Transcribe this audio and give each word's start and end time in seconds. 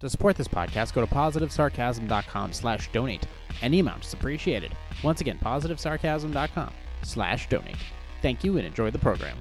To 0.00 0.08
support 0.08 0.36
this 0.36 0.46
podcast, 0.46 0.94
go 0.94 1.04
to 1.04 1.12
positivesarcasm.com 1.12 2.52
slash 2.52 2.90
donate. 2.92 3.26
Any 3.62 3.80
amount 3.80 4.04
is 4.04 4.12
appreciated. 4.12 4.72
Once 5.02 5.20
again, 5.20 5.38
positivesarcasm.com 5.42 6.72
slash 7.02 7.48
donate. 7.48 7.76
Thank 8.22 8.44
you 8.44 8.56
and 8.58 8.66
enjoy 8.66 8.92
the 8.92 8.98
program. 8.98 9.36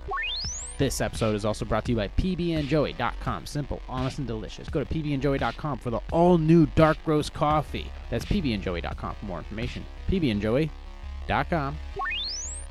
This 0.80 1.02
episode 1.02 1.36
is 1.36 1.46
also 1.46 1.66
brought 1.66 1.86
to 1.86 1.92
you 1.92 1.96
by 1.98 2.08
pbnjoey.com. 2.10 3.46
Simple, 3.46 3.82
honest, 3.88 4.20
and 4.20 4.28
delicious. 4.28 4.70
Go 4.70 4.84
to 4.84 4.94
pbnjoey.com 4.94 5.80
for 5.80 5.90
the 5.90 6.00
all-new 6.12 6.68
dark 6.76 6.98
roast 7.06 7.34
coffee. 7.34 7.92
That's 8.10 8.26
pbnjoey.com 8.26 9.16
for 9.16 9.26
more 9.26 9.40
information. 9.40 9.86
pbnjoey.com. 10.08 11.78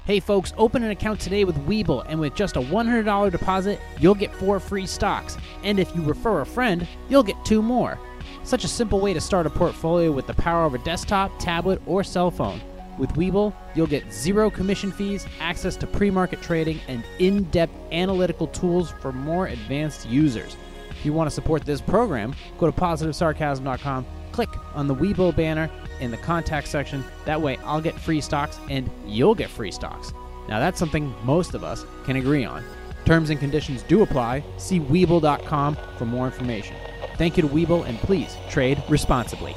Hey 0.07 0.21
folks, 0.21 0.53
open 0.57 0.85
an 0.85 0.93
account 0.93 1.19
today 1.19 1.43
with 1.43 1.57
Webull, 1.67 2.07
and 2.09 2.21
with 2.21 2.37
just 2.37 2.55
a 2.55 2.61
$100 2.61 3.33
deposit, 3.33 3.81
you'll 3.99 4.15
get 4.15 4.33
four 4.37 4.61
free 4.61 4.87
stocks. 4.87 5.37
And 5.65 5.81
if 5.81 5.93
you 5.97 6.03
refer 6.03 6.43
a 6.43 6.47
friend, 6.47 6.87
you'll 7.09 7.25
get 7.25 7.45
two 7.45 7.61
more. 7.61 7.99
Such 8.45 8.63
a 8.63 8.69
simple 8.69 9.01
way 9.01 9.15
to 9.15 9.21
start 9.21 9.47
a 9.47 9.51
portfolio 9.51 10.13
with 10.13 10.29
the 10.29 10.35
power 10.35 10.65
of 10.65 10.75
a 10.75 10.79
desktop, 10.79 11.37
tablet, 11.41 11.83
or 11.87 12.05
cell 12.05 12.31
phone. 12.31 12.61
With 12.99 13.15
Webull, 13.15 13.53
you'll 13.75 13.89
get 13.89 14.13
zero 14.13 14.49
commission 14.49 14.93
fees, 14.93 15.27
access 15.41 15.75
to 15.79 15.89
pre 15.89 16.13
market 16.13 16.41
trading, 16.41 16.79
and 16.87 17.03
in 17.19 17.43
depth 17.51 17.75
analytical 17.91 18.47
tools 18.47 18.93
for 19.01 19.13
more 19.13 19.49
advanced 19.49 20.09
users. 20.09 20.57
If 20.89 21.05
you 21.05 21.15
want 21.15 21.29
to 21.29 21.35
support 21.35 21.65
this 21.65 21.81
program, 21.81 22.33
go 22.59 22.71
to 22.71 22.81
positivesarcasm.com, 22.81 24.07
click 24.31 24.51
on 24.77 24.87
the 24.87 24.95
Webull 24.95 25.35
banner 25.35 25.69
in 26.01 26.11
the 26.11 26.17
contact 26.17 26.69
section. 26.69 27.05
That 27.25 27.41
way, 27.41 27.57
I'll 27.65 27.81
get 27.81 27.99
free 27.99 28.21
stocks 28.21 28.59
and 28.71 28.91
you'll 29.07 29.35
get 29.35 29.51
free 29.51 29.71
stocks. 29.71 30.13
Now, 30.49 30.61
that's 30.61 30.79
something 30.79 31.15
most 31.25 31.55
of 31.55 31.65
us 31.65 31.85
can 32.05 32.17
agree 32.17 32.45
on. 32.45 32.65
Terms 33.05 33.31
and 33.31 33.39
conditions 33.39 33.83
do 33.85 34.03
apply. 34.03 34.43
See 34.59 34.81
Webull.com 34.81 35.77
for 35.97 36.07
more 36.07 36.27
information. 36.27 36.77
Thank 37.17 37.37
you 37.37 37.43
to 37.43 37.49
Webull, 37.49 37.87
and 37.87 37.99
please 37.99 38.37
trade 38.51 38.83
responsibly. 38.89 39.55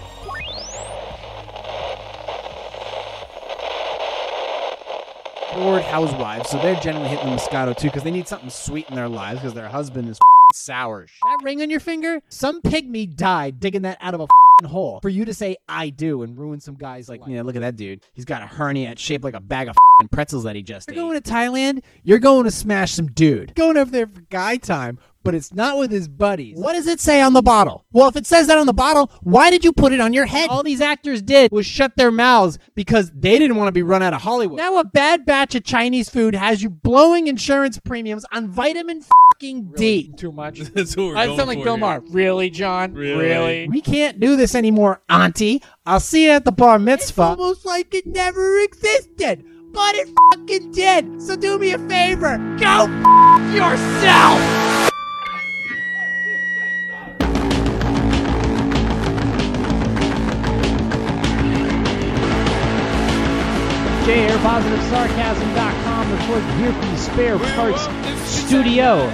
Bored 5.53 5.81
housewives, 5.81 6.49
so 6.49 6.57
they're 6.59 6.79
generally 6.79 7.09
hitting 7.09 7.25
the 7.25 7.35
Moscato 7.35 7.75
too 7.75 7.87
because 7.87 8.03
they 8.03 8.11
need 8.11 8.27
something 8.27 8.49
sweet 8.49 8.87
in 8.87 8.95
their 8.95 9.09
lives 9.09 9.41
because 9.41 9.53
their 9.53 9.67
husband 9.67 10.07
is 10.07 10.19
sour. 10.53 11.07
That 11.23 11.39
ring 11.43 11.61
on 11.61 11.69
your 11.69 11.81
finger? 11.81 12.21
Some 12.29 12.61
pygmy 12.61 13.13
died 13.13 13.59
digging 13.59 13.81
that 13.81 13.97
out 13.99 14.13
of 14.13 14.21
a 14.21 14.27
hole 14.65 14.99
for 15.01 15.09
you 15.09 15.25
to 15.25 15.33
say 15.33 15.57
I 15.67 15.89
do 15.89 16.23
and 16.23 16.37
ruin 16.37 16.59
some 16.59 16.75
guys 16.75 17.09
like, 17.09 17.21
you 17.27 17.35
know, 17.35 17.43
look 17.43 17.55
at 17.55 17.61
that 17.61 17.75
dude. 17.75 18.01
He's 18.13 18.25
got 18.25 18.41
a 18.41 18.45
hernia 18.45 18.95
shaped 18.97 19.23
like 19.23 19.33
a 19.33 19.39
bag 19.39 19.67
of 19.69 19.75
pretzels 20.11 20.43
that 20.43 20.55
he 20.55 20.61
just 20.61 20.87
You're 20.89 20.95
ate. 20.95 20.99
going 20.99 21.21
to 21.21 21.31
Thailand? 21.31 21.83
You're 22.03 22.19
going 22.19 22.45
to 22.45 22.51
smash 22.51 22.93
some 22.93 23.07
dude. 23.07 23.55
Going 23.55 23.77
over 23.77 23.91
there 23.91 24.07
for 24.07 24.21
guy 24.29 24.57
time 24.57 24.99
but 25.23 25.35
it's 25.35 25.53
not 25.53 25.77
with 25.77 25.91
his 25.91 26.07
buddies. 26.07 26.57
What 26.57 26.73
does 26.73 26.87
it 26.87 26.99
say 26.99 27.21
on 27.21 27.33
the 27.33 27.41
bottle? 27.41 27.85
Well, 27.91 28.07
if 28.07 28.15
it 28.15 28.25
says 28.25 28.47
that 28.47 28.57
on 28.57 28.65
the 28.65 28.73
bottle, 28.73 29.11
why 29.21 29.49
did 29.49 29.63
you 29.63 29.71
put 29.73 29.91
it 29.93 29.99
on 29.99 30.13
your 30.13 30.25
head? 30.25 30.49
All 30.49 30.63
these 30.63 30.81
actors 30.81 31.21
did 31.21 31.51
was 31.51 31.65
shut 31.65 31.95
their 31.97 32.11
mouths 32.11 32.57
because 32.75 33.11
they 33.13 33.37
didn't 33.37 33.57
want 33.57 33.67
to 33.67 33.71
be 33.71 33.83
run 33.83 34.01
out 34.01 34.13
of 34.13 34.21
Hollywood. 34.21 34.57
Now 34.57 34.77
a 34.79 34.83
bad 34.83 35.25
batch 35.25 35.55
of 35.55 35.63
Chinese 35.63 36.09
food 36.09 36.35
has 36.35 36.63
you 36.63 36.69
blowing 36.69 37.27
insurance 37.27 37.79
premiums 37.79 38.25
on 38.31 38.49
vitamin 38.49 39.01
fucking 39.01 39.73
D. 39.75 40.11
Too 40.17 40.31
much. 40.31 40.59
That's 40.73 40.95
what 40.95 41.07
we're 41.07 41.17
I 41.17 41.25
going 41.25 41.37
sound 41.37 41.47
like 41.49 41.57
for 41.59 41.63
Bill 41.65 41.73
here. 41.75 41.79
Maher. 41.81 42.03
Really, 42.09 42.49
John? 42.49 42.93
Really? 42.93 43.67
We 43.69 43.81
can't 43.81 44.19
do 44.19 44.35
this 44.35 44.55
anymore, 44.55 45.01
Auntie. 45.09 45.61
I'll 45.85 45.99
see 45.99 46.25
you 46.25 46.31
at 46.31 46.45
the 46.45 46.51
bar 46.51 46.79
mitzvah. 46.79 47.33
It's 47.33 47.39
almost 47.39 47.65
like 47.65 47.93
it 47.93 48.05
never 48.07 48.59
existed. 48.59 49.43
But 49.71 49.95
it 49.95 50.09
fucking 50.33 50.71
did. 50.71 51.21
So 51.21 51.35
do 51.35 51.59
me 51.59 51.71
a 51.73 51.77
favor. 51.87 52.37
Go 52.59 52.87
f- 52.89 53.53
yourself. 53.55 54.78
PositiveSarcasm.com 64.59 66.11
recorded 66.11 66.49
here 66.55 66.73
from 66.73 66.91
the 66.91 66.97
Spare 66.97 67.39
Parts 67.39 67.87
Studio. 68.29 69.07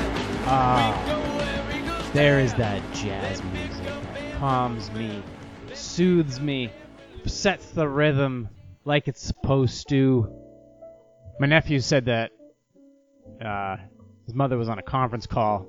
Ah, 0.48 2.10
there 2.14 2.40
is 2.40 2.56
that 2.56 2.82
jazz 2.96 3.44
music 3.54 3.86
that 3.86 4.40
calms 4.40 4.92
me, 4.94 5.22
soothes 5.72 6.40
me, 6.40 6.72
sets 7.28 7.70
the 7.70 7.88
rhythm 7.88 8.50
like 8.86 9.08
it's 9.08 9.22
supposed 9.22 9.88
to. 9.90 10.34
My 11.40 11.46
nephew 11.46 11.80
said 11.80 12.06
that 12.06 12.32
uh, 13.40 13.78
his 14.26 14.34
mother 14.34 14.58
was 14.58 14.68
on 14.68 14.80
a 14.80 14.84
conference 14.84 15.28
call, 15.28 15.68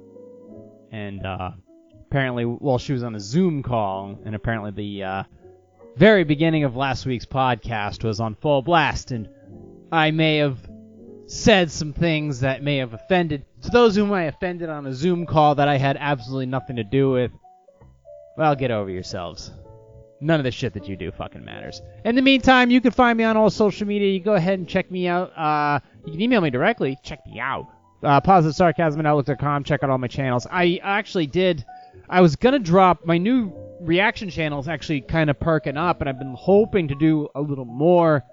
and 0.91 1.27
uh, 1.27 1.51
apparently, 2.07 2.47
well, 2.47 2.79
she 2.79 2.95
was 2.95 3.03
on 3.03 3.15
a 3.15 3.21
Zoom 3.21 3.63
call, 3.63 4.19
and 4.25 4.35
apparently 4.35 4.71
the 4.71 5.05
uh, 5.05 5.23
very 5.97 6.25
beginning 6.25 6.65
of 6.65 6.77
last 6.77 7.05
week's 7.05 7.27
podcast 7.27 8.05
was 8.05 8.21
on 8.21 8.37
full 8.37 8.63
blast, 8.63 9.11
and 9.11 9.29
I 9.93 10.11
may 10.11 10.39
have 10.39 10.59
said 11.27 11.71
some 11.71 11.93
things 11.93 12.41
that 12.41 12.63
may 12.63 12.79
have 12.79 12.93
offended. 12.93 13.45
To 13.63 13.71
those 13.71 13.97
whom 13.97 14.13
I 14.13 14.25
offended 14.25 14.69
on 14.69 14.87
a 14.87 14.95
Zoom 14.95 15.27
call 15.27 15.57
that 15.57 15.69
I 15.69 15.77
had 15.77 15.97
absolutely 15.99 16.47
nothing 16.47 16.77
to 16.77 16.85
do 16.85 17.11
with, 17.11 17.33
well, 18.37 18.55
get 18.55 18.71
over 18.71 18.91
yourselves. 18.91 19.51
None 20.21 20.41
of 20.41 20.45
the 20.45 20.51
shit 20.51 20.73
that 20.75 20.89
you 20.89 20.97
do 20.97 21.11
fucking 21.11 21.45
matters. 21.45 21.83
In 22.05 22.15
the 22.15 22.23
meantime, 22.23 22.71
you 22.71 22.81
can 22.81 22.91
find 22.91 23.19
me 23.19 23.25
on 23.25 23.37
all 23.37 23.51
social 23.51 23.87
media. 23.87 24.11
You 24.11 24.21
go 24.21 24.35
ahead 24.35 24.59
and 24.59 24.69
check 24.69 24.91
me 24.91 25.09
out. 25.09 25.37
Uh, 25.37 25.81
you 26.05 26.13
can 26.13 26.21
email 26.21 26.41
me 26.41 26.51
directly. 26.51 26.97
Check 27.03 27.21
me 27.27 27.39
out. 27.39 27.67
Uh, 28.03 28.21
positive 28.21 28.55
sarcasm 28.55 29.01
at 29.01 29.07
outlook.com. 29.07 29.65
Check 29.65 29.83
out 29.83 29.91
all 29.91 29.99
my 29.99 30.07
channels. 30.07 30.47
I 30.51 30.81
actually 30.83 31.27
did. 31.27 31.65
I 32.09 32.21
was 32.21 32.37
gonna 32.37 32.59
drop 32.59 33.05
my 33.05 33.19
new 33.19 33.53
reaction 33.81 34.31
channel 34.31 34.61
is 34.61 34.69
actually 34.69 35.03
kind 35.03 35.29
of 35.31 35.39
perking 35.41 35.77
up, 35.77 36.01
and 36.01 36.09
I've 36.09 36.19
been 36.19 36.35
hoping 36.39 36.89
to 36.89 36.95
do 36.95 37.29
a 37.35 37.41
little 37.41 37.65
more. 37.65 38.25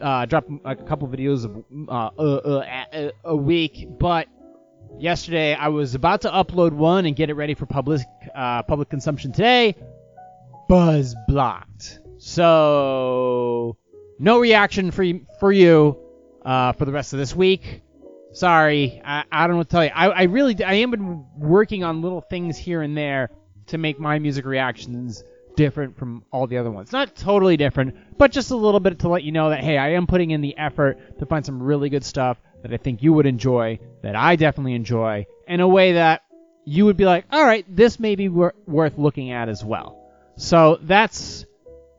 Uh, 0.00 0.26
drop 0.26 0.44
a 0.64 0.76
couple 0.76 1.08
videos 1.08 1.44
of, 1.44 1.64
uh, 1.88 2.10
uh, 2.16 2.58
uh, 2.92 3.10
a, 3.24 3.36
week, 3.36 3.86
but 3.98 4.28
yesterday 4.98 5.54
I 5.54 5.68
was 5.68 5.94
about 5.94 6.20
to 6.22 6.30
upload 6.30 6.72
one 6.72 7.06
and 7.06 7.16
get 7.16 7.30
it 7.30 7.34
ready 7.34 7.54
for 7.54 7.66
public 7.66 8.02
uh, 8.34 8.62
public 8.62 8.88
consumption 8.88 9.32
today. 9.32 9.74
Buzz 10.68 11.16
blocked. 11.26 11.98
So 12.18 13.76
no 14.18 14.38
reaction 14.38 14.90
for 14.90 15.02
you, 15.02 15.26
for 15.40 15.50
you 15.50 15.98
uh, 16.44 16.72
for 16.72 16.84
the 16.84 16.92
rest 16.92 17.12
of 17.12 17.18
this 17.18 17.34
week. 17.34 17.82
Sorry, 18.32 19.02
I, 19.04 19.24
I 19.32 19.46
don't 19.46 19.54
know 19.54 19.58
what 19.58 19.70
to 19.70 19.72
tell 19.72 19.84
you. 19.84 19.90
I, 19.92 20.08
I 20.08 20.22
really 20.24 20.62
I 20.62 20.74
am 20.74 20.90
been 20.92 21.24
working 21.36 21.82
on 21.82 22.02
little 22.02 22.20
things 22.20 22.56
here 22.56 22.82
and 22.82 22.96
there 22.96 23.30
to 23.68 23.78
make 23.78 23.98
my 23.98 24.18
music 24.18 24.44
reactions 24.44 25.24
different 25.56 25.96
from 25.98 26.24
all 26.30 26.46
the 26.46 26.58
other 26.58 26.70
ones. 26.70 26.92
Not 26.92 27.14
totally 27.14 27.56
different, 27.56 27.96
but 28.18 28.32
just 28.32 28.50
a 28.50 28.56
little 28.56 28.80
bit 28.80 29.00
to 29.00 29.08
let 29.08 29.22
you 29.22 29.32
know 29.32 29.50
that 29.50 29.62
hey, 29.62 29.78
I 29.78 29.90
am 29.90 30.06
putting 30.06 30.30
in 30.30 30.40
the 30.40 30.56
effort 30.56 31.18
to 31.18 31.26
find 31.26 31.44
some 31.44 31.62
really 31.62 31.88
good 31.88 32.04
stuff 32.04 32.38
that 32.62 32.72
I 32.72 32.76
think 32.76 33.02
you 33.02 33.12
would 33.12 33.26
enjoy, 33.26 33.78
that 34.02 34.16
I 34.16 34.36
definitely 34.36 34.74
enjoy, 34.74 35.26
in 35.48 35.60
a 35.60 35.68
way 35.68 35.94
that 35.94 36.22
you 36.64 36.84
would 36.84 36.96
be 36.96 37.04
like, 37.04 37.24
all 37.32 37.44
right, 37.44 37.64
this 37.68 37.98
may 37.98 38.14
be 38.14 38.28
wor- 38.28 38.54
worth 38.66 38.98
looking 38.98 39.30
at 39.30 39.48
as 39.48 39.64
well. 39.64 39.96
So 40.36 40.78
that's 40.82 41.44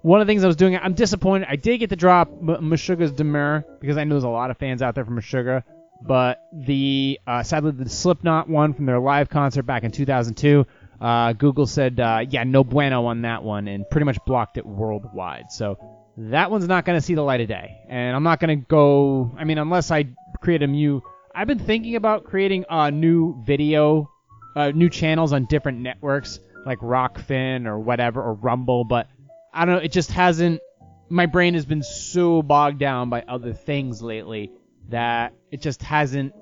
one 0.01 0.21
of 0.21 0.27
the 0.27 0.31
things 0.31 0.43
I 0.43 0.47
was 0.47 0.55
doing. 0.55 0.75
I'm 0.77 0.93
disappointed. 0.93 1.47
I 1.49 1.55
did 1.55 1.79
get 1.79 1.89
to 1.89 1.95
drop 1.95 2.29
M- 2.29 2.69
Meshuggah's 2.69 3.11
Demiurge 3.11 3.63
because 3.79 3.97
I 3.97 4.03
know 4.03 4.15
there's 4.15 4.23
a 4.23 4.29
lot 4.29 4.51
of 4.51 4.57
fans 4.57 4.81
out 4.81 4.95
there 4.95 5.05
for 5.05 5.11
Meshuggah. 5.11 5.63
But 6.03 6.41
the 6.51 7.19
uh, 7.27 7.43
sadly 7.43 7.71
the 7.71 7.87
Slipknot 7.87 8.49
one 8.49 8.73
from 8.73 8.87
their 8.87 8.99
live 8.99 9.29
concert 9.29 9.63
back 9.63 9.83
in 9.83 9.91
2002, 9.91 10.65
uh, 11.01 11.33
Google 11.33 11.65
said 11.65 11.99
uh, 11.99 12.23
yeah 12.29 12.43
no 12.43 12.63
bueno 12.63 13.05
on 13.05 13.23
that 13.23 13.43
one 13.43 13.67
and 13.67 13.89
pretty 13.89 14.05
much 14.05 14.17
blocked 14.25 14.57
it 14.57 14.65
worldwide. 14.65 15.51
So 15.51 15.77
that 16.17 16.51
one's 16.51 16.67
not 16.67 16.85
going 16.85 16.99
to 16.99 17.05
see 17.05 17.15
the 17.15 17.23
light 17.23 17.41
of 17.41 17.47
day. 17.47 17.79
And 17.89 18.15
I'm 18.15 18.23
not 18.23 18.39
going 18.39 18.59
to 18.59 18.65
go. 18.65 19.31
I 19.37 19.43
mean 19.43 19.57
unless 19.57 19.91
I 19.91 20.05
create 20.41 20.61
a 20.61 20.67
new. 20.67 21.01
I've 21.33 21.47
been 21.47 21.59
thinking 21.59 21.95
about 21.95 22.25
creating 22.25 22.65
a 22.69 22.91
new 22.91 23.41
video, 23.45 24.11
uh, 24.55 24.71
new 24.71 24.89
channels 24.89 25.33
on 25.33 25.45
different 25.45 25.79
networks 25.79 26.39
like 26.65 26.79
Rokfin 26.79 27.65
or 27.65 27.79
whatever 27.79 28.21
or 28.21 28.33
Rumble, 28.33 28.83
but 28.83 29.07
I 29.53 29.65
don't 29.65 29.75
know. 29.75 29.81
It 29.81 29.91
just 29.91 30.11
hasn't. 30.11 30.61
My 31.09 31.25
brain 31.25 31.55
has 31.55 31.65
been 31.65 31.83
so 31.83 32.41
bogged 32.41 32.79
down 32.79 33.09
by 33.09 33.23
other 33.27 33.53
things 33.53 34.01
lately 34.01 34.51
that 34.89 35.33
it 35.51 35.61
just 35.61 35.81
hasn't 35.81 36.33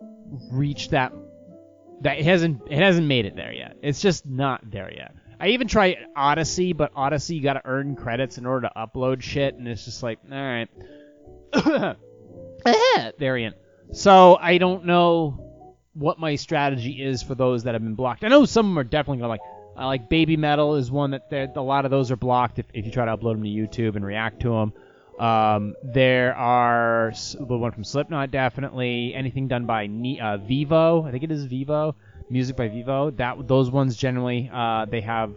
reached 0.52 0.92
that. 0.92 1.12
That 2.02 2.20
it 2.20 2.26
hasn't. 2.26 2.62
It 2.70 2.80
hasn't 2.80 3.08
made 3.08 3.26
it 3.26 3.36
there 3.36 3.52
yet. 3.52 3.78
It's 3.82 4.02
just 4.02 4.26
not 4.26 4.70
there 4.70 4.92
yet. 4.94 5.16
I 5.40 5.50
even 5.50 5.68
tried 5.68 5.98
Odysee, 6.18 6.74
but 6.74 6.92
Odysee 6.96 7.36
you 7.36 7.42
got 7.42 7.54
to 7.54 7.62
earn 7.66 7.96
credits 7.96 8.38
in 8.38 8.46
order 8.46 8.68
to 8.68 8.74
upload 8.76 9.22
shit, 9.22 9.56
and 9.56 9.68
it's 9.68 9.86
just 9.86 10.04
like, 10.04 10.20
all 10.30 10.38
right, 10.38 11.96
variant. 13.20 13.56
So 13.94 14.38
I 14.40 14.58
don't 14.58 14.86
know 14.86 15.76
what 15.94 16.20
my 16.20 16.36
strategy 16.36 17.02
is 17.02 17.24
for 17.24 17.36
those 17.36 17.64
that 17.64 17.74
have 17.74 17.84
been 17.84 17.96
blocked. 17.96 18.24
I 18.24 18.28
know 18.28 18.46
some 18.46 18.66
of 18.66 18.70
them 18.72 18.80
are 18.80 18.84
definitely 18.84 19.20
gonna 19.20 19.30
like. 19.30 19.42
Uh, 19.78 19.86
like 19.86 20.10
Baby 20.10 20.36
Metal 20.36 20.76
is 20.76 20.92
one 20.92 21.12
that 21.12 21.54
a 21.56 21.62
lot 21.62 21.86
of 21.86 21.92
those 21.92 22.12
are 22.12 22.18
blocked 22.18 22.60
if, 22.60 22.66
if 22.74 22.86
you 22.86 22.92
try 22.92 23.06
to 23.06 23.16
upload 23.16 23.36
them 23.36 23.44
to 23.44 23.50
YouTube 23.50 23.96
and 23.96 24.06
react 24.06 24.42
to 24.42 24.50
them. 24.50 24.74
Um, 25.20 25.76
there 25.84 26.34
are 26.36 27.12
the 27.38 27.58
one 27.58 27.72
from 27.72 27.84
Slipknot 27.84 28.32
definitely. 28.32 29.14
Anything 29.14 29.48
done 29.48 29.66
by 29.66 29.88
Ne- 29.88 30.20
uh, 30.20 30.38
Vivo, 30.38 31.04
I 31.04 31.12
think 31.12 31.24
it 31.24 31.32
is 31.32 31.46
Vivo. 31.46 31.96
Music 32.30 32.56
by 32.56 32.68
Vivo. 32.68 33.12
That 33.12 33.48
those 33.48 33.70
ones 33.70 33.98
generally 33.98 34.50
uh, 34.54 34.86
they 34.86 35.02
have 35.02 35.34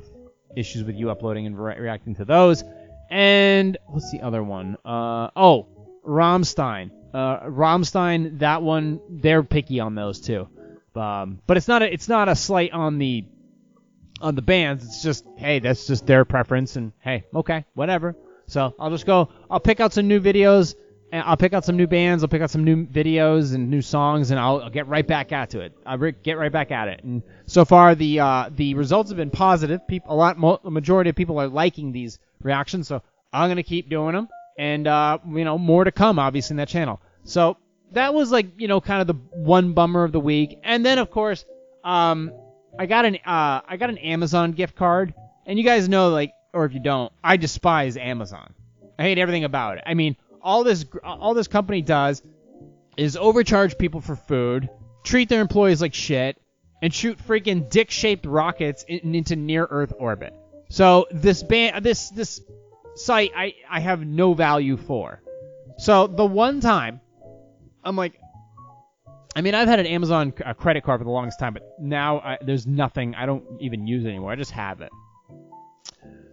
issues 0.56 0.84
with 0.84 0.96
you 0.96 1.10
uploading 1.10 1.46
and 1.46 1.58
re- 1.58 1.78
reacting 1.78 2.14
to 2.16 2.24
those. 2.24 2.62
And 3.10 3.76
what's 3.88 4.10
the 4.12 4.20
other 4.20 4.42
one? 4.42 4.76
Uh, 4.84 5.30
oh, 5.34 5.66
Rammstein. 6.06 6.90
Uh, 7.12 7.40
Rammstein, 7.40 8.38
that 8.38 8.62
one, 8.62 9.00
they're 9.08 9.42
picky 9.42 9.80
on 9.80 9.94
those 9.94 10.20
too. 10.20 10.48
Um, 10.94 11.40
but 11.46 11.56
it's 11.56 11.68
not 11.68 11.82
a, 11.82 11.92
it's 11.92 12.08
not 12.08 12.28
a 12.28 12.36
slight 12.36 12.72
on 12.72 12.98
the 12.98 13.24
on 14.20 14.34
the 14.34 14.42
bands. 14.42 14.84
It's 14.84 15.02
just 15.02 15.24
hey, 15.36 15.58
that's 15.58 15.86
just 15.86 16.06
their 16.06 16.24
preference, 16.24 16.76
and 16.76 16.92
hey, 17.00 17.24
okay, 17.34 17.64
whatever. 17.74 18.14
So 18.52 18.74
I'll 18.78 18.90
just 18.90 19.06
go. 19.06 19.28
I'll 19.50 19.60
pick 19.60 19.80
out 19.80 19.92
some 19.92 20.06
new 20.06 20.20
videos. 20.20 20.74
And 21.14 21.22
I'll 21.26 21.36
pick 21.36 21.52
out 21.52 21.62
some 21.62 21.76
new 21.76 21.86
bands. 21.86 22.22
I'll 22.22 22.28
pick 22.28 22.40
out 22.40 22.50
some 22.50 22.64
new 22.64 22.86
videos 22.86 23.54
and 23.54 23.68
new 23.68 23.82
songs, 23.82 24.30
and 24.30 24.40
I'll, 24.40 24.62
I'll 24.62 24.70
get 24.70 24.88
right 24.88 25.06
back 25.06 25.30
at 25.30 25.50
to 25.50 25.60
it. 25.60 25.76
I'll 25.84 25.98
re- 25.98 26.14
get 26.22 26.38
right 26.38 26.50
back 26.50 26.70
at 26.70 26.88
it. 26.88 27.04
And 27.04 27.22
so 27.44 27.66
far, 27.66 27.94
the 27.94 28.20
uh, 28.20 28.48
the 28.56 28.72
results 28.72 29.10
have 29.10 29.18
been 29.18 29.28
positive. 29.28 29.86
People, 29.86 30.14
a 30.14 30.16
lot, 30.16 30.38
mo- 30.38 30.58
the 30.64 30.70
majority 30.70 31.10
of 31.10 31.16
people 31.16 31.38
are 31.38 31.48
liking 31.48 31.92
these 31.92 32.18
reactions. 32.40 32.88
So 32.88 33.02
I'm 33.30 33.50
gonna 33.50 33.62
keep 33.62 33.90
doing 33.90 34.14
them, 34.14 34.28
and 34.56 34.86
uh, 34.86 35.18
you 35.28 35.44
know, 35.44 35.58
more 35.58 35.84
to 35.84 35.92
come, 35.92 36.18
obviously, 36.18 36.54
in 36.54 36.56
that 36.56 36.68
channel. 36.68 36.98
So 37.24 37.58
that 37.92 38.14
was 38.14 38.32
like, 38.32 38.46
you 38.56 38.66
know, 38.66 38.80
kind 38.80 39.02
of 39.02 39.06
the 39.06 39.20
one 39.38 39.74
bummer 39.74 40.04
of 40.04 40.12
the 40.12 40.20
week. 40.20 40.60
And 40.64 40.82
then, 40.82 40.96
of 40.96 41.10
course, 41.10 41.44
um, 41.84 42.32
I 42.78 42.86
got 42.86 43.04
an 43.04 43.16
uh, 43.16 43.60
I 43.68 43.76
got 43.78 43.90
an 43.90 43.98
Amazon 43.98 44.52
gift 44.52 44.76
card, 44.76 45.12
and 45.44 45.58
you 45.58 45.64
guys 45.66 45.90
know, 45.90 46.08
like, 46.08 46.32
or 46.52 46.64
if 46.64 46.74
you 46.74 46.80
don't, 46.80 47.12
I 47.22 47.36
despise 47.36 47.96
Amazon. 47.96 48.54
I 48.98 49.02
hate 49.02 49.18
everything 49.18 49.44
about 49.44 49.78
it. 49.78 49.84
I 49.86 49.94
mean, 49.94 50.16
all 50.40 50.64
this 50.64 50.84
all 51.02 51.34
this 51.34 51.48
company 51.48 51.82
does 51.82 52.22
is 52.96 53.16
overcharge 53.16 53.78
people 53.78 54.00
for 54.00 54.16
food, 54.16 54.68
treat 55.04 55.28
their 55.28 55.40
employees 55.40 55.80
like 55.80 55.94
shit, 55.94 56.40
and 56.82 56.92
shoot 56.92 57.18
freaking 57.18 57.70
dick-shaped 57.70 58.26
rockets 58.26 58.84
in, 58.86 59.14
into 59.14 59.36
near-Earth 59.36 59.92
orbit. 59.98 60.34
So 60.68 61.06
this 61.10 61.42
ban 61.42 61.82
this 61.82 62.10
this 62.10 62.40
site 62.96 63.32
I 63.36 63.54
I 63.70 63.80
have 63.80 64.04
no 64.04 64.34
value 64.34 64.76
for. 64.76 65.22
So 65.78 66.06
the 66.06 66.26
one 66.26 66.60
time 66.60 67.00
I'm 67.84 67.96
like, 67.96 68.18
I 69.34 69.40
mean, 69.40 69.54
I've 69.54 69.68
had 69.68 69.80
an 69.80 69.86
Amazon 69.86 70.32
uh, 70.44 70.54
credit 70.54 70.84
card 70.84 71.00
for 71.00 71.04
the 71.04 71.10
longest 71.10 71.38
time, 71.38 71.54
but 71.54 71.62
now 71.80 72.18
I, 72.20 72.38
there's 72.44 72.66
nothing. 72.66 73.14
I 73.14 73.26
don't 73.26 73.44
even 73.60 73.86
use 73.86 74.04
it 74.04 74.08
anymore. 74.08 74.30
I 74.30 74.36
just 74.36 74.52
have 74.52 74.80
it. 74.82 74.90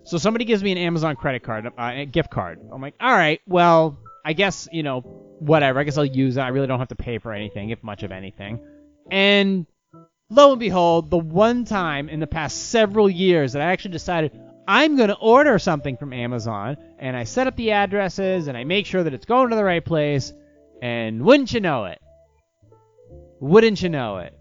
So 0.10 0.18
somebody 0.18 0.44
gives 0.44 0.64
me 0.64 0.72
an 0.72 0.80
Amazon 0.80 1.16
credit 1.16 1.44
card, 1.44 1.68
uh, 1.68 1.72
a 1.78 2.06
gift 2.08 2.32
card. 2.32 2.60
I'm 2.74 2.82
like, 2.82 2.96
all 3.00 3.12
right, 3.12 3.42
well, 3.46 4.00
I 4.26 4.34
guess 4.34 4.68
you 4.72 4.82
know, 4.82 5.02
whatever. 5.02 5.80
I 5.80 5.84
guess 5.84 6.00
I'll 6.00 6.04
use 6.06 6.36
it. 6.36 6.40
I 6.40 6.48
really 6.48 6.66
don't 6.66 6.80
have 6.80 6.88
to 6.88 6.96
pay 6.96 7.20
for 7.20 7.32
anything, 7.32 7.70
if 7.70 7.84
much 7.84 8.02
of 8.02 8.12
anything. 8.12 8.60
And 9.12 9.68
lo 10.32 10.50
and 10.50 10.60
behold, 10.60 11.12
the 11.12 11.20
one 11.20 11.64
time 11.64 12.10
in 12.10 12.20
the 12.20 12.26
past 12.26 12.72
several 12.72 13.08
years 13.08 13.54
that 13.54 13.62
I 13.62 13.66
actually 13.66 13.92
decided 13.92 14.32
I'm 14.68 14.98
going 14.98 15.10
to 15.10 15.16
order 15.16 15.60
something 15.60 15.96
from 15.96 16.12
Amazon, 16.12 16.78
and 16.98 17.16
I 17.16 17.24
set 17.26 17.46
up 17.46 17.56
the 17.56 17.74
addresses 17.74 18.48
and 18.48 18.58
I 18.58 18.64
make 18.64 18.88
sure 18.88 19.04
that 19.04 19.14
it's 19.14 19.28
going 19.28 19.52
to 19.52 19.56
the 19.56 19.64
right 19.64 19.86
place, 19.86 20.34
and 20.82 21.22
wouldn't 21.22 21.54
you 21.54 21.60
know 21.60 21.86
it? 21.86 22.00
Wouldn't 23.42 23.80
you 23.80 23.90
know 23.90 24.18
it? 24.18 24.34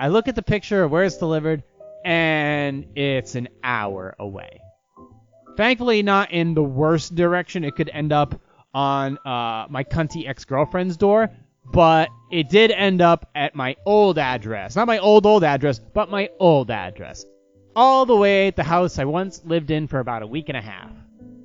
I 0.00 0.08
look 0.08 0.26
at 0.26 0.34
the 0.34 0.42
picture 0.42 0.82
of 0.82 0.90
where 0.90 1.04
it's 1.04 1.18
delivered, 1.18 1.62
and 2.04 2.86
it's 2.96 3.36
an 3.36 3.48
hour 3.62 4.16
away. 4.18 4.58
Thankfully, 5.56 6.02
not 6.02 6.32
in 6.32 6.54
the 6.54 6.62
worst 6.62 7.14
direction. 7.14 7.64
It 7.64 7.76
could 7.76 7.90
end 7.92 8.12
up 8.12 8.40
on 8.72 9.18
uh, 9.18 9.66
my 9.70 9.84
cunty 9.84 10.28
ex-girlfriend's 10.28 10.96
door, 10.96 11.30
but 11.72 12.08
it 12.30 12.48
did 12.48 12.72
end 12.72 13.00
up 13.00 13.30
at 13.34 13.54
my 13.54 13.76
old 13.86 14.18
address. 14.18 14.74
Not 14.74 14.86
my 14.86 14.98
old 14.98 15.26
old 15.26 15.44
address, 15.44 15.78
but 15.78 16.10
my 16.10 16.28
old 16.40 16.70
address. 16.70 17.24
All 17.76 18.06
the 18.06 18.16
way 18.16 18.48
at 18.48 18.56
the 18.56 18.64
house 18.64 18.98
I 18.98 19.04
once 19.04 19.42
lived 19.44 19.70
in 19.70 19.86
for 19.86 20.00
about 20.00 20.22
a 20.22 20.26
week 20.26 20.48
and 20.48 20.58
a 20.58 20.60
half, 20.60 20.90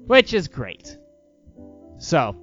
which 0.07 0.33
is 0.33 0.47
great. 0.47 0.97
So, 2.00 2.35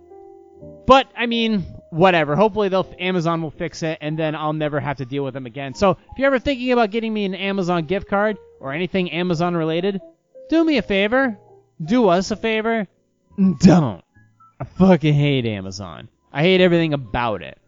but 0.87 1.11
I 1.17 1.27
mean, 1.27 1.63
whatever. 1.91 2.37
Hopefully, 2.37 2.69
they'll 2.69 2.95
Amazon 2.99 3.43
will 3.43 3.51
fix 3.51 3.83
it, 3.83 3.99
and 4.01 4.19
then 4.19 4.35
I'll 4.35 4.53
never 4.53 4.79
have 4.81 4.99
to 4.99 5.05
deal 5.05 5.25
with 5.25 5.35
them 5.35 5.47
again. 5.47 5.75
So, 5.75 5.91
if 5.91 6.19
you're 6.19 6.29
ever 6.29 6.39
thinking 6.39 6.73
about 6.73 6.91
getting 6.91 7.13
me 7.13 7.25
an 7.25 7.35
Amazon 7.35 7.87
gift 7.87 8.09
card 8.09 8.39
or 8.61 8.73
anything 8.73 9.11
Amazon 9.11 9.57
related, 9.57 10.01
do 10.49 10.65
me 10.65 10.79
a 10.79 10.83
favor. 10.83 11.39
Do 11.85 12.09
us 12.09 12.31
a 12.31 12.37
favor. 12.37 12.87
Don't. 13.61 14.03
I 14.59 14.65
fucking 14.65 15.15
hate 15.15 15.45
Amazon. 15.45 16.09
I 16.33 16.43
hate 16.43 16.61
everything 16.61 16.95
about 16.95 17.43
it. 17.43 17.59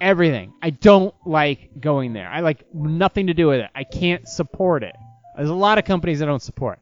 Everything. 0.00 0.52
I 0.60 0.70
don't 0.70 1.14
like 1.24 1.80
going 1.80 2.12
there. 2.12 2.28
I 2.28 2.40
like 2.40 2.64
nothing 2.74 3.28
to 3.28 3.34
do 3.34 3.46
with 3.46 3.60
it. 3.60 3.70
I 3.74 3.84
can't 3.84 4.26
support 4.28 4.82
it. 4.82 4.94
There's 5.36 5.48
a 5.48 5.54
lot 5.54 5.78
of 5.78 5.84
companies 5.84 6.20
I 6.20 6.26
don't 6.26 6.42
support. 6.42 6.80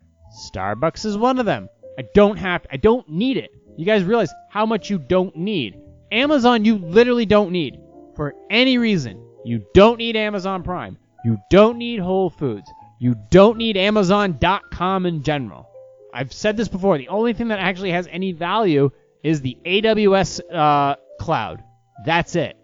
Starbucks 0.50 1.04
is 1.04 1.16
one 1.16 1.38
of 1.38 1.46
them. 1.46 1.68
I 1.98 2.04
don't 2.14 2.36
have 2.36 2.66
I 2.72 2.76
don't 2.76 3.08
need 3.08 3.36
it. 3.36 3.50
You 3.76 3.84
guys 3.84 4.02
realize 4.04 4.32
how 4.50 4.66
much 4.66 4.90
you 4.90 4.98
don't 4.98 5.36
need. 5.36 5.78
Amazon 6.10 6.64
you 6.64 6.78
literally 6.78 7.26
don't 7.26 7.52
need 7.52 7.78
for 8.16 8.34
any 8.50 8.78
reason. 8.78 9.22
You 9.44 9.64
don't 9.74 9.98
need 9.98 10.16
Amazon 10.16 10.62
Prime. 10.62 10.96
You 11.24 11.38
don't 11.50 11.78
need 11.78 12.00
Whole 12.00 12.30
Foods. 12.30 12.70
You 12.98 13.16
don't 13.30 13.58
need 13.58 13.76
Amazon.com 13.76 15.06
in 15.06 15.22
general. 15.22 15.68
I've 16.14 16.32
said 16.32 16.56
this 16.56 16.68
before. 16.68 16.96
The 16.96 17.08
only 17.08 17.32
thing 17.32 17.48
that 17.48 17.58
actually 17.58 17.90
has 17.90 18.06
any 18.10 18.30
value 18.30 18.92
is 19.24 19.40
the 19.40 19.58
AWS 19.66 20.40
uh, 20.52 20.94
cloud. 21.18 21.62
That's 22.06 22.36
it. 22.36 22.56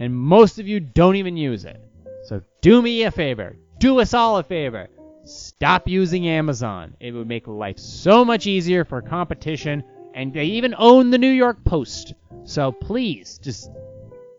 And 0.00 0.14
most 0.14 0.58
of 0.58 0.66
you 0.66 0.80
don't 0.80 1.16
even 1.16 1.36
use 1.36 1.64
it. 1.64 1.80
So 2.24 2.42
do 2.60 2.82
me 2.82 3.04
a 3.04 3.12
favor. 3.12 3.56
Do 3.78 4.00
us 4.00 4.12
all 4.12 4.38
a 4.38 4.42
favor. 4.42 4.88
Stop 5.24 5.86
using 5.86 6.26
Amazon. 6.26 6.96
It 6.98 7.12
would 7.12 7.28
make 7.28 7.46
life 7.46 7.78
so 7.78 8.24
much 8.24 8.46
easier 8.46 8.84
for 8.84 9.02
competition. 9.02 9.84
And 10.14 10.32
they 10.32 10.44
even 10.44 10.74
own 10.76 11.10
the 11.10 11.18
New 11.18 11.30
York 11.30 11.64
Post. 11.64 12.14
So 12.44 12.72
please, 12.72 13.38
just, 13.38 13.70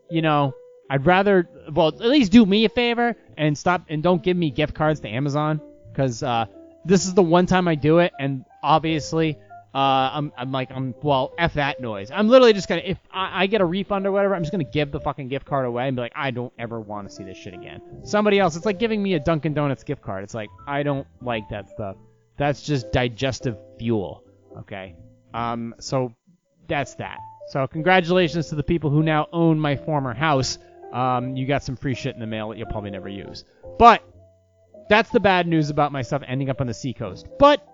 you 0.10 0.22
know, 0.22 0.54
I'd 0.90 1.06
rather, 1.06 1.48
well, 1.72 1.88
at 1.88 2.00
least 2.00 2.34
do 2.34 2.46
me 2.46 2.66
a 2.66 2.70
favor 2.70 3.16
and 3.38 3.58
stop 3.58 3.86
and 3.88 4.04
don't 4.04 4.22
give 4.22 4.36
me 4.36 4.50
gift 4.50 4.74
cards 4.74 5.00
to 5.02 5.08
Amazon. 5.08 5.62
Because 5.92 6.22
uh, 6.24 6.46
this 6.86 7.06
is 7.06 7.14
the 7.14 7.24
one 7.24 7.46
time 7.46 7.68
I 7.68 7.76
do 7.76 8.00
it. 8.00 8.14
And 8.20 8.46
obviously, 8.64 9.38
uh, 9.74 9.78
I'm, 10.14 10.34
I'm 10.38 10.52
like, 10.52 10.72
I'm, 10.72 10.96
well, 11.04 11.34
F 11.38 11.54
that 11.54 11.80
noise. 11.80 12.10
I'm 12.12 12.28
literally 12.28 12.54
just 12.54 12.68
gonna, 12.68 12.82
if 12.84 12.98
I, 13.12 13.44
I 13.44 13.48
get 13.48 13.62
a 13.62 13.66
refund 13.66 14.08
or 14.08 14.12
whatever, 14.12 14.36
I'm 14.36 14.42
just 14.42 14.52
gonna 14.52 14.64
give 14.64 14.92
the 14.92 15.00
fucking 15.00 15.28
gift 15.28 15.46
card 15.46 15.66
away 15.66 15.88
and 15.88 15.96
be 15.96 16.02
like, 16.02 16.14
I 16.16 16.32
don't 16.32 16.54
ever 16.58 16.80
want 16.80 17.08
to 17.08 17.16
see 17.16 17.24
this 17.24 17.38
shit 17.38 17.54
again. 17.54 17.82
Somebody 18.04 18.40
else, 18.40 18.56
it's 18.56 18.66
like 18.66 18.80
giving 18.80 19.04
me 19.04 19.14
a 19.14 19.20
Dunkin' 19.20 19.54
Donuts 19.54 19.84
gift 19.84 20.02
card. 20.02 20.24
It's 20.24 20.34
like, 20.34 20.50
I 20.68 20.84
don't 20.84 21.08
like 21.22 21.50
that 21.50 21.70
stuff. 21.70 21.98
That's 22.38 22.64
just 22.64 22.92
digestive 22.92 23.58
fuel. 23.78 24.24
Okay? 24.58 24.96
Um, 25.34 25.76
so 25.80 26.16
that's 26.68 26.96
that. 26.96 27.20
So 27.50 27.68
congratulations 27.68 28.50
to 28.50 28.56
the 28.56 28.64
people 28.64 28.90
who 28.90 29.04
now 29.04 29.28
own 29.32 29.60
my 29.60 29.76
former 29.76 30.14
house. 30.14 30.58
Um, 30.92 31.36
you 31.36 31.46
got 31.46 31.64
some 31.64 31.76
free 31.76 31.94
shit 31.94 32.16
in 32.16 32.20
the 32.20 32.28
mail 32.28 32.50
that 32.50 32.58
you'll 32.58 32.68
probably 32.68 32.90
never 32.90 33.10
use. 33.10 33.44
But 33.78 34.04
that's 34.90 35.10
the 35.12 35.20
bad 35.20 35.48
news 35.48 35.70
about 35.70 35.92
my 35.92 36.02
stuff 36.02 36.24
ending 36.28 36.50
up 36.50 36.62
on 36.62 36.68
the 36.68 36.74
seacoast. 36.74 37.28
But 37.40 37.66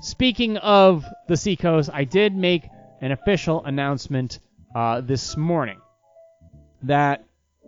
Speaking 0.00 0.58
of 0.58 1.04
the 1.26 1.36
Seacoast, 1.36 1.90
I 1.92 2.04
did 2.04 2.34
make 2.34 2.68
an 3.00 3.10
official 3.10 3.64
announcement 3.64 4.38
uh, 4.74 5.00
this 5.00 5.36
morning 5.36 5.80
that 6.82 7.24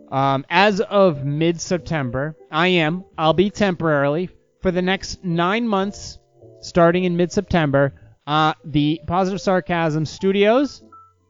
um, 0.09 0.45
as 0.49 0.79
of 0.79 1.25
mid 1.25 1.59
September, 1.59 2.37
I 2.49 2.67
am, 2.67 3.03
I'll 3.17 3.33
be 3.33 3.49
temporarily, 3.49 4.29
for 4.61 4.71
the 4.71 4.81
next 4.81 5.25
nine 5.25 5.67
months, 5.67 6.19
starting 6.61 7.03
in 7.03 7.17
mid 7.17 7.33
September, 7.33 7.93
uh, 8.25 8.53
the 8.63 9.01
Positive 9.07 9.41
Sarcasm 9.41 10.05
Studios 10.05 10.81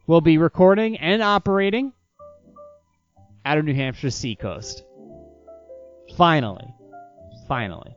will 0.05 0.21
be 0.21 0.37
recording 0.37 0.97
and 0.97 1.23
operating 1.23 1.93
out 3.43 3.57
of 3.57 3.65
New 3.65 3.73
Hampshire 3.73 4.11
Seacoast. 4.11 4.83
Finally. 6.15 6.73
Finally. 7.47 7.95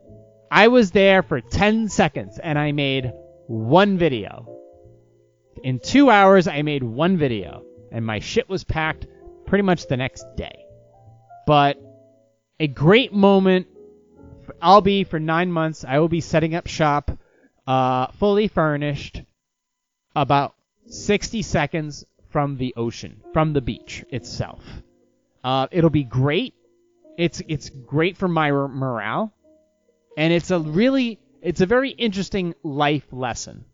I 0.51 0.67
was 0.67 0.91
there 0.91 1.23
for 1.23 1.41
10 1.41 1.89
seconds 1.89 2.39
and 2.39 2.57
I 2.57 2.71
made 2.71 3.11
one 3.47 3.97
video. 3.97 4.55
In 5.63 5.79
two 5.79 6.09
hours, 6.09 6.47
I 6.47 6.61
made 6.61 6.83
one 6.83 7.17
video, 7.17 7.63
and 7.91 8.05
my 8.05 8.19
shit 8.19 8.47
was 8.47 8.63
packed 8.63 9.07
pretty 9.45 9.63
much 9.63 9.87
the 9.87 9.97
next 9.97 10.25
day. 10.35 10.65
But 11.47 11.77
a 12.59 12.67
great 12.67 13.13
moment. 13.13 13.67
I'll 14.61 14.81
be 14.81 15.03
for 15.03 15.19
nine 15.19 15.51
months. 15.51 15.83
I 15.83 15.99
will 15.99 16.07
be 16.07 16.21
setting 16.21 16.53
up 16.53 16.67
shop, 16.67 17.09
uh, 17.65 18.07
fully 18.19 18.47
furnished, 18.47 19.23
about 20.15 20.53
60 20.87 21.41
seconds 21.41 22.05
from 22.29 22.57
the 22.57 22.73
ocean, 22.77 23.21
from 23.33 23.53
the 23.53 23.61
beach 23.61 24.05
itself. 24.09 24.63
Uh, 25.43 25.67
it'll 25.71 25.89
be 25.89 26.03
great. 26.03 26.53
It's 27.17 27.41
it's 27.47 27.69
great 27.69 28.17
for 28.17 28.27
my 28.27 28.51
morale 28.51 29.33
and 30.17 30.33
it's 30.33 30.51
a 30.51 30.59
really 30.59 31.19
it's 31.41 31.61
a 31.61 31.65
very 31.65 31.91
interesting 31.91 32.55
life 32.63 33.05
lesson 33.11 33.65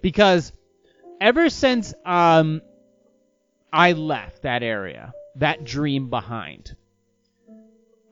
because 0.00 0.52
ever 1.20 1.48
since 1.50 1.94
um 2.04 2.62
I 3.72 3.92
left 3.92 4.42
that 4.42 4.62
area, 4.62 5.14
that 5.36 5.64
dream 5.64 6.10
behind, 6.10 6.76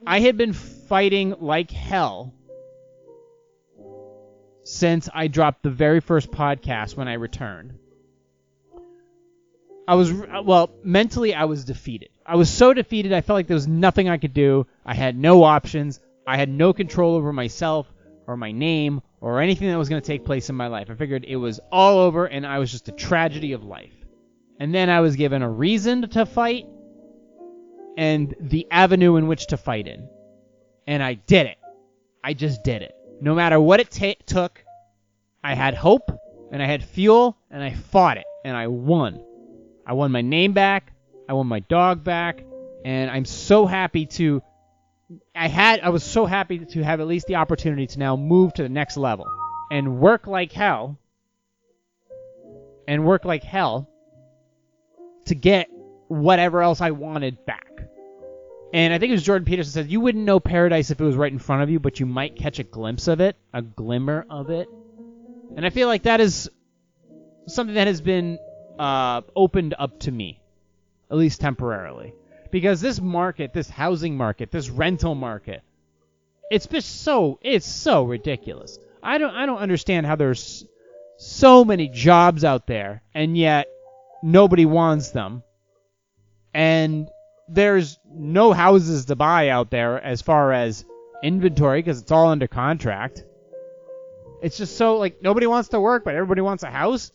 I 0.06 0.20
had 0.20 0.38
been 0.38 0.54
fighting 0.54 1.34
like 1.38 1.70
hell 1.70 2.32
since 4.64 5.08
I 5.12 5.26
dropped 5.26 5.62
the 5.62 5.70
very 5.70 6.00
first 6.00 6.30
podcast 6.30 6.96
when 6.96 7.08
I 7.08 7.14
returned. 7.14 7.74
I 9.86 9.96
was 9.96 10.12
well 10.12 10.70
mentally 10.82 11.34
I 11.34 11.44
was 11.44 11.64
defeated. 11.64 12.10
I 12.30 12.36
was 12.36 12.48
so 12.48 12.72
defeated 12.72 13.12
I 13.12 13.22
felt 13.22 13.38
like 13.38 13.48
there 13.48 13.56
was 13.56 13.66
nothing 13.66 14.08
I 14.08 14.16
could 14.16 14.32
do. 14.32 14.64
I 14.86 14.94
had 14.94 15.18
no 15.18 15.42
options. 15.42 15.98
I 16.28 16.36
had 16.36 16.48
no 16.48 16.72
control 16.72 17.16
over 17.16 17.32
myself 17.32 17.92
or 18.28 18.36
my 18.36 18.52
name 18.52 19.02
or 19.20 19.40
anything 19.40 19.68
that 19.68 19.76
was 19.76 19.88
going 19.88 20.00
to 20.00 20.06
take 20.06 20.24
place 20.24 20.48
in 20.48 20.54
my 20.54 20.68
life. 20.68 20.90
I 20.90 20.94
figured 20.94 21.24
it 21.24 21.34
was 21.34 21.58
all 21.72 21.98
over 21.98 22.26
and 22.26 22.46
I 22.46 22.60
was 22.60 22.70
just 22.70 22.88
a 22.88 22.92
tragedy 22.92 23.52
of 23.52 23.64
life. 23.64 23.92
And 24.60 24.72
then 24.72 24.88
I 24.88 25.00
was 25.00 25.16
given 25.16 25.42
a 25.42 25.50
reason 25.50 26.08
to 26.08 26.24
fight 26.24 26.66
and 27.96 28.32
the 28.38 28.64
avenue 28.70 29.16
in 29.16 29.26
which 29.26 29.48
to 29.48 29.56
fight 29.56 29.88
in. 29.88 30.08
And 30.86 31.02
I 31.02 31.14
did 31.14 31.46
it. 31.48 31.58
I 32.22 32.34
just 32.34 32.62
did 32.62 32.82
it. 32.82 32.94
No 33.20 33.34
matter 33.34 33.58
what 33.58 33.80
it 33.80 33.90
t- 33.90 34.16
took, 34.26 34.64
I 35.42 35.56
had 35.56 35.74
hope 35.74 36.12
and 36.52 36.62
I 36.62 36.66
had 36.66 36.84
fuel 36.84 37.36
and 37.50 37.60
I 37.60 37.74
fought 37.74 38.18
it 38.18 38.26
and 38.44 38.56
I 38.56 38.68
won. 38.68 39.20
I 39.84 39.94
won 39.94 40.12
my 40.12 40.20
name 40.20 40.52
back. 40.52 40.92
I 41.30 41.32
want 41.32 41.48
my 41.48 41.60
dog 41.60 42.02
back, 42.02 42.44
and 42.84 43.08
I'm 43.08 43.24
so 43.24 43.64
happy 43.64 44.06
to. 44.06 44.42
I 45.32 45.46
had. 45.46 45.78
I 45.78 45.90
was 45.90 46.02
so 46.02 46.26
happy 46.26 46.58
to 46.58 46.82
have 46.82 47.00
at 47.00 47.06
least 47.06 47.28
the 47.28 47.36
opportunity 47.36 47.86
to 47.86 48.00
now 48.00 48.16
move 48.16 48.52
to 48.54 48.64
the 48.64 48.68
next 48.68 48.96
level 48.96 49.26
and 49.70 50.00
work 50.00 50.26
like 50.26 50.50
hell. 50.50 50.98
And 52.88 53.04
work 53.04 53.24
like 53.24 53.44
hell 53.44 53.88
to 55.26 55.36
get 55.36 55.70
whatever 56.08 56.60
else 56.62 56.80
I 56.80 56.90
wanted 56.90 57.46
back. 57.46 57.70
And 58.74 58.92
I 58.92 58.98
think 58.98 59.10
it 59.10 59.12
was 59.12 59.22
Jordan 59.22 59.46
Peterson 59.46 59.70
said 59.72 59.88
you 59.88 60.00
wouldn't 60.00 60.24
know 60.24 60.40
paradise 60.40 60.90
if 60.90 61.00
it 61.00 61.04
was 61.04 61.14
right 61.14 61.30
in 61.30 61.38
front 61.38 61.62
of 61.62 61.70
you, 61.70 61.78
but 61.78 62.00
you 62.00 62.06
might 62.06 62.34
catch 62.34 62.58
a 62.58 62.64
glimpse 62.64 63.06
of 63.06 63.20
it, 63.20 63.36
a 63.54 63.62
glimmer 63.62 64.26
of 64.28 64.50
it. 64.50 64.68
And 65.54 65.64
I 65.64 65.70
feel 65.70 65.86
like 65.86 66.02
that 66.02 66.20
is 66.20 66.50
something 67.46 67.76
that 67.76 67.86
has 67.86 68.00
been 68.00 68.40
uh, 68.80 69.20
opened 69.36 69.74
up 69.78 70.00
to 70.00 70.10
me, 70.10 70.39
at 71.10 71.16
least 71.16 71.40
temporarily, 71.40 72.14
because 72.50 72.80
this 72.80 73.00
market, 73.00 73.52
this 73.52 73.68
housing 73.68 74.16
market, 74.16 74.50
this 74.50 74.70
rental 74.70 75.14
market, 75.14 75.62
it's 76.50 76.66
just 76.66 77.02
so 77.02 77.38
it's 77.42 77.66
so 77.66 78.04
ridiculous. 78.04 78.78
I 79.02 79.18
don't 79.18 79.34
I 79.34 79.46
don't 79.46 79.58
understand 79.58 80.06
how 80.06 80.16
there's 80.16 80.66
so 81.16 81.64
many 81.64 81.88
jobs 81.88 82.44
out 82.44 82.66
there 82.66 83.02
and 83.14 83.36
yet 83.36 83.68
nobody 84.22 84.66
wants 84.66 85.10
them. 85.10 85.42
And 86.52 87.08
there's 87.48 87.98
no 88.12 88.52
houses 88.52 89.06
to 89.06 89.16
buy 89.16 89.48
out 89.50 89.70
there 89.70 90.02
as 90.02 90.22
far 90.22 90.52
as 90.52 90.84
inventory 91.22 91.80
because 91.80 92.00
it's 92.00 92.10
all 92.10 92.28
under 92.28 92.48
contract. 92.48 93.24
It's 94.42 94.56
just 94.56 94.76
so 94.76 94.96
like 94.98 95.22
nobody 95.22 95.46
wants 95.46 95.68
to 95.70 95.80
work, 95.80 96.04
but 96.04 96.14
everybody 96.14 96.40
wants 96.40 96.62
a 96.62 96.70
house. 96.70 97.12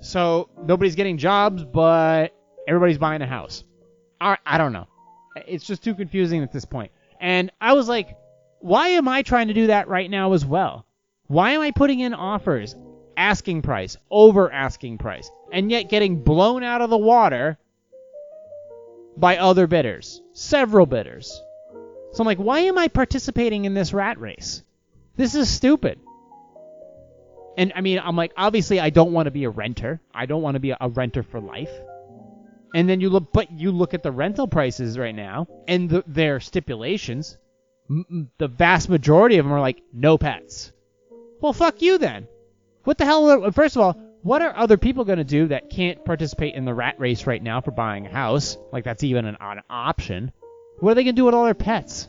So 0.00 0.48
nobody's 0.64 0.94
getting 0.94 1.18
jobs, 1.18 1.64
but 1.64 2.32
everybody's 2.68 2.98
buying 2.98 3.22
a 3.22 3.26
house. 3.26 3.64
I, 4.20 4.36
I 4.46 4.58
don't 4.58 4.72
know. 4.72 4.86
It's 5.46 5.64
just 5.64 5.82
too 5.82 5.94
confusing 5.94 6.42
at 6.42 6.52
this 6.52 6.64
point. 6.64 6.92
And 7.20 7.50
I 7.60 7.72
was 7.72 7.88
like, 7.88 8.16
why 8.60 8.88
am 8.88 9.08
I 9.08 9.22
trying 9.22 9.48
to 9.48 9.54
do 9.54 9.68
that 9.68 9.88
right 9.88 10.10
now 10.10 10.34
as 10.34 10.44
well? 10.44 10.84
Why 11.26 11.52
am 11.52 11.60
I 11.60 11.70
putting 11.70 12.00
in 12.00 12.14
offers, 12.14 12.76
asking 13.16 13.62
price, 13.62 13.96
over 14.10 14.52
asking 14.52 14.98
price, 14.98 15.30
and 15.52 15.70
yet 15.70 15.88
getting 15.88 16.22
blown 16.22 16.62
out 16.62 16.82
of 16.82 16.90
the 16.90 16.98
water 16.98 17.58
by 19.16 19.38
other 19.38 19.66
bidders, 19.66 20.22
several 20.32 20.86
bidders? 20.86 21.42
So 22.12 22.22
I'm 22.22 22.26
like, 22.26 22.38
why 22.38 22.60
am 22.60 22.78
I 22.78 22.88
participating 22.88 23.64
in 23.64 23.74
this 23.74 23.92
rat 23.92 24.18
race? 24.20 24.62
This 25.16 25.34
is 25.34 25.48
stupid. 25.48 26.00
And 27.56 27.72
I 27.74 27.80
mean, 27.80 28.00
I'm 28.02 28.16
like, 28.16 28.32
obviously, 28.36 28.78
I 28.78 28.90
don't 28.90 29.12
want 29.12 29.26
to 29.26 29.30
be 29.32 29.44
a 29.44 29.50
renter. 29.50 30.00
I 30.14 30.26
don't 30.26 30.42
want 30.42 30.54
to 30.54 30.60
be 30.60 30.70
a, 30.70 30.88
renter 30.88 31.22
for 31.24 31.40
life. 31.40 31.70
And 32.74 32.88
then 32.88 33.00
you 33.00 33.08
look, 33.08 33.32
but 33.32 33.50
you 33.50 33.70
look 33.72 33.94
at 33.94 34.02
the 34.02 34.12
rental 34.12 34.46
prices 34.46 34.98
right 34.98 35.14
now 35.14 35.46
and 35.66 35.88
the, 35.88 36.04
their 36.06 36.40
stipulations. 36.40 37.38
M- 37.88 38.30
the 38.38 38.48
vast 38.48 38.88
majority 38.88 39.38
of 39.38 39.46
them 39.46 39.52
are 39.52 39.60
like 39.60 39.82
no 39.92 40.18
pets. 40.18 40.72
Well, 41.40 41.52
fuck 41.52 41.80
you 41.80 41.98
then. 41.98 42.28
What 42.84 42.98
the 42.98 43.04
hell? 43.04 43.44
Uh, 43.44 43.50
first 43.50 43.76
of 43.76 43.82
all, 43.82 43.92
what 44.22 44.42
are 44.42 44.54
other 44.56 44.76
people 44.76 45.04
going 45.04 45.18
to 45.18 45.24
do 45.24 45.48
that 45.48 45.70
can't 45.70 46.04
participate 46.04 46.54
in 46.54 46.64
the 46.64 46.74
rat 46.74 46.98
race 46.98 47.26
right 47.26 47.42
now 47.42 47.60
for 47.60 47.70
buying 47.70 48.06
a 48.06 48.10
house? 48.10 48.58
Like 48.72 48.84
that's 48.84 49.04
even 49.04 49.24
an, 49.24 49.36
an 49.40 49.62
option. 49.70 50.32
What 50.80 50.92
are 50.92 50.94
they 50.94 51.04
going 51.04 51.14
to 51.14 51.20
do 51.20 51.24
with 51.24 51.34
all 51.34 51.44
their 51.44 51.54
pets? 51.54 52.08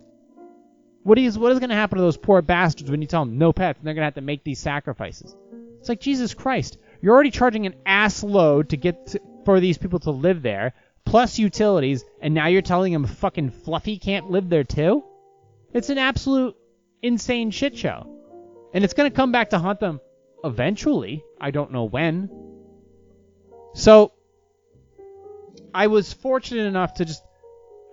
What 1.04 1.18
is 1.18 1.38
what 1.38 1.52
is 1.52 1.60
going 1.60 1.70
to 1.70 1.76
happen 1.76 1.98
to 1.98 2.04
those 2.04 2.18
poor 2.18 2.42
bastards 2.42 2.92
when 2.92 3.02
you 3.02 3.08
tell 3.08 3.24
them 3.26 3.38
no 3.38 3.54
pets 3.54 3.80
and 3.80 3.88
they're 3.88 3.94
going 3.94 4.02
to 4.02 4.08
have 4.08 4.16
to 4.16 4.22
make 4.22 4.44
these 4.44 4.60
sacrifices? 4.60 5.36
It's 5.80 5.90
like 5.90 6.02
Jesus 6.02 6.34
Christ. 6.34 6.78
You're 7.02 7.14
already 7.14 7.32
charging 7.32 7.66
an 7.66 7.76
ass 7.86 8.24
load 8.24 8.70
to 8.70 8.78
get 8.78 9.08
to, 9.08 9.22
for 9.50 9.60
these 9.60 9.80
people 9.80 9.98
to 9.98 10.12
live 10.12 10.44
there, 10.44 10.76
plus 11.06 11.40
utilities, 11.40 12.06
and 12.22 12.36
now 12.36 12.46
you're 12.46 12.62
telling 12.62 12.94
them 12.94 13.08
fucking 13.08 13.50
Fluffy 13.50 13.98
can't 13.98 14.30
live 14.30 14.48
there 14.48 14.64
too? 14.64 15.04
It's 15.74 15.90
an 15.90 15.98
absolute 15.98 16.56
insane 17.02 17.50
shit 17.50 17.76
show. 17.76 18.06
And 18.76 18.84
it's 18.84 18.94
going 18.94 19.10
to 19.10 19.16
come 19.16 19.32
back 19.32 19.50
to 19.50 19.58
haunt 19.58 19.80
them 19.80 20.02
eventually. 20.44 21.24
I 21.42 21.50
don't 21.50 21.72
know 21.72 21.86
when. 21.86 22.30
So 23.74 24.12
I 25.74 25.88
was 25.88 26.14
fortunate 26.14 26.68
enough 26.68 26.94
to 26.96 27.06
just 27.06 27.24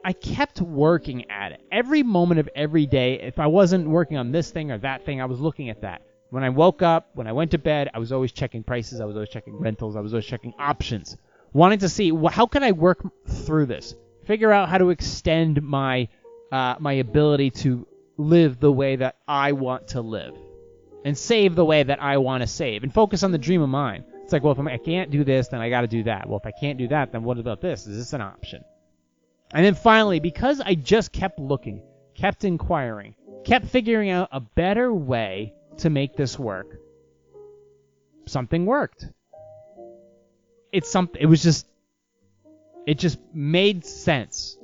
I 0.04 0.12
kept 0.12 0.60
working 0.60 1.30
at 1.30 1.52
it. 1.52 1.62
Every 1.72 2.02
moment 2.02 2.38
of 2.38 2.50
every 2.54 2.84
day, 2.84 3.18
if 3.22 3.38
I 3.38 3.46
wasn't 3.46 3.88
working 3.88 4.18
on 4.18 4.30
this 4.30 4.50
thing 4.50 4.70
or 4.72 4.78
that 4.80 5.06
thing, 5.06 5.22
I 5.22 5.25
was 5.25 5.40
looking 5.40 5.70
at 5.70 5.80
that. 5.80 6.02
When 6.28 6.44
I 6.44 6.50
woke 6.50 6.82
up, 6.82 7.08
when 7.14 7.26
I 7.26 7.32
went 7.32 7.52
to 7.52 7.58
bed, 7.58 7.88
I 7.94 7.98
was 7.98 8.12
always 8.12 8.32
checking 8.32 8.62
prices, 8.62 9.00
I 9.00 9.06
was 9.06 9.16
always 9.16 9.30
checking 9.30 9.56
rentals, 9.56 9.96
I 9.96 10.00
was 10.00 10.12
always 10.12 10.26
checking 10.26 10.52
options, 10.58 11.16
wanting 11.52 11.80
to 11.80 11.88
see 11.88 12.12
well, 12.12 12.32
how 12.32 12.46
can 12.46 12.62
I 12.62 12.72
work 12.72 13.04
through 13.26 13.66
this, 13.66 13.94
figure 14.24 14.52
out 14.52 14.68
how 14.68 14.78
to 14.78 14.90
extend 14.90 15.62
my 15.62 16.08
uh, 16.52 16.76
my 16.78 16.94
ability 16.94 17.50
to 17.50 17.86
live 18.16 18.60
the 18.60 18.72
way 18.72 18.96
that 18.96 19.16
I 19.26 19.52
want 19.52 19.88
to 19.88 20.00
live, 20.00 20.36
and 21.04 21.16
save 21.16 21.54
the 21.54 21.64
way 21.64 21.82
that 21.82 22.02
I 22.02 22.18
want 22.18 22.42
to 22.42 22.46
save, 22.46 22.82
and 22.82 22.92
focus 22.92 23.22
on 23.22 23.32
the 23.32 23.38
dream 23.38 23.62
of 23.62 23.68
mine. 23.68 24.04
It's 24.22 24.32
like, 24.32 24.42
well, 24.42 24.52
if 24.52 24.58
I 24.58 24.76
can't 24.78 25.10
do 25.10 25.22
this, 25.22 25.48
then 25.48 25.60
I 25.60 25.70
got 25.70 25.82
to 25.82 25.86
do 25.86 26.02
that. 26.04 26.28
Well, 26.28 26.38
if 26.38 26.46
I 26.46 26.50
can't 26.50 26.78
do 26.78 26.88
that, 26.88 27.12
then 27.12 27.22
what 27.22 27.38
about 27.38 27.60
this? 27.60 27.86
Is 27.86 27.96
this 27.96 28.12
an 28.12 28.20
option? 28.20 28.64
And 29.52 29.64
then 29.64 29.76
finally, 29.76 30.18
because 30.18 30.60
I 30.60 30.74
just 30.74 31.12
kept 31.12 31.38
looking, 31.38 31.80
kept 32.14 32.42
inquiring, 32.44 33.14
kept 33.44 33.66
figuring 33.66 34.10
out 34.10 34.28
a 34.32 34.40
better 34.40 34.92
way 34.92 35.54
to 35.78 35.90
make 35.90 36.16
this 36.16 36.38
work, 36.38 36.80
something 38.26 38.66
worked. 38.66 39.06
It's 40.76 40.90
something. 40.90 41.23
It 41.23 41.25
was 41.25 41.42
just. 41.42 41.66
It 42.87 42.99
just 42.99 43.18
made 43.33 43.87
sense. 43.87 44.59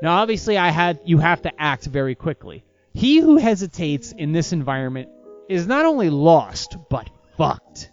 Now, 0.00 0.22
obviously, 0.22 0.56
I 0.56 0.70
had. 0.70 1.00
You 1.04 1.18
have 1.18 1.42
to 1.42 1.52
act 1.60 1.84
very 1.84 2.14
quickly. 2.14 2.64
He 2.94 3.18
who 3.18 3.36
hesitates 3.36 4.12
in 4.12 4.32
this 4.32 4.54
environment 4.54 5.10
is 5.46 5.66
not 5.66 5.84
only 5.84 6.08
lost 6.08 6.78
but 6.88 7.10
fucked. 7.36 7.90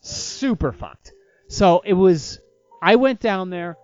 Super 0.00 0.70
fucked. 0.70 1.12
So 1.48 1.82
it 1.84 1.94
was. 1.94 2.38
I 2.80 2.94
went 2.94 3.18
down 3.18 3.50
there. 3.50 3.76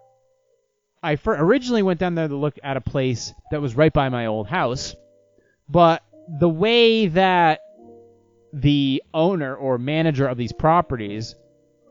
I 1.02 1.18
originally 1.26 1.82
went 1.82 1.98
down 1.98 2.14
there 2.14 2.28
to 2.28 2.36
look 2.36 2.56
at 2.62 2.76
a 2.76 2.80
place 2.80 3.34
that 3.50 3.60
was 3.60 3.74
right 3.74 3.92
by 3.92 4.10
my 4.10 4.26
old 4.26 4.46
house, 4.46 4.94
but 5.68 6.04
the 6.38 6.48
way 6.48 7.08
that 7.08 7.62
the 8.52 9.02
owner 9.12 9.56
or 9.56 9.76
manager 9.76 10.28
of 10.28 10.38
these 10.38 10.52
properties 10.52 11.34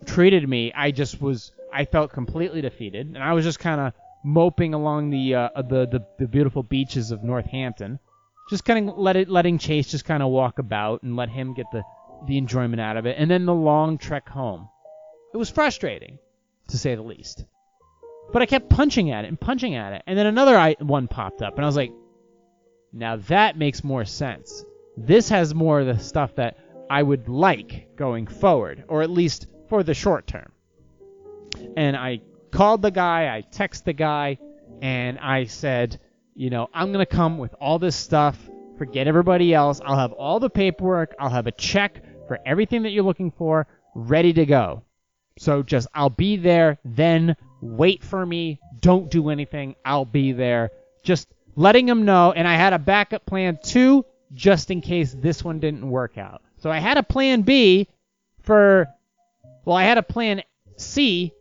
treated 0.05 0.47
me, 0.47 0.71
I 0.73 0.91
just 0.91 1.21
was 1.21 1.51
I 1.73 1.85
felt 1.85 2.11
completely 2.13 2.61
defeated, 2.61 3.07
and 3.07 3.17
I 3.17 3.33
was 3.33 3.43
just 3.43 3.59
kind 3.59 3.81
of 3.81 3.93
moping 4.23 4.73
along 4.73 5.09
the, 5.09 5.35
uh, 5.35 5.49
the 5.55 5.85
the 5.85 6.05
the 6.19 6.27
beautiful 6.27 6.63
beaches 6.63 7.11
of 7.11 7.23
North 7.23 7.45
Hampton, 7.45 7.99
just 8.49 8.65
kind 8.65 8.89
of 8.89 8.97
let 8.97 9.15
it 9.15 9.29
letting 9.29 9.57
Chase 9.57 9.87
just 9.87 10.05
kind 10.05 10.23
of 10.23 10.29
walk 10.29 10.59
about 10.59 11.03
and 11.03 11.15
let 11.15 11.29
him 11.29 11.53
get 11.53 11.65
the 11.71 11.83
the 12.27 12.37
enjoyment 12.37 12.81
out 12.81 12.97
of 12.97 13.05
it, 13.05 13.15
and 13.19 13.29
then 13.29 13.45
the 13.45 13.53
long 13.53 13.97
trek 13.97 14.29
home. 14.29 14.69
It 15.33 15.37
was 15.37 15.49
frustrating, 15.49 16.17
to 16.69 16.77
say 16.77 16.95
the 16.95 17.01
least. 17.01 17.43
But 18.31 18.41
I 18.41 18.45
kept 18.45 18.69
punching 18.69 19.11
at 19.11 19.25
it 19.25 19.27
and 19.27 19.39
punching 19.39 19.75
at 19.75 19.93
it. 19.93 20.03
And 20.07 20.17
then 20.17 20.25
another 20.25 20.75
one 20.79 21.07
popped 21.07 21.41
up, 21.41 21.55
and 21.55 21.65
I 21.65 21.67
was 21.67 21.75
like, 21.75 21.91
now 22.93 23.17
that 23.17 23.57
makes 23.57 23.83
more 23.83 24.05
sense. 24.05 24.63
This 24.97 25.29
has 25.29 25.53
more 25.53 25.81
of 25.81 25.87
the 25.87 25.99
stuff 25.99 26.35
that 26.35 26.57
I 26.89 27.03
would 27.03 27.27
like 27.27 27.95
going 27.97 28.27
forward, 28.27 28.85
or 28.87 29.01
at 29.01 29.09
least 29.09 29.47
for 29.69 29.83
the 29.83 29.93
short 29.93 30.27
term. 30.27 30.51
And 31.77 31.95
I 31.95 32.21
called 32.51 32.81
the 32.81 32.91
guy, 32.91 33.35
I 33.35 33.41
texted 33.41 33.85
the 33.85 33.93
guy, 33.93 34.37
and 34.81 35.19
I 35.19 35.45
said, 35.45 35.99
you 36.35 36.49
know, 36.49 36.69
I'm 36.73 36.91
going 36.91 37.05
to 37.05 37.11
come 37.11 37.37
with 37.37 37.53
all 37.59 37.79
this 37.79 37.95
stuff. 37.95 38.37
Forget 38.77 39.07
everybody 39.07 39.53
else. 39.53 39.79
I'll 39.85 39.97
have 39.97 40.11
all 40.11 40.39
the 40.39 40.49
paperwork. 40.49 41.15
I'll 41.17 41.29
have 41.29 41.47
a 41.47 41.51
check 41.51 42.01
for 42.27 42.39
everything 42.45 42.83
that 42.83 42.89
you're 42.89 43.03
looking 43.03 43.31
for 43.31 43.67
ready 43.93 44.33
to 44.33 44.45
go. 44.45 44.83
So 45.37 45.63
just, 45.63 45.87
I'll 45.93 46.09
be 46.09 46.37
there 46.37 46.77
then 46.83 47.35
wait 47.61 48.03
for 48.03 48.25
me, 48.25 48.59
don't 48.79 49.09
do 49.09 49.29
anything, 49.29 49.75
I'll 49.83 50.05
be 50.05 50.31
there. 50.31 50.71
Just 51.03 51.27
letting 51.55 51.85
them 51.85 52.05
know, 52.05 52.31
and 52.31 52.47
I 52.47 52.55
had 52.55 52.73
a 52.73 52.79
backup 52.79 53.25
plan 53.25 53.59
too, 53.63 54.05
just 54.33 54.71
in 54.71 54.81
case 54.81 55.13
this 55.13 55.43
one 55.43 55.59
didn't 55.59 55.89
work 55.89 56.17
out. 56.17 56.41
So 56.57 56.69
I 56.69 56.79
had 56.79 56.97
a 56.97 57.03
plan 57.03 57.41
B 57.41 57.87
for, 58.41 58.87
well, 59.65 59.75
I 59.75 59.83
had 59.83 59.97
a 59.97 60.03
plan 60.03 60.43
C 60.77 61.33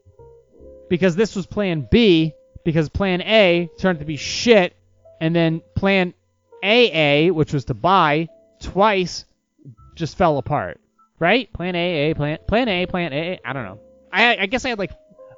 because 0.88 1.14
this 1.14 1.36
was 1.36 1.46
plan 1.46 1.86
B 1.90 2.34
because 2.64 2.88
plan 2.88 3.20
A 3.20 3.68
turned 3.78 4.00
to 4.00 4.04
be 4.04 4.16
shit, 4.16 4.74
and 5.20 5.36
then 5.36 5.62
plan 5.74 6.14
AA, 6.62 7.32
which 7.32 7.52
was 7.52 7.66
to 7.66 7.74
buy 7.74 8.28
twice, 8.60 9.26
just 9.94 10.16
fell 10.16 10.38
apart. 10.38 10.80
Right? 11.18 11.52
Plan 11.52 11.76
A, 11.76 12.10
A, 12.10 12.14
plan, 12.14 12.38
plan 12.48 12.68
A, 12.68 12.86
plan 12.86 13.12
A. 13.12 13.38
I 13.44 13.52
don't 13.52 13.64
know. 13.64 13.80
I, 14.12 14.36
I 14.38 14.46
guess 14.46 14.64
I 14.64 14.70
had 14.70 14.78
like 14.78 14.92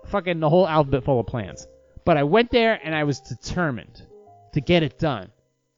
fucking 0.06 0.40
the 0.40 0.48
whole 0.48 0.66
alphabet 0.66 1.04
full 1.04 1.20
of 1.20 1.26
plans. 1.26 1.66
But 2.04 2.16
I 2.16 2.22
went 2.22 2.50
there 2.50 2.80
and 2.82 2.94
I 2.94 3.04
was 3.04 3.20
determined 3.20 4.02
to 4.52 4.60
get 4.60 4.82
it 4.82 4.98
done, 4.98 5.30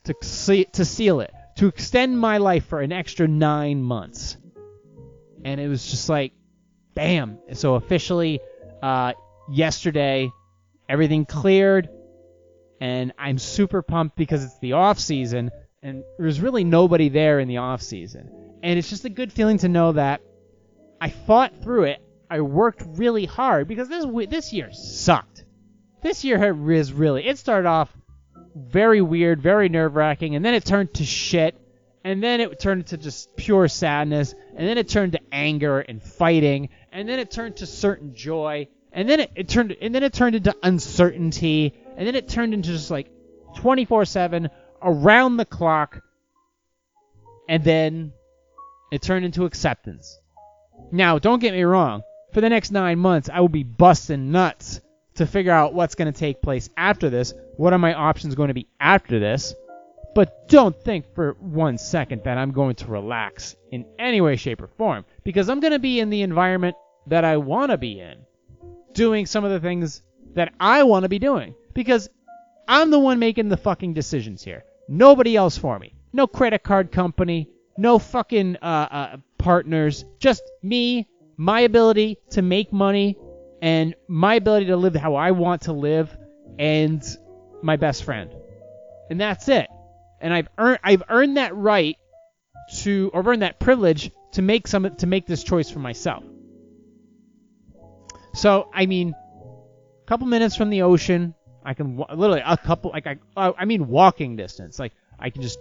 to 0.05 0.15
see, 0.23 0.65
to 0.67 0.85
seal 0.85 1.21
it, 1.21 1.33
to 1.57 1.67
extend 1.67 2.19
my 2.19 2.39
life 2.39 2.67
for 2.67 2.81
an 2.81 2.93
extra 2.93 3.27
nine 3.27 3.83
months. 3.83 4.37
And 5.45 5.61
it 5.61 5.69
was 5.69 5.91
just 5.91 6.09
like, 6.09 6.33
bam. 6.99 7.39
So 7.53 7.77
officially, 7.77 8.41
uh, 8.83 9.13
yesterday, 9.49 10.33
everything 10.89 11.27
cleared, 11.27 11.89
and 12.81 13.13
I'm 13.17 13.39
super 13.39 13.83
pumped 13.83 14.17
because 14.17 14.43
it's 14.43 14.59
the 14.59 14.73
off 14.73 14.99
season, 14.99 15.53
and 15.81 16.03
there's 16.19 16.41
really 16.41 16.65
nobody 16.65 17.09
there 17.09 17.39
in 17.39 17.47
the 17.47 17.59
off 17.59 17.83
season, 17.83 18.59
and 18.65 18.77
it's 18.77 18.91
just 18.91 19.05
a 19.05 19.11
good 19.11 19.33
feeling 19.33 19.59
to 19.59 19.69
know 19.69 19.93
that 19.93 20.23
I 21.01 21.11
fought 21.11 21.63
through 21.63 21.85
it. 21.85 22.03
I 22.29 22.41
worked 22.41 22.83
really 22.85 23.27
hard 23.27 23.69
because 23.69 23.89
this 23.89 24.05
this 24.29 24.53
year 24.53 24.73
sucked. 24.73 25.45
This 26.03 26.25
year 26.25 26.53
was 26.53 26.93
really 26.93 27.29
it 27.29 27.39
started 27.39 27.69
off 27.69 27.97
very 28.57 29.01
weird, 29.01 29.41
very 29.41 29.69
nerve 29.69 29.95
wracking, 29.95 30.35
and 30.35 30.45
then 30.45 30.55
it 30.55 30.65
turned 30.65 30.95
to 30.95 31.05
shit, 31.05 31.57
and 32.09 32.23
then 32.23 32.41
it 32.41 32.59
turned 32.59 32.87
to 32.87 32.97
just 32.97 33.37
pure 33.37 33.69
sadness, 33.69 34.35
and 34.57 34.67
then 34.67 34.79
it 34.79 34.89
turned 34.89 35.13
to 35.13 35.21
anger 35.31 35.81
and 35.81 36.03
fighting, 36.03 36.71
and 36.91 37.07
then 37.07 37.19
it 37.19 37.31
turned 37.31 37.57
to 37.57 37.67
certain 37.67 38.15
joy, 38.15 38.67
and 38.95 39.07
then 39.07 39.21
it, 39.21 39.31
it 39.35 39.47
turned 39.47 39.77
and 39.83 39.95
then 39.95 40.03
it 40.03 40.15
turned 40.15 40.35
into 40.35 40.57
uncertainty, 40.63 41.75
and 41.99 42.07
then 42.07 42.15
it 42.15 42.27
turned 42.27 42.55
into 42.55 42.71
just 42.71 42.91
like 42.91 43.11
24/7 43.57 44.49
around 44.81 45.37
the 45.37 45.45
clock, 45.45 46.03
and 47.47 47.63
then 47.63 48.15
it 48.91 49.03
turned 49.03 49.27
into 49.27 49.45
acceptance. 49.45 50.19
Now, 50.91 51.19
don't 51.19 51.41
get 51.41 51.53
me 51.53 51.63
wrong. 51.65 52.01
For 52.33 52.41
the 52.41 52.49
next 52.49 52.71
nine 52.71 52.99
months, 52.99 53.29
I 53.31 53.41
will 53.41 53.51
be 53.51 53.65
busting 53.65 54.33
nuts 54.33 54.81
to 55.17 55.27
figure 55.27 55.53
out 55.53 55.75
what's 55.75 55.95
going 55.95 56.11
to 56.11 56.19
take 56.19 56.41
place 56.41 56.71
after 56.75 57.11
this. 57.11 57.35
What 57.59 57.75
are 57.75 57.79
my 57.79 57.93
options 57.93 58.35
going 58.35 58.49
to 58.49 58.55
be 58.55 58.69
after 58.81 59.21
this? 59.21 59.55
But 60.19 60.49
don't 60.49 60.75
think 60.75 61.15
for 61.15 61.37
one 61.39 61.79
second 61.79 62.25
that 62.25 62.39
I'm 62.39 62.51
going 62.51 62.75
to 62.75 62.89
relax 62.89 63.55
in 63.71 63.87
any 64.01 64.21
way, 64.21 64.35
shape, 64.35 64.61
or 64.61 64.67
form 64.67 65.05
because 65.23 65.49
I'm 65.49 65.61
going 65.61 65.75
to 65.75 65.79
be 65.79 66.01
in 66.01 66.11
the 66.11 66.23
environment 66.23 66.75
that 67.07 67.25
I 67.25 67.37
want 67.37 67.71
to 67.71 67.79
be 67.79 68.01
in, 68.01 68.17
doing 68.93 69.27
some 69.27 69.45
of 69.45 69.53
the 69.53 69.61
things 69.61 70.03
that 70.35 70.53
I 70.59 70.83
want 70.83 71.05
to 71.05 71.09
be 71.09 71.21
doing 71.21 71.55
because 71.73 72.09
I'm 72.67 72.91
the 72.91 72.99
one 72.99 73.21
making 73.21 73.49
the 73.49 73.57
fucking 73.57 73.95
decisions 73.95 74.43
here. 74.43 74.65
Nobody 74.89 75.37
else 75.37 75.57
for 75.57 75.79
me. 75.79 75.95
No 76.13 76.27
credit 76.27 76.65
card 76.65 76.91
company, 76.91 77.49
no 77.77 78.01
fucking 78.01 78.57
uh, 78.57 78.89
uh, 78.91 79.17
partners, 79.39 80.05
just 80.19 80.43
me, 80.65 81.09
my 81.37 81.61
ability 81.61 82.19
to 82.31 82.43
make 82.43 82.73
money, 82.73 83.17
and 83.63 83.95
my 84.09 84.35
ability 84.35 84.67
to 84.67 84.77
live 84.77 84.97
how 84.97 85.15
I 85.15 85.31
want 85.31 85.63
to 85.63 85.73
live, 85.73 86.11
and 86.59 87.05
my 87.63 87.77
best 87.77 88.03
friend. 88.03 88.35
And 89.11 89.21
that's 89.21 89.49
it. 89.49 89.69
And 90.21 90.35
I've 90.35 90.49
earned 90.59 90.81
I've 90.83 91.03
earned 91.09 91.37
that 91.37 91.55
right 91.57 91.97
to 92.81 93.11
or 93.15 93.27
earned 93.27 93.43
that 93.43 93.59
privilege 93.59 94.11
to 94.33 94.43
make 94.43 94.67
some 94.67 94.95
to 94.97 95.07
make 95.07 95.27
this 95.27 95.43
choice 95.43 95.71
for 95.71 95.79
myself. 95.79 96.25
So 98.35 98.69
I 98.73 98.87
mean, 98.87 99.15
a 99.15 100.07
couple 100.07 100.27
minutes 100.27 100.57
from 100.57 100.71
the 100.71 100.83
ocean, 100.83 101.35
I 101.65 101.75
can 101.75 101.97
literally 101.97 102.43
a 102.45 102.57
couple 102.57 102.91
like 102.91 103.07
I 103.07 103.17
oh, 103.37 103.55
I 103.59 103.65
mean 103.65 103.89
walking 103.89 104.37
distance. 104.37 104.79
Like 104.79 104.93
I 105.19 105.31
can 105.31 105.43
just 105.43 105.59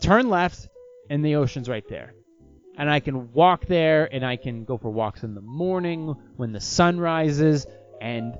turn 0.00 0.28
left 0.28 0.68
and 1.10 1.24
the 1.24 1.36
ocean's 1.36 1.68
right 1.68 1.86
there. 1.88 2.14
And 2.76 2.88
I 2.88 3.00
can 3.00 3.32
walk 3.32 3.66
there 3.66 4.08
and 4.12 4.24
I 4.24 4.36
can 4.36 4.64
go 4.64 4.78
for 4.78 4.90
walks 4.90 5.24
in 5.24 5.34
the 5.34 5.42
morning 5.42 6.14
when 6.36 6.52
the 6.52 6.60
sun 6.60 6.98
rises 6.98 7.66
and 8.00 8.34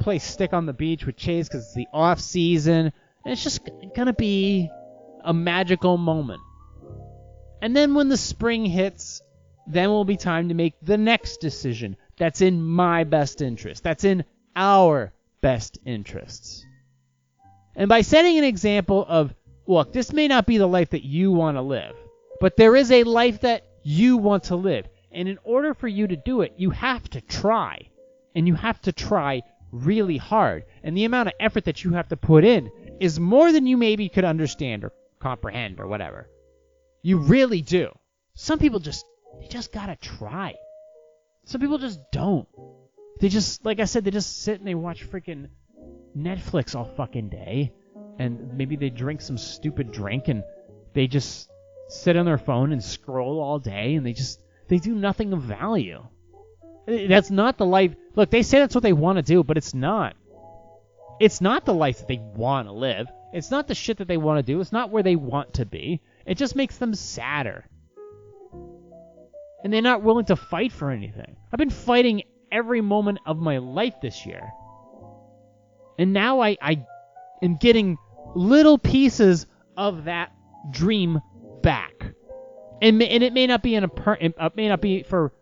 play 0.00 0.18
stick 0.18 0.52
on 0.54 0.64
the 0.66 0.72
beach 0.72 1.04
with 1.04 1.16
Chase 1.16 1.48
because 1.48 1.64
it's 1.66 1.74
the 1.74 1.86
off 1.92 2.18
season. 2.18 2.92
And 3.24 3.32
it's 3.32 3.42
just 3.42 3.60
gonna 3.94 4.14
be 4.14 4.70
a 5.24 5.34
magical 5.34 5.96
moment. 5.96 6.40
And 7.62 7.74
then 7.74 7.94
when 7.94 8.08
the 8.08 8.16
spring 8.16 8.66
hits, 8.66 9.22
then 9.66 9.88
will 9.88 10.04
be 10.04 10.16
time 10.16 10.48
to 10.48 10.54
make 10.54 10.74
the 10.82 10.98
next 10.98 11.38
decision 11.38 11.96
that's 12.18 12.40
in 12.40 12.62
my 12.62 13.04
best 13.04 13.40
interest. 13.40 13.82
That's 13.82 14.04
in 14.04 14.24
our 14.54 15.12
best 15.40 15.78
interests. 15.84 16.64
And 17.74 17.88
by 17.88 18.02
setting 18.02 18.38
an 18.38 18.44
example 18.44 19.04
of, 19.08 19.34
look, 19.66 19.92
this 19.92 20.12
may 20.12 20.28
not 20.28 20.46
be 20.46 20.58
the 20.58 20.66
life 20.66 20.90
that 20.90 21.04
you 21.04 21.32
want 21.32 21.56
to 21.56 21.62
live, 21.62 21.96
but 22.40 22.56
there 22.56 22.76
is 22.76 22.92
a 22.92 23.04
life 23.04 23.40
that 23.40 23.64
you 23.82 24.16
want 24.18 24.44
to 24.44 24.56
live. 24.56 24.86
And 25.10 25.28
in 25.28 25.38
order 25.44 25.74
for 25.74 25.88
you 25.88 26.06
to 26.06 26.16
do 26.16 26.42
it, 26.42 26.54
you 26.56 26.70
have 26.70 27.08
to 27.10 27.20
try. 27.20 27.88
And 28.34 28.46
you 28.46 28.54
have 28.54 28.80
to 28.82 28.92
try 28.92 29.42
really 29.72 30.16
hard. 30.16 30.64
And 30.82 30.96
the 30.96 31.04
amount 31.04 31.28
of 31.28 31.34
effort 31.40 31.64
that 31.64 31.82
you 31.82 31.92
have 31.92 32.08
to 32.08 32.16
put 32.16 32.44
in 32.44 32.70
is 33.00 33.18
more 33.18 33.52
than 33.52 33.66
you 33.66 33.76
maybe 33.76 34.08
could 34.08 34.24
understand 34.24 34.84
or 34.84 34.92
comprehend 35.24 35.80
or 35.80 35.86
whatever. 35.86 36.28
You 37.02 37.16
really 37.16 37.62
do. 37.62 37.88
Some 38.34 38.58
people 38.58 38.78
just 38.78 39.06
they 39.40 39.48
just 39.48 39.72
gotta 39.72 39.96
try. 39.96 40.54
Some 41.46 41.62
people 41.62 41.78
just 41.78 41.98
don't. 42.12 42.46
They 43.20 43.30
just 43.30 43.64
like 43.64 43.80
I 43.80 43.86
said, 43.86 44.04
they 44.04 44.10
just 44.10 44.42
sit 44.42 44.58
and 44.58 44.68
they 44.68 44.74
watch 44.74 45.08
freaking 45.10 45.48
Netflix 46.16 46.76
all 46.76 46.84
fucking 46.84 47.30
day. 47.30 47.72
And 48.18 48.56
maybe 48.58 48.76
they 48.76 48.90
drink 48.90 49.22
some 49.22 49.38
stupid 49.38 49.90
drink 49.90 50.28
and 50.28 50.44
they 50.92 51.06
just 51.06 51.50
sit 51.88 52.16
on 52.16 52.26
their 52.26 52.38
phone 52.38 52.72
and 52.72 52.84
scroll 52.84 53.40
all 53.40 53.58
day 53.58 53.94
and 53.94 54.04
they 54.04 54.12
just 54.12 54.40
they 54.68 54.78
do 54.78 54.94
nothing 54.94 55.32
of 55.32 55.42
value. 55.42 56.02
That's 56.86 57.30
not 57.30 57.56
the 57.56 57.66
life. 57.66 57.94
Look, 58.14 58.30
they 58.30 58.42
say 58.42 58.58
that's 58.58 58.74
what 58.74 58.84
they 58.84 58.92
want 58.92 59.16
to 59.16 59.22
do, 59.22 59.42
but 59.42 59.56
it's 59.56 59.72
not. 59.72 60.16
It's 61.18 61.40
not 61.40 61.64
the 61.64 61.72
life 61.72 61.98
that 61.98 62.08
they 62.08 62.20
want 62.20 62.68
to 62.68 62.72
live. 62.72 63.08
It's 63.34 63.50
not 63.50 63.66
the 63.66 63.74
shit 63.74 63.98
that 63.98 64.06
they 64.06 64.16
want 64.16 64.38
to 64.38 64.52
do. 64.52 64.60
It's 64.60 64.70
not 64.70 64.90
where 64.90 65.02
they 65.02 65.16
want 65.16 65.54
to 65.54 65.66
be. 65.66 66.00
It 66.24 66.36
just 66.36 66.54
makes 66.54 66.78
them 66.78 66.94
sadder. 66.94 67.64
And 69.64 69.72
they're 69.72 69.82
not 69.82 70.02
willing 70.02 70.26
to 70.26 70.36
fight 70.36 70.70
for 70.70 70.90
anything. 70.90 71.36
I've 71.52 71.58
been 71.58 71.68
fighting 71.68 72.22
every 72.52 72.80
moment 72.80 73.18
of 73.26 73.38
my 73.38 73.58
life 73.58 73.94
this 74.00 74.24
year. 74.24 74.52
And 75.98 76.12
now 76.12 76.40
I, 76.40 76.56
I 76.62 76.86
am 77.42 77.56
getting 77.56 77.98
little 78.36 78.78
pieces 78.78 79.46
of 79.76 80.04
that 80.04 80.32
dream 80.70 81.20
back. 81.60 82.04
And, 82.80 83.02
and 83.02 83.24
it 83.24 83.32
may 83.32 83.48
not 83.48 83.64
be 83.64 83.74
in 83.74 83.82
a 83.82 83.88
per, 83.88 84.14
it 84.14 84.36
may 84.54 84.68
not 84.68 84.80
be 84.80 85.02
for 85.02 85.32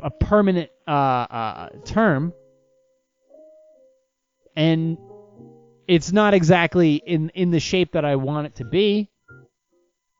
a 0.00 0.10
permanent 0.10 0.70
uh, 0.86 0.90
uh, 0.90 1.68
term, 1.84 2.32
and 4.54 4.98
it's 5.90 6.12
not 6.12 6.34
exactly 6.34 7.02
in 7.04 7.30
in 7.30 7.50
the 7.50 7.58
shape 7.58 7.92
that 7.92 8.04
I 8.04 8.14
want 8.14 8.46
it 8.46 8.54
to 8.56 8.64
be, 8.64 9.10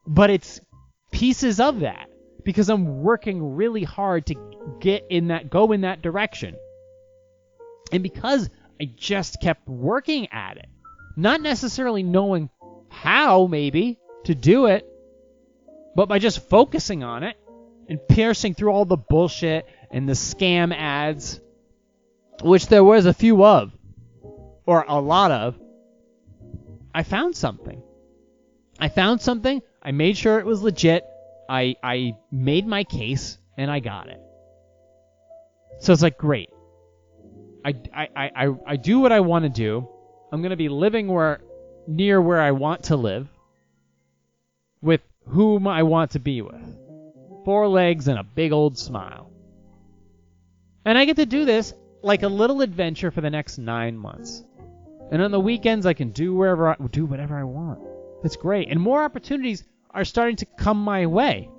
but 0.04 0.28
it's 0.28 0.61
pieces 1.12 1.61
of 1.61 1.80
that 1.80 2.11
because 2.44 2.68
I'm 2.68 3.02
working 3.02 3.54
really 3.54 3.85
hard 3.85 4.26
to 4.26 4.35
get 4.80 5.06
in 5.11 5.28
that 5.28 5.48
go 5.48 5.70
in 5.70 5.83
that 5.83 6.02
direction. 6.02 6.56
And 7.92 8.02
because 8.02 8.50
I 8.80 8.87
just 8.96 9.40
kept 9.40 9.68
working 9.68 10.26
at 10.33 10.56
it, 10.56 10.66
not 11.16 11.40
necessarily 11.40 12.02
knowing 12.02 12.50
how 12.88 13.46
maybe 13.46 13.96
to 14.24 14.35
do 14.35 14.66
it, 14.66 14.85
but 15.94 16.09
by 16.09 16.18
just 16.18 16.48
focusing 16.48 17.04
on 17.04 17.22
it 17.22 17.37
and 17.88 18.00
piercing 18.09 18.54
through 18.54 18.72
all 18.72 18.87
the 18.87 18.96
bullshit 18.96 19.68
and 19.92 20.09
the 20.09 20.14
scam 20.14 20.74
ads, 20.74 21.40
which 22.42 22.66
there 22.66 22.83
was 22.83 23.06
a 23.06 23.14
few 23.14 23.44
of, 23.44 23.70
or 24.70 24.85
a 24.87 25.00
lot 25.00 25.33
of, 25.33 25.59
I 26.94 27.02
found 27.02 27.35
something. 27.35 27.83
I 28.78 28.88
found 28.88 29.20
something. 29.20 29.62
I 29.83 29.90
made 29.90 30.16
sure 30.16 30.38
it 30.38 30.46
was 30.46 30.62
legit. 30.62 31.04
I 31.48 31.74
I 31.83 32.14
made 32.30 32.68
my 32.68 32.85
case 32.85 33.37
and 33.59 33.68
I 33.68 33.80
got 33.80 34.06
it. 34.06 34.20
So 35.80 35.92
it's 35.92 36.02
like 36.02 36.16
great. 36.18 36.50
I 37.64 37.74
I 37.92 38.30
I 38.44 38.54
I 38.64 38.76
do 38.76 39.00
what 39.00 39.11
I 39.11 39.18
want 39.18 39.42
to 39.42 39.48
do. 39.48 39.88
I'm 40.30 40.40
gonna 40.40 40.62
be 40.64 40.68
living 40.68 41.09
where 41.09 41.40
near 41.88 42.22
where 42.22 42.40
I 42.40 42.52
want 42.52 42.85
to 42.85 42.96
live 42.96 43.26
with 44.80 45.00
whom 45.26 45.66
I 45.66 45.83
want 45.83 46.12
to 46.12 46.20
be 46.20 46.42
with. 46.42 46.64
Four 47.44 47.66
legs 47.66 48.06
and 48.06 48.20
a 48.20 48.22
big 48.22 48.52
old 48.52 48.78
smile. 48.78 49.33
And 50.85 50.96
I 50.96 51.06
get 51.06 51.16
to 51.16 51.26
do 51.26 51.44
this 51.44 51.74
like 52.02 52.22
a 52.22 52.28
little 52.28 52.61
adventure 52.61 53.11
for 53.11 53.20
the 53.20 53.30
next 53.30 53.59
nine 53.59 53.98
months. 53.98 54.44
And 55.10 55.22
on 55.22 55.30
the 55.30 55.40
weekends, 55.40 55.86
I 55.86 55.94
can 55.94 56.10
do 56.10 56.34
wherever 56.34 56.68
I, 56.68 56.76
do 56.90 57.04
whatever 57.04 57.36
I 57.36 57.44
want. 57.44 57.80
It's 58.24 58.36
great, 58.36 58.68
and 58.68 58.80
more 58.80 59.02
opportunities 59.02 59.64
are 59.90 60.04
starting 60.04 60.36
to 60.36 60.46
come 60.46 60.82
my 60.82 61.06
way. 61.06 61.50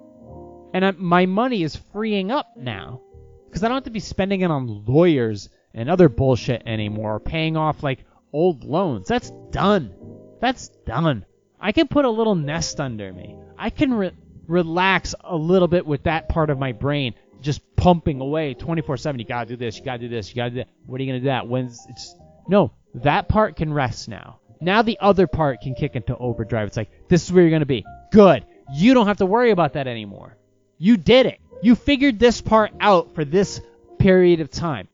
and 0.74 0.86
I, 0.86 0.92
my 0.92 1.26
money 1.26 1.64
is 1.64 1.76
freeing 1.92 2.32
up 2.32 2.56
now 2.56 3.02
because 3.46 3.64
I 3.64 3.68
don't 3.68 3.78
have 3.78 3.84
to 3.86 3.90
be 3.90 4.00
spending 4.00 4.42
it 4.42 4.52
on 4.52 4.86
lawyers 4.86 5.50
and 5.74 5.90
other 5.90 6.08
bullshit 6.08 6.64
anymore, 6.66 7.20
paying 7.20 7.58
off 7.58 7.84
like 7.84 8.06
old 8.32 8.64
loans. 8.64 9.08
That's 9.08 9.32
done. 9.50 9.94
That's 10.40 10.70
done. 10.86 11.26
I 11.60 11.72
can 11.72 11.88
put 11.88 12.06
a 12.06 12.10
little 12.10 12.36
nest 12.36 12.80
under 12.80 13.12
me. 13.12 13.38
I 13.58 13.70
can 13.70 13.94
re- 13.94 14.12
relax 14.48 15.14
a 15.24 15.36
little 15.36 15.68
bit 15.68 15.86
with 15.86 16.04
that 16.04 16.30
part 16.30 16.50
of 16.50 16.58
my 16.58 16.72
brain 16.72 17.14
just 17.42 17.76
pumping 17.76 18.22
away 18.22 18.54
24/7. 18.54 19.20
You 19.20 19.26
gotta 19.26 19.50
do 19.50 19.56
this. 19.56 19.78
You 19.78 19.84
gotta 19.84 20.00
do 20.00 20.10
this. 20.10 20.30
You 20.30 20.36
gotta 20.36 20.50
do 20.52 20.56
that. 20.58 20.70
What 20.86 21.00
are 21.00 21.04
you 21.04 21.12
gonna 21.12 21.20
do 21.20 21.26
that? 21.26 21.48
When's 21.48 21.86
it's 21.90 22.16
no. 22.48 22.72
That 22.96 23.28
part 23.28 23.56
can 23.56 23.74
rest 23.74 24.10
now. 24.10 24.40
Now 24.60 24.82
the 24.82 24.98
other 25.00 25.28
part 25.28 25.62
can 25.62 25.76
kick 25.76 25.96
into 25.96 26.16
overdrive. 26.18 26.68
It's 26.68 26.78
like 26.78 26.92
this 27.08 27.24
is 27.24 27.32
where 27.32 27.44
you're 27.44 27.52
gonna 27.52 27.66
be. 27.66 27.86
Good. 28.12 28.46
You 28.74 28.94
don't 28.94 29.08
have 29.08 29.18
to 29.18 29.26
worry 29.26 29.52
about 29.52 29.74
that 29.74 29.88
anymore. 29.88 30.38
You 30.78 30.98
did 30.98 31.26
it. 31.26 31.40
You 31.62 31.76
figured 31.76 32.20
this 32.20 32.42
part 32.42 32.72
out 32.80 33.14
for 33.16 33.24
this 33.26 33.62
period 34.00 34.42
of 34.42 34.50
time. 34.50 34.88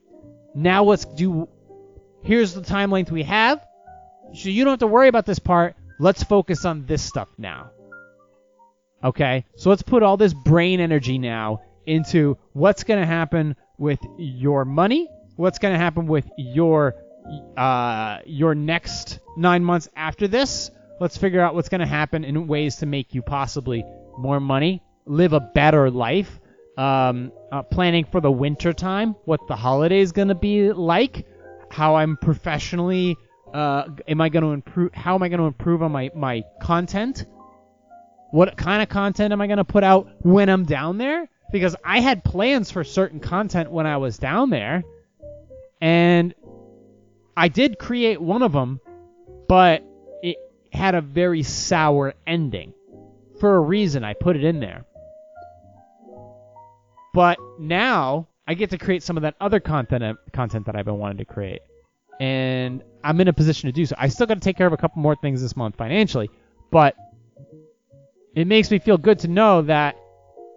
Now 0.54 0.84
let's 0.84 1.06
do. 1.06 1.48
Here's 2.24 2.54
the 2.54 2.62
time 2.62 2.92
length 2.92 3.12
we 3.12 3.24
have. 3.24 3.66
So 4.34 4.50
you 4.50 4.64
don't 4.64 4.74
have 4.74 4.80
to 4.80 4.88
worry 4.88 5.08
about 5.08 5.26
this 5.26 5.40
part. 5.40 5.76
Let's 6.00 6.24
focus 6.24 6.66
on 6.66 6.86
this 6.86 7.02
stuff 7.02 7.30
now. 7.38 7.72
Okay? 9.04 9.46
So 9.56 9.70
let's 9.70 9.82
put 9.82 10.04
all 10.04 10.18
this 10.18 10.34
brain 10.34 10.80
energy 10.80 11.18
now 11.18 11.62
into 11.86 12.38
what's 12.54 12.84
going 12.84 13.00
to 13.00 13.06
happen 13.06 13.56
with 13.78 14.00
your 14.18 14.66
money, 14.66 15.10
what's 15.36 15.60
going 15.60 15.74
to 15.74 15.80
happen 15.80 16.08
with 16.08 16.30
your 16.38 16.96
uh, 17.58 18.20
your 18.26 18.56
next 18.56 19.20
nine 19.36 19.64
months 19.64 19.90
after 19.96 20.28
this. 20.28 20.72
Let's 21.00 21.18
figure 21.18 21.42
out 21.42 21.54
what's 21.54 21.70
going 21.70 21.82
to 21.82 21.88
happen 21.88 22.24
in 22.24 22.48
ways 22.48 22.78
to 22.78 22.86
make 22.86 23.14
you 23.14 23.22
possibly 23.22 23.84
more 24.18 24.40
money, 24.40 24.82
live 25.06 25.34
a 25.34 25.40
better 25.40 25.90
life. 25.90 26.40
Um, 26.78 27.32
uh, 27.52 27.64
planning 27.64 28.06
for 28.06 28.22
the 28.22 28.30
winter 28.32 28.72
time, 28.72 29.16
what 29.26 29.40
the 29.48 29.56
holiday 29.56 30.00
is 30.00 30.12
going 30.12 30.28
to 30.28 30.36
be 30.36 30.72
like, 30.72 31.26
how 31.72 31.96
I'm 31.96 32.18
professionally, 32.18 33.18
uh, 33.54 33.86
am 34.08 34.22
I 34.22 34.30
going 34.30 34.44
to 34.44 34.52
improve? 34.52 34.94
How 34.94 35.16
am 35.16 35.24
I 35.24 35.30
going 35.30 35.40
to 35.40 35.46
improve 35.46 35.82
on 35.82 35.92
my 35.92 36.12
my 36.16 36.44
content? 36.62 37.26
What 38.32 38.58
kind 38.58 38.84
of 38.84 38.90
content 38.90 39.32
am 39.32 39.42
I 39.42 39.48
going 39.48 39.58
to 39.58 39.64
put 39.64 39.84
out 39.84 40.08
when 40.22 40.50
I'm 40.50 40.66
down 40.66 40.98
there? 40.98 41.28
Because 41.52 41.76
I 41.84 42.02
had 42.02 42.24
plans 42.24 42.70
for 42.72 42.84
certain 42.84 43.20
content 43.20 43.72
when 43.72 43.88
I 43.88 43.98
was 43.98 44.18
down 44.18 44.50
there, 44.50 44.84
and 45.82 46.36
I 47.38 47.50
did 47.50 47.78
create 47.78 48.20
one 48.20 48.42
of 48.42 48.52
them, 48.52 48.82
but 49.48 49.84
it 50.24 50.38
had 50.74 50.96
a 50.96 51.02
very 51.02 51.44
sour 51.44 52.16
ending. 52.26 52.74
For 53.40 53.56
a 53.56 53.60
reason, 53.60 54.04
I 54.04 54.16
put 54.16 54.36
it 54.36 54.44
in 54.44 54.60
there. 54.60 54.86
But 57.14 57.38
now 57.60 58.28
I 58.48 58.56
get 58.56 58.72
to 58.72 58.80
create 58.80 59.04
some 59.04 59.18
of 59.18 59.22
that 59.22 59.36
other 59.40 59.60
content 59.60 60.04
uh, 60.04 60.16
content 60.34 60.66
that 60.66 60.76
I've 60.76 60.86
been 60.86 60.98
wanting 60.98 61.18
to 61.18 61.26
create, 61.26 61.62
and 62.20 62.84
I'm 63.04 63.22
in 63.22 63.28
a 63.28 63.34
position 63.34 63.68
to 63.68 63.72
do 63.72 63.86
so. 63.86 63.96
I 64.00 64.08
still 64.08 64.26
got 64.26 64.36
to 64.36 64.40
take 64.40 64.58
care 64.58 64.68
of 64.68 64.74
a 64.74 64.78
couple 64.78 65.04
more 65.04 65.16
things 65.16 65.40
this 65.40 65.56
month 65.56 65.76
financially, 65.76 66.32
but 66.72 66.96
it 68.36 68.48
makes 68.48 68.72
me 68.72 68.80
feel 68.80 68.98
good 68.98 69.20
to 69.20 69.28
know 69.28 69.62
that 69.62 69.96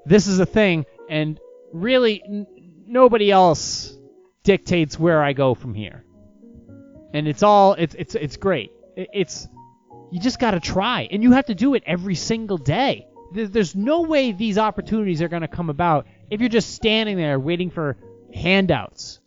this 0.06 0.26
is 0.26 0.40
a 0.40 0.46
thing, 0.46 0.86
and 1.10 1.38
really 1.74 2.22
n- 2.26 2.46
nobody 2.86 3.30
else 3.30 3.94
dictates 4.44 4.98
where 4.98 5.22
I 5.22 5.34
go 5.34 5.54
from 5.54 5.74
here. 5.74 6.04
And 7.12 7.26
it's 7.26 7.42
all 7.42 7.74
it's 7.74 7.94
it's 7.94 8.14
it's 8.14 8.36
great. 8.36 8.72
It's 8.96 9.48
you 10.10 10.20
just 10.20 10.38
got 10.38 10.52
to 10.52 10.60
try, 10.60 11.08
and 11.10 11.22
you 11.22 11.32
have 11.32 11.46
to 11.46 11.54
do 11.54 11.74
it 11.74 11.82
every 11.86 12.14
single 12.14 12.58
day. 12.58 13.06
There's 13.32 13.76
no 13.76 14.02
way 14.02 14.32
these 14.32 14.58
opportunities 14.58 15.22
are 15.22 15.28
going 15.28 15.42
to 15.42 15.48
come 15.48 15.70
about 15.70 16.06
if 16.30 16.40
you're 16.40 16.48
just 16.48 16.74
standing 16.74 17.16
there 17.16 17.38
waiting 17.38 17.70
for 17.70 17.96
handouts. 18.34 19.20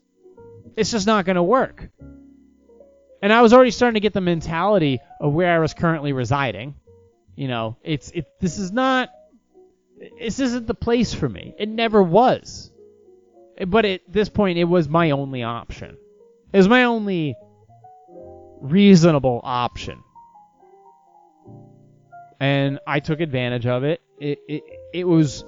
It's 0.75 0.91
just 0.91 1.07
not 1.07 1.23
going 1.25 1.37
to 1.37 1.43
work. 1.43 1.89
And 3.21 3.31
I 3.31 3.41
was 3.41 3.53
already 3.53 3.71
starting 3.71 3.93
to 3.93 4.01
get 4.01 4.11
the 4.11 4.19
mentality 4.19 4.99
of 5.21 5.31
where 5.31 5.55
I 5.55 5.59
was 5.59 5.73
currently 5.73 6.11
residing. 6.11 6.75
You 7.35 7.47
know, 7.47 7.77
it's 7.81 8.11
it. 8.11 8.27
This 8.41 8.59
is 8.59 8.73
not. 8.73 9.09
This 10.19 10.39
isn't 10.39 10.67
the 10.67 10.73
place 10.73 11.13
for 11.13 11.29
me. 11.29 11.55
It 11.57 11.69
never 11.69 12.03
was. 12.03 12.69
But 13.65 13.85
at 13.85 14.01
this 14.09 14.27
point, 14.27 14.57
it 14.57 14.65
was 14.65 14.89
my 14.89 15.11
only 15.11 15.43
option. 15.43 15.95
It 16.51 16.57
was 16.57 16.67
my 16.67 16.83
only 16.83 17.37
reasonable 18.63 19.41
option 19.43 20.01
and 22.43 22.79
I 22.85 22.99
took 22.99 23.21
advantage 23.21 23.65
of 23.65 23.85
it. 23.85 24.01
It, 24.19 24.39
it. 24.49 24.63
it 24.93 25.07
was 25.07 25.45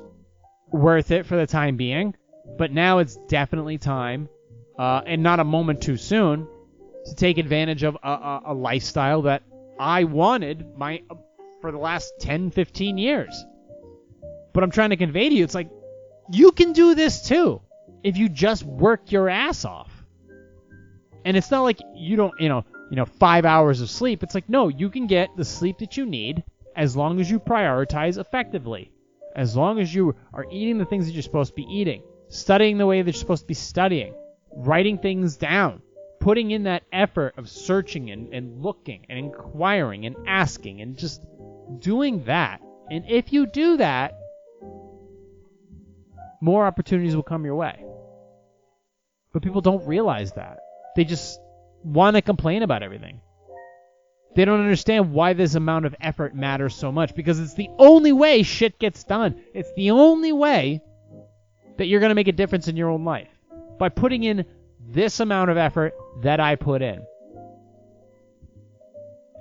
worth 0.71 1.11
it 1.11 1.25
for 1.25 1.35
the 1.35 1.45
time 1.45 1.75
being, 1.75 2.15
but 2.57 2.71
now 2.71 2.99
it's 2.99 3.17
definitely 3.27 3.77
time, 3.77 4.29
uh, 4.79 5.01
and 5.05 5.21
not 5.21 5.41
a 5.41 5.43
moment 5.43 5.81
too 5.81 5.97
soon, 5.97 6.47
to 7.05 7.15
take 7.15 7.37
advantage 7.37 7.83
of 7.83 7.97
a, 8.01 8.09
a, 8.09 8.41
a 8.45 8.53
lifestyle 8.53 9.23
that 9.23 9.43
I 9.77 10.05
wanted 10.05 10.77
my 10.77 11.03
for 11.61 11.73
the 11.73 11.77
last 11.77 12.13
10, 12.19 12.51
15 12.51 12.97
years. 12.97 13.45
But 14.53 14.63
I'm 14.63 14.71
trying 14.71 14.91
to 14.91 14.97
convey 14.97 15.27
to 15.27 15.35
you, 15.35 15.43
it's 15.43 15.55
like 15.55 15.69
you 16.31 16.53
can 16.53 16.71
do 16.71 16.95
this 16.95 17.27
too 17.27 17.61
if 18.03 18.15
you 18.15 18.29
just 18.29 18.63
work 18.63 19.11
your 19.11 19.27
ass 19.27 19.65
off. 19.65 19.91
And 21.25 21.35
it's 21.35 21.51
not 21.51 21.63
like 21.63 21.79
you 21.93 22.15
don't, 22.15 22.33
you 22.39 22.47
know, 22.47 22.63
you 22.89 22.95
know, 22.95 23.05
five 23.05 23.45
hours 23.45 23.81
of 23.81 23.89
sleep. 23.89 24.23
It's 24.23 24.35
like 24.35 24.49
no, 24.49 24.67
you 24.67 24.89
can 24.89 25.07
get 25.07 25.35
the 25.35 25.45
sleep 25.45 25.79
that 25.79 25.97
you 25.97 26.05
need 26.05 26.43
as 26.75 26.95
long 26.95 27.19
as 27.19 27.29
you 27.29 27.39
prioritize 27.39 28.17
effectively. 28.17 28.91
As 29.35 29.55
long 29.55 29.79
as 29.79 29.93
you 29.93 30.15
are 30.33 30.45
eating 30.49 30.77
the 30.77 30.85
things 30.85 31.05
that 31.05 31.13
you're 31.13 31.21
supposed 31.21 31.51
to 31.51 31.55
be 31.55 31.67
eating, 31.69 32.03
studying 32.29 32.77
the 32.77 32.85
way 32.85 33.01
that 33.01 33.13
you're 33.13 33.19
supposed 33.19 33.43
to 33.43 33.47
be 33.47 33.53
studying, 33.53 34.13
writing 34.55 34.97
things 34.97 35.35
down, 35.35 35.81
putting 36.19 36.51
in 36.51 36.63
that 36.63 36.83
effort 36.93 37.33
of 37.37 37.49
searching 37.49 38.11
and, 38.11 38.33
and 38.33 38.61
looking 38.61 39.05
and 39.09 39.19
inquiring 39.19 40.05
and 40.05 40.15
asking 40.25 40.81
and 40.81 40.97
just 40.97 41.21
doing 41.79 42.23
that. 42.25 42.61
And 42.89 43.03
if 43.07 43.33
you 43.33 43.45
do 43.45 43.77
that, 43.77 44.17
more 46.41 46.65
opportunities 46.65 47.15
will 47.15 47.23
come 47.23 47.45
your 47.45 47.55
way. 47.55 47.83
But 49.33 49.43
people 49.43 49.61
don't 49.61 49.85
realize 49.85 50.31
that. 50.33 50.59
They 50.95 51.03
just 51.03 51.39
want 51.85 52.15
to 52.15 52.21
complain 52.21 52.63
about 52.63 52.83
everything. 52.83 53.21
They 54.35 54.43
don't 54.43 54.59
understand 54.59 55.13
why 55.13 55.33
this 55.33 55.55
amount 55.55 55.85
of 55.85 55.95
effort 56.01 56.35
matters 56.35 56.75
so 56.75 56.91
much 56.91 57.15
because 57.15 57.39
it's 57.39 57.53
the 57.53 57.69
only 57.79 58.11
way 58.11 58.43
shit 58.43 58.77
gets 58.79 59.03
done. 59.05 59.41
It's 59.53 59.71
the 59.75 59.91
only 59.91 60.33
way 60.33 60.81
that 61.77 61.85
you're 61.85 62.01
going 62.01 62.09
to 62.09 62.15
make 62.15 62.27
a 62.27 62.33
difference 62.33 62.67
in 62.67 62.75
your 62.75 62.89
own 62.89 63.05
life 63.05 63.29
by 63.79 63.89
putting 63.89 64.23
in 64.23 64.45
this 64.87 65.19
amount 65.21 65.51
of 65.51 65.57
effort 65.57 65.93
that 66.21 66.39
I 66.39 66.55
put 66.55 66.81
in. 66.81 67.05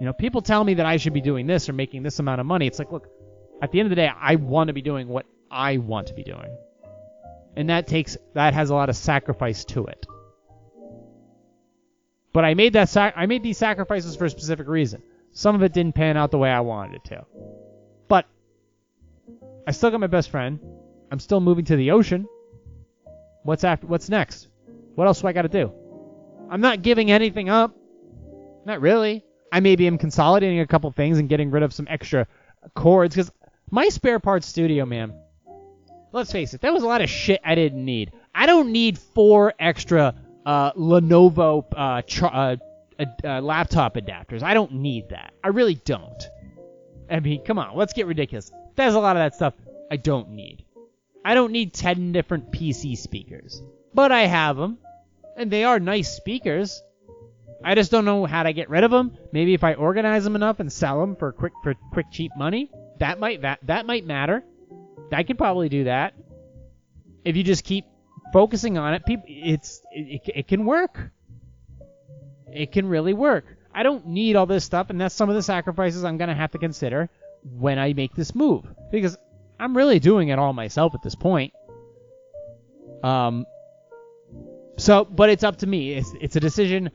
You 0.00 0.06
know, 0.06 0.12
people 0.12 0.42
tell 0.42 0.62
me 0.62 0.74
that 0.74 0.86
I 0.86 0.96
should 0.96 1.12
be 1.12 1.20
doing 1.20 1.46
this 1.46 1.68
or 1.68 1.72
making 1.72 2.02
this 2.02 2.18
amount 2.18 2.40
of 2.40 2.46
money. 2.46 2.66
It's 2.66 2.78
like, 2.78 2.92
look, 2.92 3.08
at 3.62 3.72
the 3.72 3.80
end 3.80 3.86
of 3.86 3.90
the 3.90 3.96
day, 3.96 4.10
I 4.14 4.36
want 4.36 4.68
to 4.68 4.74
be 4.74 4.82
doing 4.82 5.08
what 5.08 5.26
I 5.50 5.78
want 5.78 6.08
to 6.08 6.14
be 6.14 6.22
doing. 6.24 6.56
And 7.56 7.70
that 7.70 7.86
takes 7.86 8.16
that 8.34 8.54
has 8.54 8.70
a 8.70 8.74
lot 8.74 8.88
of 8.88 8.96
sacrifice 8.96 9.64
to 9.66 9.86
it. 9.86 10.06
But 12.34 12.44
I 12.44 12.54
made 12.54 12.72
that 12.72 12.88
sac- 12.88 13.14
I 13.16 13.26
made 13.26 13.44
these 13.44 13.56
sacrifices 13.56 14.16
for 14.16 14.24
a 14.24 14.30
specific 14.30 14.66
reason. 14.66 15.02
Some 15.32 15.54
of 15.54 15.62
it 15.62 15.72
didn't 15.72 15.94
pan 15.94 16.16
out 16.16 16.32
the 16.32 16.38
way 16.38 16.50
I 16.50 16.60
wanted 16.60 16.96
it 16.96 17.04
to. 17.04 17.24
But 18.08 18.26
I 19.66 19.70
still 19.70 19.92
got 19.92 20.00
my 20.00 20.08
best 20.08 20.30
friend. 20.30 20.58
I'm 21.12 21.20
still 21.20 21.40
moving 21.40 21.64
to 21.66 21.76
the 21.76 21.92
ocean. 21.92 22.26
What's 23.44 23.62
after 23.62 23.86
what's 23.86 24.08
next? 24.08 24.48
What 24.96 25.06
else 25.06 25.20
do 25.20 25.28
I 25.28 25.32
got 25.32 25.42
to 25.42 25.48
do? 25.48 25.72
I'm 26.50 26.60
not 26.60 26.82
giving 26.82 27.12
anything 27.12 27.48
up. 27.48 27.76
Not 28.66 28.80
really. 28.80 29.24
I 29.52 29.60
maybe 29.60 29.86
am 29.86 29.96
consolidating 29.96 30.58
a 30.58 30.66
couple 30.66 30.90
things 30.90 31.20
and 31.20 31.28
getting 31.28 31.52
rid 31.52 31.62
of 31.62 31.72
some 31.72 31.86
extra 31.88 32.26
cords 32.74 33.14
cuz 33.14 33.30
my 33.70 33.88
spare 33.90 34.18
parts 34.18 34.48
studio, 34.48 34.84
man. 34.84 35.14
Let's 36.10 36.32
face 36.32 36.52
it, 36.52 36.62
that 36.62 36.72
was 36.72 36.82
a 36.82 36.86
lot 36.88 37.00
of 37.00 37.08
shit 37.08 37.40
I 37.44 37.54
didn't 37.54 37.84
need. 37.84 38.10
I 38.34 38.46
don't 38.46 38.72
need 38.72 38.98
four 38.98 39.54
extra 39.60 40.16
uh, 40.46 40.72
Lenovo 40.72 41.64
uh, 41.74 42.02
uh, 42.26 42.56
uh, 43.24 43.40
laptop 43.40 43.94
adapters. 43.96 44.42
I 44.42 44.54
don't 44.54 44.72
need 44.72 45.10
that. 45.10 45.32
I 45.42 45.48
really 45.48 45.74
don't. 45.74 46.22
I 47.10 47.20
mean, 47.20 47.44
come 47.44 47.58
on, 47.58 47.76
let's 47.76 47.92
get 47.92 48.06
ridiculous. 48.06 48.50
There's 48.76 48.94
a 48.94 49.00
lot 49.00 49.16
of 49.16 49.20
that 49.20 49.34
stuff 49.34 49.54
I 49.90 49.96
don't 49.96 50.30
need. 50.30 50.64
I 51.24 51.34
don't 51.34 51.52
need 51.52 51.72
10 51.72 52.12
different 52.12 52.52
PC 52.52 52.96
speakers. 52.98 53.62
But 53.94 54.12
I 54.12 54.22
have 54.22 54.56
them, 54.56 54.78
and 55.36 55.50
they 55.50 55.64
are 55.64 55.78
nice 55.78 56.14
speakers. 56.14 56.82
I 57.62 57.74
just 57.74 57.90
don't 57.90 58.04
know 58.04 58.26
how 58.26 58.42
to 58.42 58.52
get 58.52 58.68
rid 58.68 58.84
of 58.84 58.90
them. 58.90 59.16
Maybe 59.32 59.54
if 59.54 59.64
I 59.64 59.74
organize 59.74 60.24
them 60.24 60.36
enough 60.36 60.60
and 60.60 60.70
sell 60.70 61.00
them 61.00 61.16
for 61.16 61.32
quick 61.32 61.52
for 61.62 61.74
quick 61.92 62.06
cheap 62.10 62.32
money, 62.36 62.70
that 62.98 63.18
might 63.18 63.42
that 63.42 63.60
that 63.62 63.86
might 63.86 64.04
matter. 64.04 64.44
I 65.12 65.22
could 65.22 65.38
probably 65.38 65.68
do 65.68 65.84
that. 65.84 66.14
If 67.24 67.36
you 67.36 67.42
just 67.42 67.64
keep 67.64 67.86
focusing 68.34 68.76
on 68.76 68.94
it, 68.94 69.06
people, 69.06 69.24
it's 69.28 69.80
it, 69.92 70.22
it 70.26 70.48
can 70.48 70.66
work. 70.66 70.98
It 72.52 72.72
can 72.72 72.86
really 72.88 73.14
work. 73.14 73.44
I 73.72 73.84
don't 73.84 74.08
need 74.08 74.34
all 74.34 74.46
this 74.46 74.64
stuff, 74.64 74.90
and 74.90 75.00
that's 75.00 75.14
some 75.14 75.28
of 75.28 75.36
the 75.36 75.42
sacrifices 75.42 76.04
I'm 76.04 76.18
gonna 76.18 76.34
have 76.34 76.50
to 76.50 76.58
consider 76.58 77.08
when 77.44 77.78
I 77.78 77.92
make 77.92 78.14
this 78.14 78.34
move 78.34 78.64
because 78.90 79.16
I'm 79.58 79.76
really 79.76 80.00
doing 80.00 80.28
it 80.28 80.38
all 80.38 80.52
myself 80.52 80.94
at 80.96 81.02
this 81.02 81.14
point. 81.14 81.52
Um. 83.04 83.46
So, 84.78 85.04
but 85.04 85.30
it's 85.30 85.44
up 85.44 85.58
to 85.58 85.66
me. 85.68 85.92
It's 85.92 86.12
it's 86.20 86.34
a 86.34 86.40
decision 86.40 86.90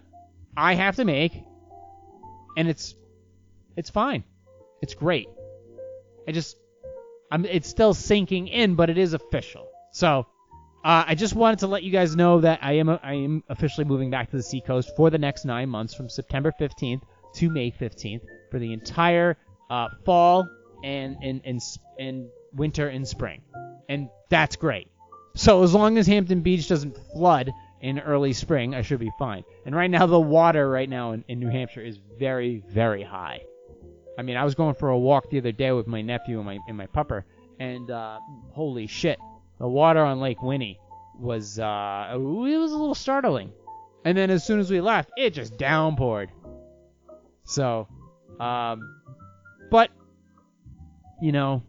I 0.58 0.76
have 0.76 0.98
to 0.98 1.06
make, 1.06 1.32
and 2.58 2.68
it's 2.68 2.96
it's 3.78 3.90
fine. 3.90 4.26
It's 4.82 4.94
great. 4.94 5.30
I 6.28 6.34
just 6.34 6.58
I'm 7.32 7.46
it's 7.46 7.70
still 7.70 7.94
sinking 7.94 8.50
in, 8.50 8.76
but 8.76 8.90
it 8.90 8.98
is 8.98 9.14
official. 9.14 9.70
So, 9.94 10.28
uh, 10.84 11.04
I 11.08 11.16
just 11.16 11.36
wanted 11.36 11.60
to 11.60 11.68
let 11.68 11.84
you 11.84 11.92
guys 11.92 12.16
know 12.16 12.40
that 12.42 12.60
I 12.62 12.74
am 12.74 12.90
I 12.90 13.14
am 13.14 13.44
officially 13.50 13.86
moving 13.86 14.10
back 14.10 14.32
to 14.32 14.38
the 14.38 14.44
seacoast 14.44 14.96
for 14.96 15.10
the 15.10 15.18
next 15.18 15.44
nine 15.46 15.70
months, 15.70 15.94
from 15.94 16.08
September 16.08 16.54
15th 16.60 17.02
to 17.36 17.50
May 17.50 17.72
15th, 17.72 18.22
for 18.50 18.60
the 18.60 18.72
entire 18.72 19.38
uh, 19.70 19.90
fall 20.06 20.48
and 20.84 21.18
and, 21.22 21.42
and 21.44 21.62
and 22.00 22.30
winter 22.54 22.88
and 22.88 23.08
spring, 23.08 23.42
and 23.90 24.10
that's 24.30 24.56
great. 24.56 24.88
So 25.36 25.64
as 25.64 25.74
long 25.74 25.98
as 25.98 26.08
Hampton 26.08 26.42
Beach 26.42 26.68
doesn't 26.68 26.98
flood 27.14 27.52
in 27.82 28.00
early 28.00 28.34
spring, 28.34 28.74
I 28.74 28.82
should 28.82 29.00
be 29.00 29.12
fine. 29.20 29.44
And 29.66 29.76
right 29.76 29.90
now, 29.90 30.06
the 30.06 30.20
water 30.20 30.70
right 30.70 30.90
now 30.90 31.12
in, 31.12 31.24
in 31.28 31.40
New 31.40 31.50
Hampshire 31.50 31.82
is 31.82 31.98
very, 32.18 32.64
very 32.68 33.04
high. 33.04 33.42
I 34.18 34.22
mean, 34.22 34.36
I 34.36 34.44
was 34.44 34.56
going 34.56 34.76
for 34.76 34.90
a 34.90 34.98
walk 34.98 35.30
the 35.30 35.38
other 35.38 35.52
day 35.52 35.72
with 35.72 35.88
my 35.88 36.02
nephew 36.02 36.38
and 36.38 36.46
my 36.46 36.60
and 36.68 36.78
my 36.78 36.88
pupper, 36.88 37.24
and 37.60 37.90
uh, 37.90 38.20
holy 38.52 38.88
shit, 38.88 39.20
the 39.60 39.68
water 39.68 40.04
on 40.04 40.20
Lake 40.20 40.42
Winnie 40.42 40.80
was 41.20 41.60
uh, 41.60 42.12
it 42.14 42.18
was 42.18 42.72
a 42.72 42.78
little 42.78 42.96
startling. 42.96 43.52
And 44.06 44.18
then 44.18 44.30
as 44.30 44.46
soon 44.46 44.60
as 44.60 44.72
we 44.72 44.80
left, 44.80 45.12
it 45.18 45.34
just 45.34 45.58
downpoured. 45.58 46.30
So, 47.44 47.88
um, 48.40 49.02
but 49.70 49.92
you 51.22 51.34
know, 51.34 51.64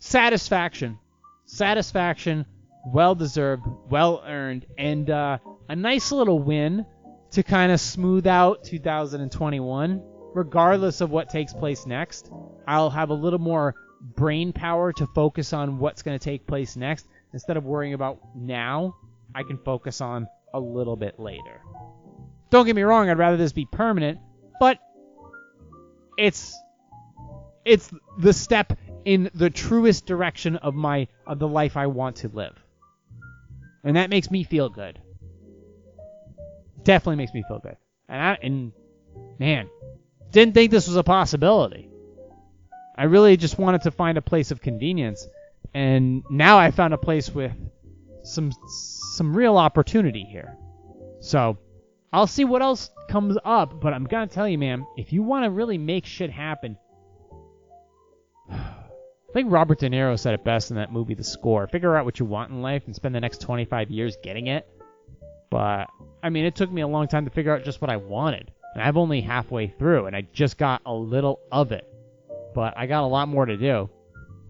satisfaction, 0.00 0.98
satisfaction, 1.46 2.44
well 2.86 3.14
deserved, 3.14 3.62
well 3.88 4.22
earned, 4.26 4.66
and 4.76 5.08
uh, 5.08 5.38
a 5.68 5.76
nice 5.76 6.10
little 6.10 6.40
win 6.40 6.84
to 7.30 7.44
kind 7.44 7.70
of 7.70 7.80
smooth 7.80 8.26
out 8.26 8.64
2021. 8.64 10.02
Regardless 10.32 11.00
of 11.00 11.10
what 11.10 11.28
takes 11.28 11.52
place 11.52 11.86
next, 11.86 12.30
I'll 12.66 12.90
have 12.90 13.10
a 13.10 13.14
little 13.14 13.40
more 13.40 13.74
brain 14.00 14.52
power 14.52 14.92
to 14.92 15.06
focus 15.08 15.52
on 15.52 15.78
what's 15.78 16.02
going 16.02 16.18
to 16.18 16.24
take 16.24 16.46
place 16.46 16.76
next 16.76 17.06
instead 17.32 17.56
of 17.56 17.64
worrying 17.64 17.94
about 17.94 18.18
now. 18.34 18.96
I 19.34 19.42
can 19.42 19.58
focus 19.58 20.00
on 20.00 20.26
a 20.52 20.60
little 20.60 20.96
bit 20.96 21.18
later. 21.18 21.60
Don't 22.50 22.66
get 22.66 22.74
me 22.74 22.82
wrong, 22.82 23.08
I'd 23.08 23.18
rather 23.18 23.36
this 23.36 23.52
be 23.52 23.66
permanent, 23.66 24.18
but 24.58 24.78
it's 26.18 26.54
it's 27.64 27.90
the 28.18 28.32
step 28.32 28.76
in 29.04 29.30
the 29.34 29.50
truest 29.50 30.06
direction 30.06 30.56
of 30.56 30.74
my 30.74 31.06
of 31.26 31.38
the 31.38 31.48
life 31.48 31.76
I 31.76 31.86
want 31.86 32.16
to 32.16 32.28
live. 32.28 32.58
And 33.84 33.96
that 33.96 34.10
makes 34.10 34.30
me 34.30 34.44
feel 34.44 34.68
good. 34.68 35.00
Definitely 36.82 37.16
makes 37.16 37.32
me 37.32 37.44
feel 37.46 37.60
good. 37.60 37.76
And 38.08 38.20
I 38.20 38.38
and 38.42 38.72
man, 39.38 39.68
didn't 40.32 40.54
think 40.54 40.70
this 40.70 40.88
was 40.88 40.96
a 40.96 41.04
possibility. 41.04 41.88
I 42.96 43.04
really 43.04 43.36
just 43.36 43.58
wanted 43.58 43.82
to 43.82 43.90
find 43.90 44.18
a 44.18 44.22
place 44.22 44.50
of 44.50 44.60
convenience, 44.60 45.26
and 45.74 46.24
now 46.30 46.58
I 46.58 46.70
found 46.70 46.94
a 46.94 46.98
place 46.98 47.30
with 47.30 47.52
some 48.22 48.52
some 48.68 49.36
real 49.36 49.56
opportunity 49.56 50.24
here. 50.24 50.56
So, 51.20 51.58
I'll 52.12 52.26
see 52.26 52.44
what 52.44 52.62
else 52.62 52.90
comes 53.08 53.36
up, 53.44 53.80
but 53.80 53.92
I'm 53.92 54.04
gonna 54.04 54.26
tell 54.26 54.48
you, 54.48 54.58
man, 54.58 54.86
if 54.96 55.12
you 55.12 55.22
want 55.22 55.44
to 55.44 55.50
really 55.50 55.78
make 55.78 56.06
shit 56.06 56.30
happen, 56.30 56.76
I 58.50 59.32
think 59.32 59.52
Robert 59.52 59.78
De 59.78 59.88
Niro 59.88 60.18
said 60.18 60.34
it 60.34 60.44
best 60.44 60.70
in 60.70 60.76
that 60.76 60.92
movie, 60.92 61.14
The 61.14 61.22
Score. 61.22 61.66
Figure 61.68 61.96
out 61.96 62.04
what 62.04 62.18
you 62.18 62.26
want 62.26 62.50
in 62.50 62.62
life 62.62 62.82
and 62.86 62.96
spend 62.96 63.14
the 63.14 63.20
next 63.20 63.40
25 63.40 63.90
years 63.90 64.16
getting 64.22 64.48
it. 64.48 64.66
But 65.50 65.88
I 66.22 66.30
mean, 66.30 66.44
it 66.44 66.54
took 66.54 66.70
me 66.70 66.80
a 66.80 66.88
long 66.88 67.06
time 67.08 67.24
to 67.26 67.30
figure 67.30 67.54
out 67.54 67.64
just 67.64 67.80
what 67.80 67.90
I 67.90 67.96
wanted, 67.96 68.50
and 68.74 68.82
I'm 68.82 68.96
only 68.96 69.20
halfway 69.20 69.68
through, 69.68 70.06
and 70.06 70.16
I 70.16 70.22
just 70.32 70.58
got 70.58 70.82
a 70.86 70.92
little 70.92 71.40
of 71.52 71.72
it. 71.72 71.86
But 72.54 72.74
I 72.76 72.86
got 72.86 73.04
a 73.04 73.06
lot 73.06 73.28
more 73.28 73.46
to 73.46 73.56
do. 73.56 73.88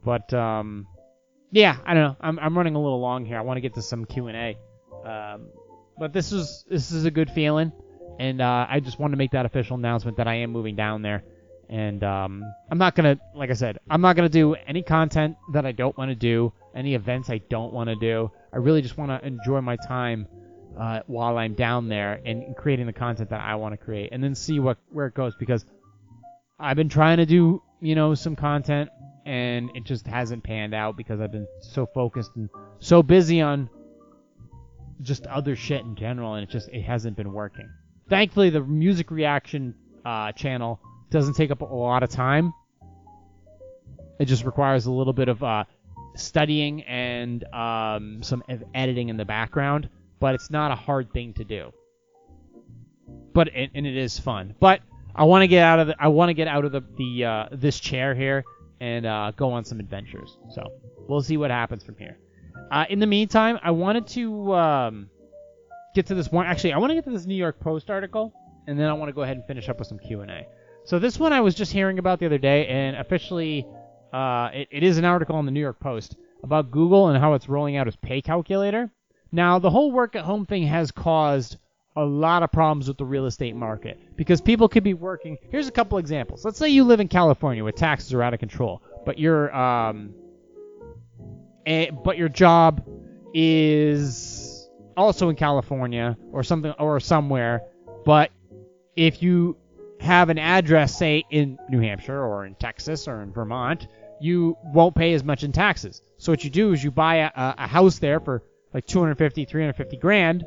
But 0.03 0.33
um, 0.33 0.87
yeah, 1.51 1.77
I 1.85 1.95
don't 1.95 2.03
know. 2.03 2.17
I'm 2.21 2.39
I'm 2.39 2.57
running 2.57 2.75
a 2.75 2.83
little 2.83 3.01
long 3.01 3.25
here. 3.25 3.39
I 3.39 3.43
want 3.43 3.57
to 3.57 3.61
get 3.61 3.75
to 3.75 3.83
some 3.83 4.05
Q 4.05 4.29
and 4.29 4.37
A. 4.37 5.09
Um, 5.09 5.49
but 5.99 6.13
this 6.13 6.33
is 6.33 6.65
this 6.69 6.93
is 6.93 7.05
a 7.05 7.11
good 7.11 7.31
feeling, 7.31 7.73
and 8.19 8.41
uh, 8.41 8.67
I 8.69 8.81
just 8.81 8.99
wanted 8.99 9.13
to 9.13 9.19
make 9.19 9.33
that 9.33 9.47
official 9.47 9.77
announcement 9.77 10.17
that 10.17 10.29
I 10.29 10.37
am 10.37 10.51
moving 10.51 10.77
down 10.77 11.03
there. 11.03 11.25
And 11.69 12.03
um, 12.03 12.43
I'm 12.69 12.79
not 12.79 12.97
gonna, 12.97 13.19
like 13.35 13.51
I 13.51 13.53
said, 13.53 13.79
I'm 13.89 14.01
not 14.01 14.17
gonna 14.17 14.29
do 14.29 14.55
any 14.55 14.83
content 14.83 15.37
that 15.53 15.65
I 15.65 15.73
don't 15.73 15.97
want 15.97 16.11
to 16.11 16.17
do, 16.17 16.53
any 16.75 16.95
events 16.95 17.31
I 17.31 17.39
don't 17.39 17.73
want 17.73 17.91
to 17.91 17.97
do. 17.97 18.33
I 18.53 18.57
really 18.57 18.83
just 18.83 18.99
want 18.99 19.11
to 19.11 19.25
enjoy 19.25 19.61
my 19.61 19.77
time 19.77 20.27
uh, 20.77 21.01
while 21.07 21.39
I'm 21.39 21.55
down 21.55 21.89
there 21.89 22.21
and 22.25 22.57
creating 22.57 22.87
the 22.87 22.93
content 22.93 23.31
that 23.31 23.41
I 23.41 23.55
want 23.55 23.73
to 23.75 23.77
create, 23.77 24.11
and 24.13 24.23
then 24.23 24.35
see 24.35 24.59
what 24.59 24.79
where 24.89 25.07
it 25.07 25.15
goes. 25.15 25.35
Because 25.39 25.65
I've 26.59 26.77
been 26.77 26.89
trying 26.89 27.19
to 27.19 27.27
do, 27.27 27.63
you 27.81 27.95
know, 27.95 28.15
some 28.15 28.37
content, 28.37 28.91
and 29.27 29.71
it 29.75 29.85
just 29.85 30.07
hasn't 30.07 30.45
panned 30.45 30.75
out 30.75 30.97
because 30.97 31.21
I've 31.21 31.33
been 31.33 31.49
so 31.61 31.87
focused 31.87 32.33
and 32.37 32.49
so 32.79 33.03
busy 33.03 33.41
on 33.41 33.69
just 35.03 35.27
other 35.27 35.57
shit 35.57 35.83
in 35.83 35.97
general, 35.97 36.35
and 36.35 36.43
it 36.43 36.51
just 36.51 36.69
it 36.69 36.83
hasn't 36.83 37.17
been 37.17 37.33
working. 37.33 37.69
Thankfully, 38.09 38.51
the 38.51 38.61
music 38.61 39.11
reaction 39.11 39.75
uh, 40.05 40.33
channel 40.33 40.81
doesn't 41.11 41.35
take 41.35 41.51
up 41.51 41.61
a 41.63 41.65
lot 41.65 42.03
of 42.03 42.11
time. 42.11 42.53
It 44.19 44.27
just 44.27 44.45
requires 44.45 44.87
a 44.87 44.93
little 44.93 45.13
bit 45.13 45.29
of 45.29 45.43
uh, 45.43 45.65
studying 46.15 46.83
and 46.83 47.43
um, 47.55 48.23
some 48.23 48.43
editing 48.75 49.09
in 49.09 49.17
the 49.17 49.25
background, 49.25 49.89
but 50.19 50.35
it's 50.35 50.51
not 50.51 50.71
a 50.71 50.75
hard 50.75 51.13
thing 51.13 51.33
to 51.35 51.45
do. 51.45 51.73
But 53.33 53.49
and 53.55 53.87
it 53.87 53.97
is 53.97 54.19
fun. 54.19 54.55
But 54.61 54.81
I 55.15 55.25
want 55.25 55.43
to 55.43 55.49
get 55.49 55.63
out 55.63 55.79
of 55.81 55.87
the 55.89 55.97
I 55.99 56.09
want 56.09 56.29
to 56.31 56.35
get 56.35 56.49
out 56.49 56.65
of 56.65 56.73
the 56.73 56.83
the 56.97 57.25
uh, 57.25 57.49
this 57.53 57.79
chair 57.81 58.15
here 58.15 58.45
and 58.81 59.07
uh, 59.07 59.33
go 59.37 59.53
on 59.53 59.65
some 59.65 59.81
adventures. 59.81 60.37
So 60.55 60.63
we'll 61.09 61.23
see 61.23 61.37
what 61.37 61.51
happens 61.51 61.85
from 61.85 61.97
here. 61.97 62.19
Uh, 62.71 62.85
in 62.89 62.99
the 63.01 63.07
meantime, 63.07 63.59
I 63.63 63.73
wanted 63.73 64.07
to 64.09 64.55
um, 64.55 65.11
get 65.95 66.07
to 66.07 66.15
this 66.15 66.31
one. 66.31 66.47
Actually, 66.47 66.73
I 66.73 66.79
want 66.79 66.91
to 66.91 66.95
get 66.95 67.05
to 67.05 67.11
this 67.11 67.27
New 67.27 67.35
York 67.35 67.61
Post 67.61 67.91
article, 67.91 68.33
and 68.67 68.79
then 68.79 68.89
I 68.89 68.93
want 68.93 69.09
to 69.09 69.13
go 69.13 69.23
ahead 69.23 69.37
and 69.37 69.47
finish 69.47 69.69
up 69.69 69.79
with 69.79 69.89
some 69.89 69.99
Q 69.99 70.21
and 70.21 70.31
A. 70.31 70.47
So 70.85 70.99
this 70.99 71.19
one 71.19 71.33
I 71.33 71.41
was 71.41 71.55
just 71.55 71.73
hearing 71.73 71.99
about 71.99 72.21
the 72.21 72.27
other 72.27 72.39
day, 72.39 72.67
and 72.67 72.97
officially, 72.97 73.67
uh, 74.13 74.51
it, 74.53 74.69
it 74.71 74.83
is 74.83 74.99
an 74.99 75.05
article 75.05 75.37
on 75.37 75.45
the 75.45 75.53
New 75.53 75.61
York 75.61 75.81
Post 75.81 76.17
about 76.43 76.71
Google 76.71 77.09
and 77.09 77.19
how 77.19 77.35
it's 77.35 77.49
rolling 77.49 77.77
out 77.77 77.87
its 77.87 77.97
pay 77.97 78.23
calculator. 78.23 78.91
Now, 79.33 79.59
the 79.59 79.71
whole 79.71 79.93
work 79.93 80.17
at 80.17 80.25
home 80.25 80.47
thing 80.47 80.67
has 80.67 80.91
caused 80.91 81.57
a 82.01 82.05
lot 82.05 82.43
of 82.43 82.51
problems 82.51 82.89
with 82.89 82.97
the 82.97 83.05
real 83.05 83.27
estate 83.27 83.55
market 83.55 84.01
because 84.17 84.41
people 84.41 84.69
could 84.69 84.83
be 84.83 84.95
working. 84.95 85.37
Here's 85.51 85.69
a 85.69 85.71
couple 85.71 85.99
examples. 85.99 86.45
Let's 86.47 86.59
say 86.59 86.71
you 86.71 86.85
live 86.85 86.99
in 86.99 87.09
California 87.09 87.63
where 87.63 87.73
taxes 87.73 88.15
are 88.15 88.23
out 88.23 88.33
of 88.33 88.41
control, 88.41 88.83
but 89.05 89.19
your 89.19 89.55
um, 89.55 90.15
but 91.67 92.17
your 92.17 92.31
job 92.31 92.83
is 93.35 94.69
also 94.97 95.29
in 95.29 95.37
California 95.37 96.17
or 96.33 96.43
something 96.43 96.73
or 96.79 97.01
somewhere. 97.01 97.65
But 98.07 98.31
if 98.97 99.23
you 99.23 99.59
have 100.01 100.31
an 100.31 100.39
address, 100.39 100.97
say 100.97 101.25
in 101.29 101.59
New 101.69 101.81
Hampshire 101.81 102.19
or 102.25 102.47
in 102.47 102.55
Texas 102.55 103.09
or 103.09 103.21
in 103.23 103.31
Vermont, 103.31 103.89
you 104.23 104.57
won't 104.65 104.95
pay 104.95 105.13
as 105.13 105.23
much 105.23 105.45
in 105.45 105.53
taxes. 105.53 106.01
So 106.17 106.33
what 106.33 106.45
you 106.45 106.51
do 106.51 106.73
is 106.73 106.83
you 106.83 106.91
buy 106.91 107.17
a, 107.17 107.31
a 107.37 107.67
house 107.67 107.99
there 107.99 108.21
for 108.21 108.43
like 108.73 108.87
250, 108.87 109.45
350 109.45 109.97
grand 109.99 110.47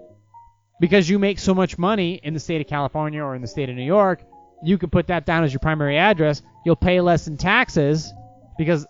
because 0.79 1.09
you 1.09 1.19
make 1.19 1.39
so 1.39 1.53
much 1.53 1.77
money 1.77 2.19
in 2.23 2.33
the 2.33 2.39
state 2.39 2.61
of 2.61 2.67
California 2.67 3.23
or 3.23 3.35
in 3.35 3.41
the 3.41 3.47
state 3.47 3.69
of 3.69 3.75
New 3.75 3.83
York. 3.83 4.23
You 4.63 4.77
can 4.77 4.89
put 4.89 5.07
that 5.07 5.25
down 5.25 5.43
as 5.43 5.51
your 5.51 5.59
primary 5.59 5.97
address. 5.97 6.41
You'll 6.65 6.75
pay 6.75 7.01
less 7.01 7.27
in 7.27 7.37
taxes 7.37 8.11
because 8.57 8.85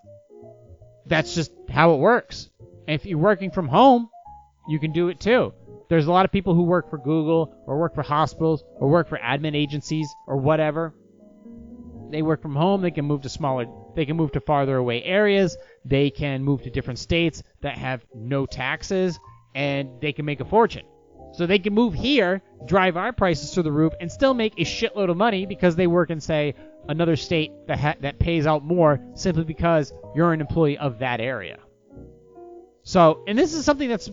that's 1.05 1.35
just 1.35 1.51
how 1.69 1.93
it 1.93 1.97
works. 1.97 2.49
If 2.87 3.05
you're 3.05 3.17
working 3.17 3.51
from 3.51 3.67
home, 3.67 4.09
you 4.67 4.79
can 4.79 4.91
do 4.91 5.09
it 5.09 5.19
too. 5.19 5.53
There's 5.89 6.07
a 6.07 6.11
lot 6.11 6.25
of 6.25 6.31
people 6.31 6.55
who 6.55 6.63
work 6.63 6.89
for 6.89 6.97
Google 6.97 7.55
or 7.67 7.77
work 7.79 7.95
for 7.95 8.03
hospitals 8.03 8.63
or 8.75 8.89
work 8.89 9.09
for 9.09 9.17
admin 9.17 9.55
agencies 9.55 10.07
or 10.27 10.37
whatever. 10.37 10.93
They 12.09 12.21
work 12.21 12.41
from 12.41 12.55
home. 12.55 12.81
They 12.81 12.91
can 12.91 13.05
move 13.05 13.23
to 13.23 13.29
smaller. 13.29 13.65
They 13.95 14.05
can 14.05 14.15
move 14.15 14.31
to 14.33 14.39
farther 14.39 14.77
away 14.77 15.03
areas. 15.03 15.57
They 15.83 16.09
can 16.09 16.43
move 16.43 16.61
to 16.63 16.69
different 16.69 16.99
states 16.99 17.43
that 17.61 17.77
have 17.77 18.05
no 18.13 18.45
taxes, 18.45 19.19
and 19.55 19.99
they 20.01 20.13
can 20.13 20.25
make 20.25 20.39
a 20.39 20.45
fortune. 20.45 20.85
So 21.33 21.47
they 21.47 21.59
can 21.59 21.73
move 21.73 21.93
here, 21.93 22.41
drive 22.65 22.95
our 22.95 23.11
prices 23.11 23.53
through 23.53 23.63
the 23.63 23.71
roof, 23.71 23.93
and 23.99 24.11
still 24.11 24.33
make 24.33 24.53
a 24.57 24.63
shitload 24.63 25.09
of 25.09 25.17
money 25.17 25.45
because 25.45 25.75
they 25.75 25.87
work 25.87 26.09
in 26.11 26.21
say 26.21 26.53
another 26.87 27.15
state 27.15 27.51
that 27.67 27.79
ha- 27.79 27.95
that 28.01 28.19
pays 28.19 28.45
out 28.45 28.63
more 28.63 28.99
simply 29.15 29.43
because 29.43 29.91
you're 30.15 30.31
an 30.31 30.41
employee 30.41 30.77
of 30.77 30.99
that 30.99 31.19
area. 31.19 31.57
So, 32.83 33.23
and 33.27 33.37
this 33.37 33.53
is 33.53 33.65
something 33.65 33.89
that's 33.89 34.11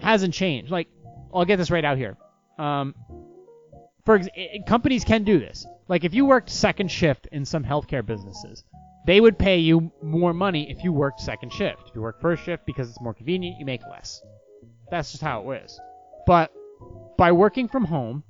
hasn't 0.00 0.34
changed. 0.34 0.70
Like, 0.70 0.88
I'll 1.34 1.44
get 1.44 1.56
this 1.56 1.70
right 1.70 1.84
out 1.84 1.96
here. 1.96 2.16
Um, 2.58 2.94
for 4.04 4.16
ex- 4.16 4.28
companies 4.66 5.04
can 5.04 5.24
do 5.24 5.38
this. 5.38 5.66
Like, 5.88 6.04
if 6.04 6.14
you 6.14 6.26
worked 6.26 6.50
second 6.50 6.90
shift 6.90 7.26
in 7.32 7.44
some 7.44 7.64
healthcare 7.64 8.04
businesses, 8.04 8.64
they 9.06 9.20
would 9.20 9.38
pay 9.38 9.58
you 9.58 9.90
more 10.02 10.32
money 10.32 10.70
if 10.70 10.84
you 10.84 10.92
worked 10.92 11.20
second 11.20 11.52
shift. 11.52 11.88
If 11.88 11.94
you 11.94 12.02
work 12.02 12.20
first 12.20 12.44
shift 12.44 12.66
because 12.66 12.88
it's 12.88 13.00
more 13.00 13.14
convenient, 13.14 13.58
you 13.58 13.64
make 13.64 13.80
less. 13.90 14.22
That's 14.90 15.10
just 15.10 15.22
how 15.22 15.50
it 15.50 15.64
is. 15.64 15.80
But 16.30 16.52
by 17.16 17.32
working 17.32 17.66
from 17.66 17.84
home, 17.84 18.22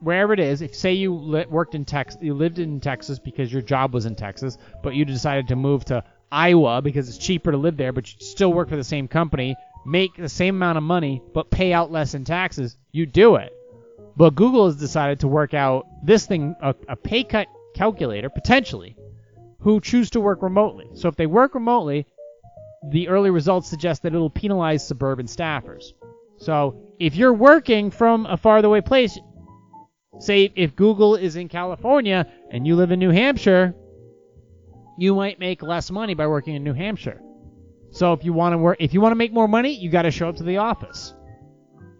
wherever 0.00 0.34
it 0.34 0.38
is, 0.38 0.60
if 0.60 0.74
say 0.74 0.92
you 0.92 1.14
li- 1.14 1.46
worked 1.48 1.74
in 1.74 1.86
Texas, 1.86 2.20
you 2.20 2.34
lived 2.34 2.58
in 2.58 2.78
Texas 2.78 3.18
because 3.18 3.50
your 3.50 3.62
job 3.62 3.94
was 3.94 4.04
in 4.04 4.14
Texas, 4.14 4.58
but 4.82 4.94
you 4.94 5.06
decided 5.06 5.48
to 5.48 5.56
move 5.56 5.82
to 5.86 6.04
Iowa 6.30 6.82
because 6.82 7.08
it's 7.08 7.16
cheaper 7.16 7.50
to 7.50 7.56
live 7.56 7.78
there, 7.78 7.90
but 7.90 8.06
you 8.06 8.20
still 8.20 8.52
work 8.52 8.68
for 8.68 8.76
the 8.76 8.84
same 8.84 9.08
company, 9.08 9.56
make 9.86 10.14
the 10.14 10.28
same 10.28 10.56
amount 10.56 10.76
of 10.76 10.84
money, 10.84 11.22
but 11.32 11.50
pay 11.50 11.72
out 11.72 11.90
less 11.90 12.12
in 12.12 12.24
taxes, 12.24 12.76
you 12.90 13.06
do 13.06 13.36
it. 13.36 13.50
But 14.14 14.34
Google 14.34 14.66
has 14.66 14.76
decided 14.76 15.20
to 15.20 15.28
work 15.28 15.54
out 15.54 15.86
this 16.04 16.26
thing, 16.26 16.54
a, 16.60 16.74
a 16.86 16.96
pay 16.96 17.24
cut 17.24 17.46
calculator, 17.74 18.28
potentially, 18.28 18.94
who 19.60 19.80
choose 19.80 20.10
to 20.10 20.20
work 20.20 20.42
remotely. 20.42 20.90
So 20.92 21.08
if 21.08 21.16
they 21.16 21.24
work 21.24 21.54
remotely, 21.54 22.04
the 22.90 23.08
early 23.08 23.30
results 23.30 23.70
suggest 23.70 24.02
that 24.02 24.14
it'll 24.14 24.28
penalize 24.28 24.86
suburban 24.86 25.28
staffers. 25.28 25.94
So 26.42 26.82
if 26.98 27.14
you're 27.14 27.32
working 27.32 27.92
from 27.92 28.26
a 28.26 28.36
farther 28.36 28.66
away 28.66 28.80
place, 28.80 29.16
say 30.18 30.52
if 30.56 30.74
Google 30.74 31.14
is 31.14 31.36
in 31.36 31.48
California 31.48 32.26
and 32.50 32.66
you 32.66 32.74
live 32.74 32.90
in 32.90 32.98
New 32.98 33.10
Hampshire, 33.10 33.76
you 34.98 35.14
might 35.14 35.38
make 35.38 35.62
less 35.62 35.88
money 35.88 36.14
by 36.14 36.26
working 36.26 36.56
in 36.56 36.64
New 36.64 36.74
Hampshire. 36.74 37.22
So 37.92 38.12
if 38.12 38.24
you 38.24 38.32
want 38.32 38.54
to 38.54 38.58
work, 38.58 38.78
if 38.80 38.92
you 38.92 39.00
want 39.00 39.12
to 39.12 39.16
make 39.16 39.32
more 39.32 39.46
money, 39.46 39.70
you 39.70 39.88
got 39.88 40.02
to 40.02 40.10
show 40.10 40.28
up 40.28 40.36
to 40.36 40.42
the 40.42 40.56
office. 40.56 41.14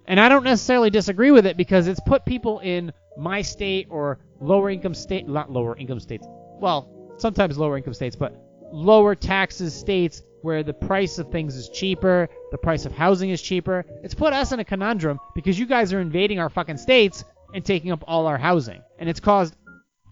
And 0.07 0.19
I 0.19 0.29
don't 0.29 0.43
necessarily 0.43 0.91
disagree 0.91 1.31
with 1.31 1.47
it 1.47 1.57
because 1.57 1.87
it's 1.87 2.01
put 2.05 2.25
people 2.25 2.59
in 2.59 2.93
my 3.17 3.43
state 3.43 3.87
or 3.91 4.19
lower 4.41 4.71
income 4.71 4.95
state, 4.95 5.29
not 5.29 5.53
lower 5.53 5.77
income 5.77 6.01
states. 6.01 6.27
Well, 6.59 7.15
sometimes 7.17 7.57
lower 7.57 7.77
income 7.77 7.95
states, 7.95 8.17
but 8.17 8.35
lower 8.73 9.15
taxes 9.15 9.73
states 9.73 10.21
where 10.43 10.63
the 10.63 10.75
price 10.75 11.19
of 11.19 11.31
things 11.31 11.57
is 11.57 11.69
cheaper, 11.69 12.29
the 12.51 12.59
price 12.59 12.85
of 12.85 12.93
housing 12.93 13.31
is 13.31 13.41
cheaper. 13.41 13.85
It's 14.03 14.15
put 14.15 14.33
us 14.33 14.53
in 14.53 14.61
a 14.61 14.65
conundrum 14.65 15.19
because 15.35 15.59
you 15.59 15.67
guys 15.67 15.93
are 15.93 16.01
invading 16.01 16.39
our 16.39 16.51
fucking 16.51 16.77
states 16.77 17.25
and 17.55 17.65
taking 17.65 17.93
up 17.93 18.05
all 18.07 18.27
our 18.27 18.39
housing. 18.39 18.83
And 18.99 19.09
it's 19.09 19.21
caused 19.21 19.57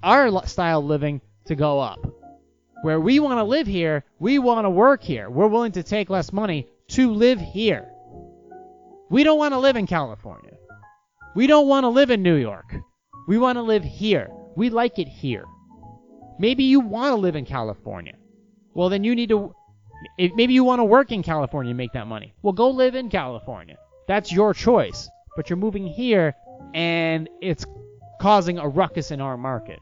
our 0.02 0.46
style 0.46 0.78
of 0.78 0.86
living 0.86 1.20
to 1.46 1.54
go 1.54 1.80
up. 1.80 2.06
Where 2.82 3.00
we 3.00 3.20
want 3.20 3.38
to 3.38 3.44
live 3.44 3.66
here, 3.66 4.04
we 4.18 4.38
want 4.38 4.64
to 4.64 4.70
work 4.70 5.02
here. 5.02 5.28
We're 5.28 5.48
willing 5.48 5.72
to 5.72 5.82
take 5.82 6.08
less 6.08 6.32
money 6.32 6.66
to 6.88 7.12
live 7.12 7.40
here. 7.40 7.88
We 9.10 9.24
don't 9.24 9.38
want 9.38 9.52
to 9.52 9.58
live 9.58 9.76
in 9.76 9.86
California. 9.86 10.52
We 11.34 11.46
don't 11.46 11.68
want 11.68 11.84
to 11.84 11.88
live 11.88 12.10
in 12.10 12.22
New 12.22 12.36
York. 12.36 12.74
We 13.28 13.38
want 13.38 13.56
to 13.56 13.62
live 13.62 13.84
here. 13.84 14.30
We 14.56 14.70
like 14.70 14.98
it 14.98 15.08
here. 15.08 15.44
Maybe 16.38 16.64
you 16.64 16.80
want 16.80 17.12
to 17.12 17.20
live 17.20 17.36
in 17.36 17.44
California. 17.44 18.14
Well, 18.74 18.88
then 18.88 19.04
you 19.04 19.14
need 19.14 19.28
to. 19.28 19.54
If 20.18 20.34
maybe 20.34 20.54
you 20.54 20.64
want 20.64 20.80
to 20.80 20.84
work 20.84 21.12
in 21.12 21.22
California 21.22 21.70
and 21.70 21.78
make 21.78 21.92
that 21.92 22.06
money. 22.06 22.34
Well, 22.42 22.52
go 22.52 22.70
live 22.70 22.94
in 22.94 23.10
California. 23.10 23.76
That's 24.08 24.32
your 24.32 24.54
choice. 24.54 25.08
But 25.36 25.48
you're 25.48 25.56
moving 25.56 25.86
here, 25.86 26.34
and 26.74 27.28
it's 27.40 27.64
causing 28.20 28.58
a 28.58 28.68
ruckus 28.68 29.10
in 29.10 29.20
our 29.20 29.36
market. 29.36 29.78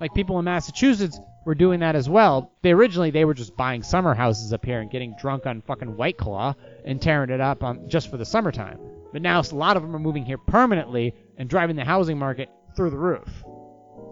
Like 0.00 0.14
people 0.14 0.38
in 0.38 0.44
Massachusetts 0.44 1.18
were 1.44 1.54
doing 1.54 1.80
that 1.80 1.96
as 1.96 2.08
well. 2.08 2.52
They 2.62 2.72
originally 2.72 3.10
they 3.10 3.24
were 3.24 3.34
just 3.34 3.56
buying 3.56 3.82
summer 3.82 4.14
houses 4.14 4.52
up 4.52 4.64
here 4.64 4.80
and 4.80 4.90
getting 4.90 5.14
drunk 5.20 5.46
on 5.46 5.62
fucking 5.62 5.96
White 5.96 6.16
Claw 6.16 6.54
and 6.84 7.00
tearing 7.00 7.30
it 7.30 7.40
up 7.40 7.62
on 7.62 7.88
just 7.88 8.10
for 8.10 8.16
the 8.16 8.24
summertime. 8.24 8.78
But 9.12 9.22
now 9.22 9.40
a 9.40 9.54
lot 9.54 9.76
of 9.76 9.82
them 9.82 9.94
are 9.94 10.00
moving 10.00 10.24
here 10.24 10.38
permanently 10.38 11.14
and 11.36 11.48
driving 11.48 11.76
the 11.76 11.84
housing 11.84 12.18
market 12.18 12.48
through 12.76 12.90
the 12.90 12.98
roof. 12.98 13.28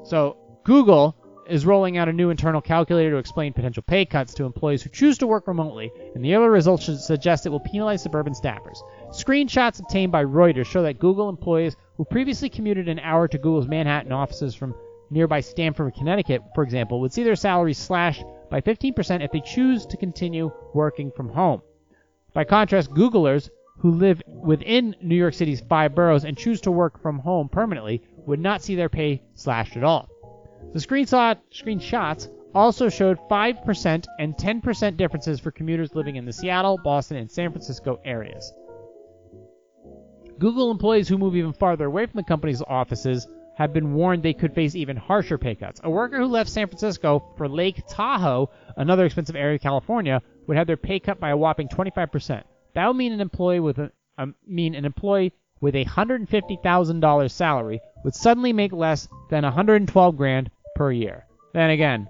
So 0.05 0.37
Google 0.64 1.17
is 1.49 1.67
rolling 1.67 1.97
out 1.97 2.09
a 2.09 2.13
new 2.13 2.31
internal 2.31 2.61
calculator 2.61 3.11
to 3.11 3.17
explain 3.17 3.53
potential 3.53 3.83
pay 3.83 4.05
cuts 4.05 4.35
to 4.35 4.45
employees 4.45 4.83
who 4.83 4.91
choose 4.91 5.19
to 5.19 5.27
work 5.27 5.49
remotely, 5.49 5.91
and 6.15 6.25
the 6.25 6.35
early 6.35 6.49
results 6.49 7.07
suggest 7.07 7.47
it 7.47 7.51
will 7.51 7.61
penalize 7.61 8.03
suburban 8.03 8.35
staffers. 8.35 8.79
Screenshots 9.11 9.81
obtained 9.81 10.13
by 10.13 10.25
Reuters 10.25 10.67
show 10.67 10.83
that 10.83 10.99
Google 10.99 11.29
employees 11.29 11.77
who 11.97 12.05
previously 12.05 12.49
commuted 12.49 12.89
an 12.89 12.99
hour 12.99 13.27
to 13.29 13.39
Google's 13.39 13.69
Manhattan 13.69 14.13
offices 14.13 14.55
from 14.55 14.75
nearby 15.11 15.41
Stamford, 15.41 15.95
Connecticut, 15.95 16.43
for 16.55 16.63
example, 16.63 17.01
would 17.01 17.13
see 17.13 17.23
their 17.23 17.37
salaries 17.37 17.79
slashed 17.79 18.25
by 18.51 18.61
15% 18.61 19.25
if 19.25 19.33
they 19.33 19.41
choose 19.41 19.87
to 19.87 19.97
continue 19.97 20.53
working 20.75 21.11
from 21.11 21.29
home. 21.29 21.63
By 22.35 22.45
contrast, 22.45 22.91
Googlers 22.91 23.51
who 23.79 23.93
live 23.93 24.23
within 24.27 24.97
New 25.01 25.15
York 25.15 25.35
City's 25.35 25.61
five 25.61 25.95
boroughs 25.95 26.25
and 26.25 26.37
choose 26.37 26.61
to 26.63 26.71
work 26.71 27.01
from 27.01 27.21
home 27.21 27.49
permanently 27.49 28.03
would 28.27 28.41
not 28.41 28.63
see 28.63 28.75
their 28.75 28.89
pay 28.89 29.23
slashed 29.35 29.77
at 29.77 29.85
all. 29.85 30.09
The 30.73 30.79
screenshot, 30.79 31.38
screenshots 31.53 32.29
also 32.55 32.88
showed 32.88 33.18
5% 33.31 34.07
and 34.18 34.37
10% 34.37 34.97
differences 34.97 35.40
for 35.40 35.51
commuters 35.51 35.94
living 35.94 36.16
in 36.16 36.25
the 36.25 36.33
Seattle, 36.33 36.79
Boston, 36.83 37.18
and 37.18 37.31
San 37.31 37.51
Francisco 37.51 38.01
areas. 38.05 38.53
Google 40.38 40.71
employees 40.71 41.09
who 41.09 41.18
move 41.18 41.37
even 41.37 41.53
farther 41.53 41.87
away 41.87 42.07
from 42.07 42.18
the 42.18 42.25
company's 42.25 42.62
offices 42.62 43.27
have 43.57 43.73
been 43.73 43.92
warned 43.92 44.23
they 44.23 44.33
could 44.33 44.55
face 44.55 44.77
even 44.77 44.97
harsher 44.97 45.37
pay 45.37 45.55
cuts. 45.55 45.81
A 45.83 45.90
worker 45.90 46.18
who 46.18 46.27
left 46.27 46.49
San 46.49 46.68
Francisco 46.68 47.35
for 47.37 47.49
Lake 47.49 47.83
Tahoe, 47.88 48.49
another 48.77 49.05
expensive 49.05 49.35
area 49.35 49.57
of 49.57 49.61
California, 49.61 50.23
would 50.47 50.57
have 50.57 50.68
their 50.68 50.77
pay 50.77 51.01
cut 51.01 51.18
by 51.18 51.31
a 51.31 51.37
whopping 51.37 51.68
25%. 51.68 52.44
That 52.75 52.87
would 52.87 52.97
mean 52.97 53.12
an 53.12 53.21
employee 53.21 53.59
with 53.59 53.79
a 53.79 53.90
um, 54.16 54.35
mean 54.47 54.75
an 54.75 54.85
employee 54.85 55.33
with 55.61 55.75
a 55.75 55.85
$150,000 55.85 57.31
salary 57.31 57.81
would 58.05 58.14
suddenly 58.14 58.53
make 58.53 58.73
less 58.73 59.09
than 59.31 59.44
112 59.44 60.16
grand 60.16 60.51
per 60.75 60.92
year. 60.92 61.27
Then 61.53 61.71
again, 61.71 62.09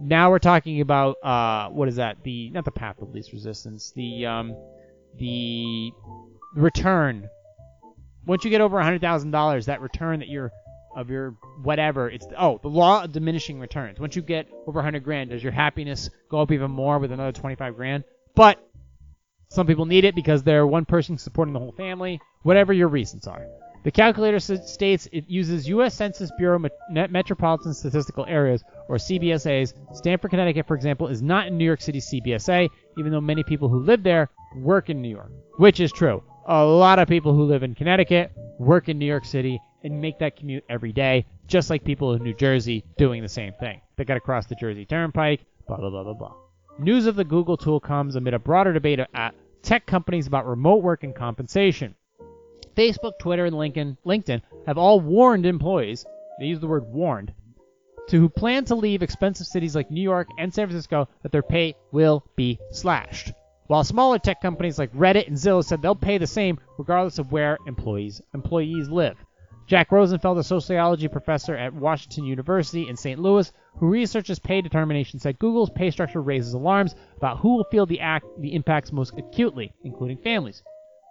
now 0.00 0.30
we're 0.30 0.38
talking 0.38 0.80
about 0.80 1.16
uh, 1.22 1.68
what 1.68 1.88
is 1.88 1.96
that? 1.96 2.22
The 2.24 2.50
not 2.50 2.64
the 2.64 2.70
path 2.70 3.00
of 3.02 3.10
least 3.10 3.32
resistance, 3.32 3.92
the 3.94 4.26
um, 4.26 4.56
the 5.18 5.92
return. 6.54 7.28
Once 8.26 8.44
you 8.44 8.50
get 8.50 8.60
over 8.60 8.76
$100,000, 8.76 9.64
that 9.64 9.80
return 9.80 10.20
that 10.20 10.28
you're 10.28 10.52
of 10.96 11.10
your 11.10 11.36
whatever. 11.62 12.08
It's 12.08 12.26
oh 12.36 12.58
the 12.62 12.68
law 12.68 13.04
of 13.04 13.12
diminishing 13.12 13.60
returns. 13.60 14.00
Once 14.00 14.16
you 14.16 14.22
get 14.22 14.48
over 14.66 14.78
100 14.78 15.04
grand, 15.04 15.30
does 15.30 15.42
your 15.42 15.52
happiness 15.52 16.10
go 16.28 16.40
up 16.40 16.50
even 16.50 16.70
more 16.70 16.98
with 16.98 17.12
another 17.12 17.32
25 17.32 17.76
grand? 17.76 18.04
But 18.34 18.58
some 19.50 19.66
people 19.66 19.86
need 19.86 20.04
it 20.04 20.14
because 20.14 20.42
they're 20.42 20.66
one 20.66 20.84
person 20.84 21.18
supporting 21.18 21.52
the 21.52 21.60
whole 21.60 21.72
family. 21.72 22.20
Whatever 22.42 22.72
your 22.72 22.88
reasons 22.88 23.26
are. 23.26 23.46
The 23.82 23.90
calculator 23.90 24.38
states 24.40 25.08
it 25.10 25.24
uses 25.28 25.68
U.S. 25.68 25.94
Census 25.94 26.30
Bureau 26.36 26.62
Metropolitan 26.90 27.72
Statistical 27.72 28.26
Areas, 28.26 28.62
or 28.88 28.96
CBSAs. 28.96 29.72
Stamford, 29.96 30.30
Connecticut, 30.30 30.66
for 30.66 30.74
example, 30.74 31.08
is 31.08 31.22
not 31.22 31.46
in 31.46 31.56
New 31.56 31.64
York 31.64 31.80
City 31.80 31.98
CBSA, 31.98 32.68
even 32.98 33.10
though 33.10 33.22
many 33.22 33.42
people 33.42 33.68
who 33.68 33.80
live 33.80 34.02
there 34.02 34.28
work 34.56 34.90
in 34.90 35.00
New 35.00 35.08
York, 35.08 35.32
which 35.56 35.80
is 35.80 35.92
true. 35.92 36.22
A 36.46 36.62
lot 36.62 36.98
of 36.98 37.08
people 37.08 37.32
who 37.34 37.44
live 37.44 37.62
in 37.62 37.74
Connecticut 37.74 38.32
work 38.58 38.90
in 38.90 38.98
New 38.98 39.06
York 39.06 39.24
City, 39.24 39.58
and 39.82 39.98
make 39.98 40.18
that 40.18 40.36
commute 40.36 40.64
every 40.68 40.92
day, 40.92 41.24
just 41.46 41.70
like 41.70 41.82
people 41.82 42.12
in 42.12 42.22
New 42.22 42.34
Jersey 42.34 42.84
doing 42.98 43.22
the 43.22 43.28
same 43.28 43.54
thing. 43.54 43.80
They 43.96 44.04
got 44.04 44.14
to 44.14 44.20
cross 44.20 44.44
the 44.44 44.54
Jersey 44.54 44.84
Turnpike, 44.84 45.40
blah, 45.66 45.78
blah, 45.78 45.88
blah, 45.88 46.02
blah, 46.02 46.12
blah. 46.12 46.34
News 46.78 47.06
of 47.06 47.16
the 47.16 47.24
Google 47.24 47.56
tool 47.56 47.80
comes 47.80 48.16
amid 48.16 48.34
a 48.34 48.38
broader 48.38 48.74
debate 48.74 49.00
at 49.14 49.34
tech 49.62 49.86
companies 49.86 50.26
about 50.26 50.46
remote 50.46 50.82
work 50.82 51.02
and 51.02 51.14
compensation. 51.14 51.94
Facebook, 52.74 53.18
Twitter, 53.18 53.44
and 53.44 53.56
Lincoln, 53.56 53.96
LinkedIn 54.06 54.42
have 54.66 54.78
all 54.78 55.00
warned 55.00 55.46
employees, 55.46 56.04
they 56.38 56.46
use 56.46 56.60
the 56.60 56.66
word 56.66 56.84
warned, 56.84 57.32
to 58.08 58.18
who 58.18 58.28
plan 58.28 58.64
to 58.66 58.74
leave 58.74 59.02
expensive 59.02 59.46
cities 59.46 59.74
like 59.76 59.90
New 59.90 60.02
York 60.02 60.28
and 60.38 60.52
San 60.52 60.66
Francisco 60.66 61.08
that 61.22 61.32
their 61.32 61.42
pay 61.42 61.74
will 61.92 62.24
be 62.36 62.58
slashed. 62.70 63.32
While 63.66 63.84
smaller 63.84 64.18
tech 64.18 64.40
companies 64.40 64.78
like 64.78 64.92
Reddit 64.92 65.28
and 65.28 65.36
Zillow 65.36 65.64
said 65.64 65.80
they'll 65.80 65.94
pay 65.94 66.18
the 66.18 66.26
same 66.26 66.58
regardless 66.76 67.20
of 67.20 67.30
where 67.30 67.56
employees 67.66 68.20
employees 68.34 68.88
live. 68.88 69.16
Jack 69.68 69.92
Rosenfeld, 69.92 70.38
a 70.38 70.42
sociology 70.42 71.06
professor 71.06 71.54
at 71.54 71.72
Washington 71.72 72.24
University 72.24 72.88
in 72.88 72.96
St. 72.96 73.20
Louis, 73.20 73.52
who 73.76 73.86
researches 73.86 74.40
pay 74.40 74.60
determination, 74.60 75.20
said 75.20 75.38
Google's 75.38 75.70
pay 75.70 75.92
structure 75.92 76.20
raises 76.20 76.54
alarms 76.54 76.96
about 77.16 77.38
who 77.38 77.54
will 77.54 77.68
feel 77.70 77.86
the, 77.86 78.00
act, 78.00 78.26
the 78.40 78.52
impacts 78.52 78.90
most 78.90 79.14
acutely, 79.16 79.72
including 79.84 80.18
families. 80.18 80.64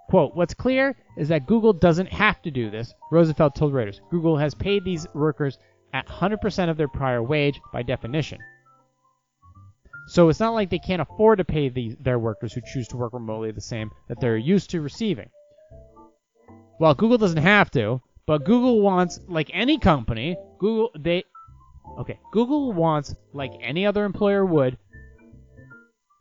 Quote, 0.10 0.36
What's 0.36 0.56
clear 0.56 0.96
is 1.18 1.28
that 1.28 1.46
Google 1.46 1.72
doesn't 1.72 2.12
have 2.12 2.42
to 2.42 2.50
do 2.50 2.72
this, 2.72 2.94
Rosenfeld 3.12 3.54
told 3.54 3.74
Reuters. 3.74 4.02
Google 4.10 4.38
has 4.38 4.56
paid 4.56 4.84
these 4.84 5.06
workers 5.14 5.60
at 5.94 6.08
100% 6.08 6.70
of 6.70 6.78
their 6.78 6.88
prior 6.88 7.22
wage 7.22 7.62
by 7.72 7.84
definition. 7.84 8.40
So 10.08 10.30
it's 10.30 10.40
not 10.40 10.56
like 10.56 10.72
they 10.72 10.80
can't 10.80 11.04
afford 11.04 11.38
to 11.38 11.46
pay 11.46 11.70
the, 11.70 11.96
their 12.00 12.18
workers 12.18 12.54
who 12.54 12.62
choose 12.62 12.88
to 12.88 12.98
work 12.98 13.14
remotely 13.14 13.52
the 13.52 13.62
same 13.62 13.92
that 14.08 14.20
they're 14.20 14.36
used 14.36 14.72
to 14.72 14.82
receiving. 14.82 15.30
Well, 16.80 16.96
Google 16.96 17.20
doesn't 17.20 17.38
have 17.38 17.70
to, 17.72 18.02
but 18.26 18.46
Google 18.46 18.82
wants, 18.82 19.20
like 19.28 19.52
any 19.54 19.78
company, 19.78 20.38
Google 20.58 20.90
they 20.98 21.24
okay, 22.00 22.20
Google 22.32 22.74
wants 22.74 23.14
like 23.34 23.52
any 23.62 23.86
other 23.86 24.06
employer 24.06 24.44
would, 24.44 24.78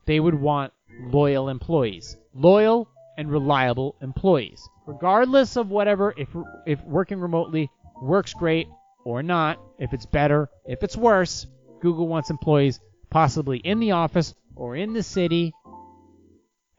they 0.05 0.21
would 0.21 0.35
want 0.35 0.75
loyal 1.01 1.49
employees. 1.49 2.19
Loyal 2.35 2.89
and 3.19 3.31
reliable 3.31 3.97
employees. 4.01 4.67
Regardless 4.87 5.57
of 5.57 5.69
whatever 5.69 6.15
if 6.17 6.29
if 6.67 6.83
working 6.85 7.21
remotely 7.21 7.69
works 8.01 8.33
great 8.33 8.69
or 9.05 9.23
not, 9.23 9.61
if 9.79 9.93
it's 9.93 10.07
better, 10.07 10.49
if 10.65 10.83
it's 10.83 10.97
worse, 10.97 11.47
Google 11.81 12.09
wants 12.09 12.31
employees 12.31 12.81
possibly 13.11 13.59
in 13.59 13.81
the 13.81 13.91
office 13.91 14.35
or 14.57 14.77
in 14.77 14.93
the 14.93 15.03
city 15.03 15.53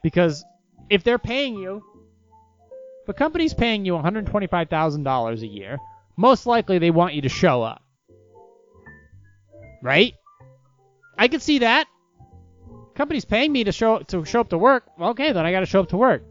because 0.01 0.43
if 0.89 1.03
they're 1.03 1.19
paying 1.19 1.55
you, 1.55 1.83
if 3.03 3.09
a 3.09 3.13
company's 3.13 3.53
paying 3.53 3.85
you 3.85 3.93
$125,000 3.93 5.41
a 5.41 5.47
year, 5.47 5.77
most 6.15 6.45
likely 6.45 6.79
they 6.79 6.91
want 6.91 7.13
you 7.13 7.21
to 7.23 7.29
show 7.29 7.61
up. 7.61 7.83
Right? 9.83 10.13
I 11.17 11.27
can 11.27 11.41
see 11.41 11.59
that. 11.59 11.87
Company's 12.95 13.25
paying 13.25 13.51
me 13.51 13.63
to 13.63 13.71
show 13.71 13.99
to 13.99 14.25
show 14.25 14.41
up 14.41 14.49
to 14.49 14.57
work. 14.57 14.83
Okay, 14.99 15.31
then 15.31 15.45
I 15.45 15.51
got 15.51 15.61
to 15.61 15.65
show 15.65 15.79
up 15.79 15.89
to 15.89 15.97
work. 15.97 16.23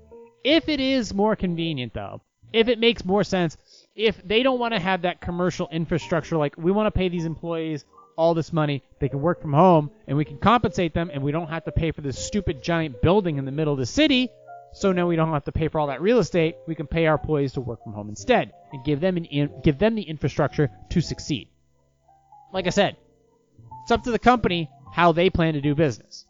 If 0.45 0.69
it 0.69 0.81
is 0.81 1.13
more 1.13 1.37
convenient 1.37 1.95
though, 1.95 2.21
if 2.53 2.69
it 2.69 2.79
makes 2.79 3.05
more 3.05 3.25
sense, 3.25 3.57
if 3.95 4.21
they 4.27 4.43
don't 4.43 4.59
want 4.59 4.75
to 4.75 4.81
have 4.81 5.03
that 5.03 5.21
commercial 5.21 5.69
infrastructure 5.71 6.37
like 6.37 6.57
we 6.57 6.71
want 6.71 6.87
to 6.87 6.97
pay 6.97 7.09
these 7.09 7.25
employees 7.25 7.85
all 8.17 8.35
this 8.35 8.53
money, 8.53 8.83
they 8.99 9.09
can 9.09 9.21
work 9.21 9.41
from 9.41 9.53
home 9.53 9.91
and 10.07 10.17
we 10.17 10.25
can 10.25 10.39
compensate 10.39 10.95
them 10.95 11.11
and 11.13 11.23
we 11.23 11.33
don't 11.33 11.49
have 11.49 11.65
to 11.65 11.73
pay 11.73 11.93
for 11.93 12.01
this 12.01 12.19
stupid 12.19 12.63
giant 12.63 13.01
building 13.03 13.39
in 13.39 13.45
the 13.45 13.53
middle 13.53 13.73
of 13.73 13.79
the 13.79 13.87
city. 13.87 14.31
So 14.73 14.93
now 14.93 15.07
we 15.07 15.17
don't 15.17 15.33
have 15.33 15.45
to 15.45 15.53
pay 15.53 15.69
for 15.69 15.81
all 15.81 15.87
that 15.89 16.03
real 16.03 16.19
estate. 16.19 16.57
We 16.67 16.75
can 16.75 16.87
pay 16.87 17.07
our 17.07 17.15
employees 17.15 17.55
to 17.55 17.61
work 17.61 17.83
from 17.83 17.93
home 17.93 18.09
instead 18.09 18.53
and 18.73 18.85
give 18.85 19.01
them 19.01 19.17
an 19.17 19.25
in, 19.25 19.51
give 19.63 19.79
them 19.79 19.95
the 19.95 20.03
infrastructure 20.03 20.71
to 20.91 21.01
succeed. 21.01 21.49
Like 22.53 22.67
I 22.67 22.71
said, 22.71 22.97
it's 23.83 23.91
up 23.91 24.05
to 24.05 24.11
the 24.11 24.19
company 24.19 24.71
how 24.93 25.13
they 25.13 25.31
plan 25.31 25.55
to 25.55 25.61
do 25.61 25.75
business. 25.75 26.27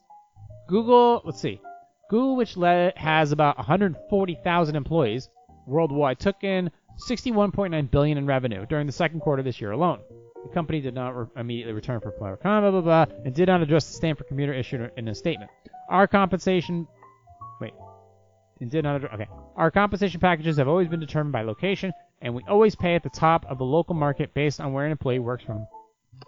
Google, 0.69 1.23
let's 1.25 1.41
see. 1.41 1.61
Google, 2.09 2.37
which 2.37 2.55
has 2.97 3.33
about 3.33 3.59
140,000 3.59 4.77
employees 4.77 5.29
worldwide, 5.67 6.19
took 6.19 6.43
in 6.43 6.71
61.9 7.09 7.91
billion 7.91 8.19
in 8.19 8.27
revenue 8.27 8.67
during 8.67 8.87
the 8.87 8.93
second 8.93 9.21
quarter 9.21 9.43
this 9.43 9.61
year 9.61 9.73
alone. 9.73 10.01
The 10.45 10.55
company 10.55 10.81
did 10.81 10.95
not 10.95 11.17
re- 11.17 11.27
immediately 11.37 11.75
return 11.75 12.01
for 12.01 12.13
blah, 12.13 12.37
blah, 12.37 12.71
blah, 12.71 12.81
blah, 12.81 13.07
and 13.25 13.35
did 13.35 13.49
not 13.49 13.61
address 13.61 13.87
the 13.87 13.95
Stamford 13.95 14.29
commuter 14.29 14.55
issue 14.55 14.89
in 14.97 15.09
a 15.09 15.15
statement. 15.15 15.51
Our 15.91 16.07
compensation, 16.07 16.87
wait, 17.61 17.75
and 18.61 18.71
did 18.71 18.85
not 18.85 18.97
address, 18.97 19.13
okay. 19.15 19.29
Our 19.57 19.71
compensation 19.71 20.21
packages 20.21 20.57
have 20.57 20.69
always 20.69 20.89
been 20.89 21.01
determined 21.01 21.33
by 21.33 21.43
location, 21.43 21.93
and 22.23 22.35
we 22.35 22.43
always 22.49 22.75
pay 22.75 22.95
at 22.95 23.03
the 23.03 23.11
top 23.11 23.45
of 23.47 23.59
the 23.59 23.65
local 23.65 23.95
market 23.95 24.33
based 24.33 24.61
on 24.61 24.73
where 24.73 24.87
an 24.87 24.93
employee 24.93 25.19
works 25.19 25.45
from. 25.45 25.67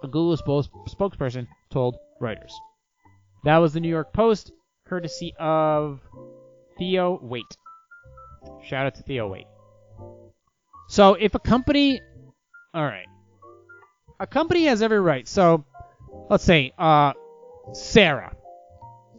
A 0.03 0.07
Google 0.07 0.37
spokesperson 0.37 1.47
told 1.71 1.97
Reuters. 2.21 2.53
That 3.45 3.59
was 3.59 3.73
the 3.73 3.81
New 3.81 3.89
York 3.89 4.13
Post, 4.13 4.53
courtesy 4.91 5.33
of 5.39 6.01
Theo 6.77 7.21
Wait. 7.23 7.45
Shout 8.65 8.87
out 8.87 8.97
to 8.97 9.03
Theo 9.05 9.29
Wait. 9.29 9.47
So 10.89 11.15
if 11.15 11.37
a 11.37 11.39
company, 11.39 12.01
all 12.75 12.85
right, 12.85 13.07
a 14.19 14.27
company 14.27 14.65
has 14.65 14.83
every 14.83 15.01
right. 15.01 15.29
So 15.29 15.65
let's 16.29 16.43
say 16.43 16.73
uh, 16.77 17.13
Sarah. 17.73 18.35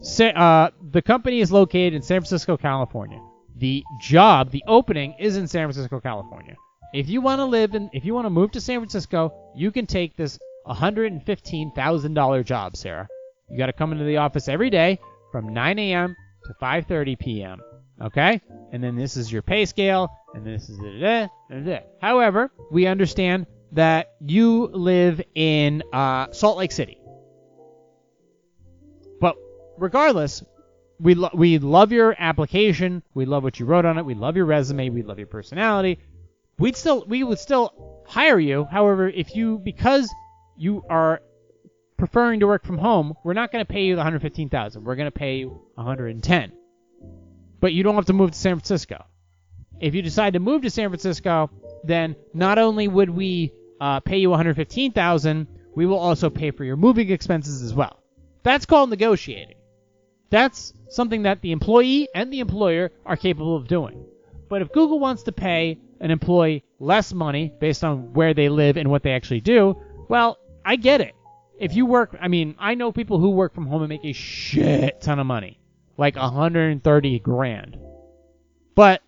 Sa- 0.02 0.24
uh, 0.26 0.70
the 0.90 1.00
company 1.00 1.40
is 1.40 1.50
located 1.50 1.94
in 1.94 2.02
San 2.02 2.20
Francisco, 2.20 2.58
California. 2.58 3.20
The 3.56 3.82
job, 3.98 4.50
the 4.50 4.62
opening, 4.66 5.14
is 5.18 5.38
in 5.38 5.48
San 5.48 5.66
Francisco, 5.66 6.00
California. 6.00 6.56
If 6.92 7.08
you 7.08 7.22
want 7.22 7.38
to 7.38 7.46
live 7.46 7.74
in, 7.74 7.88
if 7.94 8.04
you 8.04 8.12
want 8.12 8.26
to 8.26 8.30
move 8.30 8.50
to 8.52 8.60
San 8.60 8.80
Francisco, 8.80 9.32
you 9.56 9.70
can 9.70 9.86
take 9.86 10.16
this 10.16 10.38
$115,000 10.66 12.44
job, 12.44 12.76
Sarah. 12.76 13.08
You 13.48 13.56
got 13.56 13.66
to 13.66 13.72
come 13.72 13.92
into 13.92 14.04
the 14.04 14.18
office 14.18 14.48
every 14.48 14.68
day 14.68 14.98
from 15.32 15.52
9 15.52 15.78
a.m. 15.78 16.14
to 16.44 16.54
5:30 16.62 17.18
p.m. 17.18 17.60
Okay, 18.00 18.40
and 18.72 18.82
then 18.82 18.96
this 18.96 19.16
is 19.16 19.32
your 19.32 19.42
pay 19.42 19.64
scale, 19.64 20.08
and 20.34 20.46
this 20.46 20.68
is 20.68 20.78
da, 20.78 21.28
da, 21.50 21.80
However, 22.00 22.52
we 22.70 22.86
understand 22.86 23.46
that 23.72 24.14
you 24.20 24.66
live 24.66 25.20
in 25.34 25.82
uh, 25.92 26.30
Salt 26.32 26.58
Lake 26.58 26.72
City. 26.72 26.98
But 29.20 29.36
regardless, 29.78 30.44
we 31.00 31.14
lo- 31.14 31.30
we 31.32 31.58
love 31.58 31.92
your 31.92 32.14
application. 32.18 33.02
We 33.14 33.24
love 33.24 33.42
what 33.42 33.58
you 33.58 33.66
wrote 33.66 33.84
on 33.84 33.98
it. 33.98 34.04
We 34.04 34.14
love 34.14 34.36
your 34.36 34.46
resume. 34.46 34.90
We 34.90 35.02
love 35.02 35.18
your 35.18 35.26
personality. 35.26 35.98
We'd 36.58 36.76
still 36.76 37.04
we 37.06 37.24
would 37.24 37.38
still 37.38 38.02
hire 38.06 38.38
you. 38.38 38.64
However, 38.70 39.08
if 39.08 39.34
you 39.34 39.58
because 39.58 40.12
you 40.56 40.84
are 40.90 41.22
preferring 42.02 42.40
to 42.40 42.48
work 42.48 42.64
from 42.64 42.78
home, 42.78 43.14
we're 43.22 43.32
not 43.32 43.52
going 43.52 43.64
to 43.64 43.72
pay 43.72 43.84
you 43.84 43.94
the 43.94 44.00
115,000. 44.00 44.82
We're 44.82 44.96
going 44.96 45.06
to 45.06 45.16
pay 45.16 45.36
you 45.36 45.62
110. 45.76 46.52
But 47.60 47.72
you 47.72 47.84
don't 47.84 47.94
have 47.94 48.06
to 48.06 48.12
move 48.12 48.32
to 48.32 48.36
San 48.36 48.56
Francisco. 48.56 49.04
If 49.78 49.94
you 49.94 50.02
decide 50.02 50.32
to 50.32 50.40
move 50.40 50.62
to 50.62 50.70
San 50.70 50.88
Francisco, 50.88 51.48
then 51.84 52.16
not 52.34 52.58
only 52.58 52.88
would 52.88 53.08
we 53.08 53.52
uh, 53.80 54.00
pay 54.00 54.18
you 54.18 54.30
115,000, 54.30 55.46
we 55.76 55.86
will 55.86 56.00
also 56.00 56.28
pay 56.28 56.50
for 56.50 56.64
your 56.64 56.76
moving 56.76 57.08
expenses 57.08 57.62
as 57.62 57.72
well. 57.72 58.02
That's 58.42 58.66
called 58.66 58.90
negotiating. 58.90 59.58
That's 60.28 60.74
something 60.88 61.22
that 61.22 61.40
the 61.40 61.52
employee 61.52 62.08
and 62.16 62.32
the 62.32 62.40
employer 62.40 62.90
are 63.06 63.16
capable 63.16 63.54
of 63.54 63.68
doing. 63.68 64.04
But 64.48 64.60
if 64.60 64.72
Google 64.72 64.98
wants 64.98 65.22
to 65.22 65.30
pay 65.30 65.78
an 66.00 66.10
employee 66.10 66.64
less 66.80 67.14
money 67.14 67.52
based 67.60 67.84
on 67.84 68.12
where 68.12 68.34
they 68.34 68.48
live 68.48 68.76
and 68.76 68.90
what 68.90 69.04
they 69.04 69.12
actually 69.12 69.40
do, 69.40 69.80
well, 70.08 70.38
I 70.64 70.74
get 70.74 71.00
it 71.00 71.14
if 71.58 71.74
you 71.74 71.86
work, 71.86 72.16
I 72.20 72.28
mean, 72.28 72.54
I 72.58 72.74
know 72.74 72.92
people 72.92 73.18
who 73.18 73.30
work 73.30 73.54
from 73.54 73.66
home 73.66 73.82
and 73.82 73.88
make 73.88 74.04
a 74.04 74.12
shit 74.12 75.00
ton 75.00 75.18
of 75.18 75.26
money, 75.26 75.58
like 75.96 76.16
130 76.16 77.18
grand. 77.20 77.78
But 78.74 79.02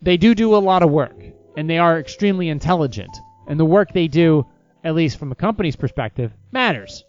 they 0.00 0.16
do 0.16 0.34
do 0.34 0.54
a 0.54 0.58
lot 0.58 0.82
of 0.82 0.90
work, 0.90 1.16
and 1.56 1.68
they 1.68 1.78
are 1.78 1.98
extremely 1.98 2.48
intelligent, 2.48 3.16
and 3.46 3.58
the 3.58 3.64
work 3.64 3.92
they 3.92 4.08
do, 4.08 4.46
at 4.84 4.94
least 4.94 5.18
from 5.18 5.32
a 5.32 5.36
company's 5.36 5.76
perspective, 5.76 6.32
matters. 6.50 7.04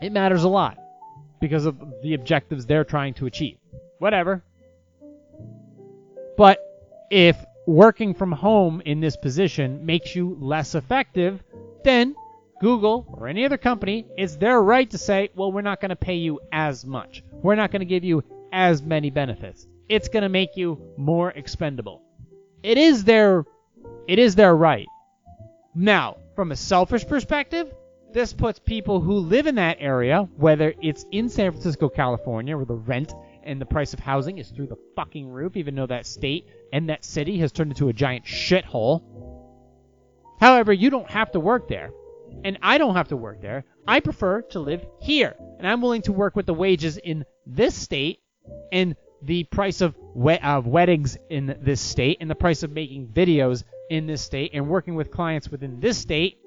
It 0.00 0.12
matters 0.12 0.44
a 0.44 0.48
lot 0.48 0.78
because 1.40 1.66
of 1.66 1.78
the 2.02 2.14
objectives 2.14 2.66
they're 2.66 2.84
trying 2.84 3.14
to 3.14 3.26
achieve. 3.26 3.58
Whatever. 3.98 4.42
But 6.36 6.58
if 7.10 7.36
working 7.66 8.14
from 8.14 8.32
home 8.32 8.82
in 8.84 9.00
this 9.00 9.16
position 9.16 9.86
makes 9.86 10.14
you 10.14 10.36
less 10.40 10.74
effective, 10.74 11.42
then 11.84 12.14
Google 12.60 13.06
or 13.08 13.28
any 13.28 13.44
other 13.44 13.58
company, 13.58 14.06
it's 14.16 14.36
their 14.36 14.62
right 14.62 14.88
to 14.90 14.98
say, 14.98 15.30
well, 15.34 15.52
we're 15.52 15.62
not 15.62 15.80
going 15.80 15.90
to 15.90 15.96
pay 15.96 16.16
you 16.16 16.40
as 16.52 16.84
much. 16.84 17.22
We're 17.32 17.56
not 17.56 17.70
going 17.70 17.80
to 17.80 17.86
give 17.86 18.04
you 18.04 18.22
as 18.52 18.82
many 18.82 19.10
benefits. 19.10 19.66
It's 19.88 20.08
going 20.08 20.22
to 20.22 20.28
make 20.28 20.56
you 20.56 20.80
more 20.96 21.30
expendable. 21.30 22.02
It 22.62 22.78
is 22.78 23.04
their 23.04 23.44
it 24.08 24.18
is 24.18 24.34
their 24.34 24.56
right. 24.56 24.86
Now, 25.74 26.18
from 26.36 26.52
a 26.52 26.56
selfish 26.56 27.06
perspective, 27.06 27.72
this 28.12 28.32
puts 28.32 28.58
people 28.58 29.00
who 29.00 29.14
live 29.14 29.46
in 29.46 29.56
that 29.56 29.78
area, 29.80 30.28
whether 30.36 30.72
it's 30.80 31.04
in 31.10 31.28
San 31.28 31.50
Francisco, 31.50 31.88
California, 31.88 32.56
where 32.56 32.64
the 32.64 32.74
rent 32.74 33.12
and 33.42 33.60
the 33.60 33.66
price 33.66 33.92
of 33.92 33.98
housing 33.98 34.38
is 34.38 34.50
through 34.50 34.68
the 34.68 34.78
fucking 34.94 35.28
roof, 35.28 35.56
even 35.56 35.74
though 35.74 35.86
that 35.86 36.06
state 36.06 36.48
and 36.72 36.88
that 36.88 37.04
city 37.04 37.38
has 37.38 37.52
turned 37.52 37.72
into 37.72 37.88
a 37.88 37.92
giant 37.92 38.24
shithole. 38.24 39.02
However, 40.40 40.72
you 40.72 40.90
don't 40.90 41.10
have 41.10 41.32
to 41.32 41.40
work 41.40 41.68
there 41.68 41.90
and 42.42 42.58
I 42.62 42.78
don't 42.78 42.96
have 42.96 43.08
to 43.08 43.16
work 43.16 43.40
there. 43.40 43.64
I 43.86 44.00
prefer 44.00 44.42
to 44.42 44.60
live 44.60 44.84
here, 45.00 45.34
and 45.58 45.66
I'm 45.66 45.80
willing 45.80 46.02
to 46.02 46.12
work 46.12 46.36
with 46.36 46.46
the 46.46 46.54
wages 46.54 46.96
in 46.96 47.24
this 47.46 47.74
state 47.74 48.20
and 48.72 48.96
the 49.22 49.44
price 49.44 49.80
of, 49.80 49.94
we- 50.14 50.38
weddings 50.64 51.16
in 51.30 51.56
this 51.60 51.80
state 51.80 52.18
and 52.20 52.30
the 52.30 52.34
price 52.34 52.62
of 52.62 52.70
making 52.70 53.08
videos 53.08 53.64
in 53.90 54.06
this 54.06 54.22
state 54.22 54.50
and 54.54 54.68
working 54.68 54.94
with 54.94 55.10
clients 55.10 55.48
within 55.48 55.80
this 55.80 55.98
state, 55.98 56.38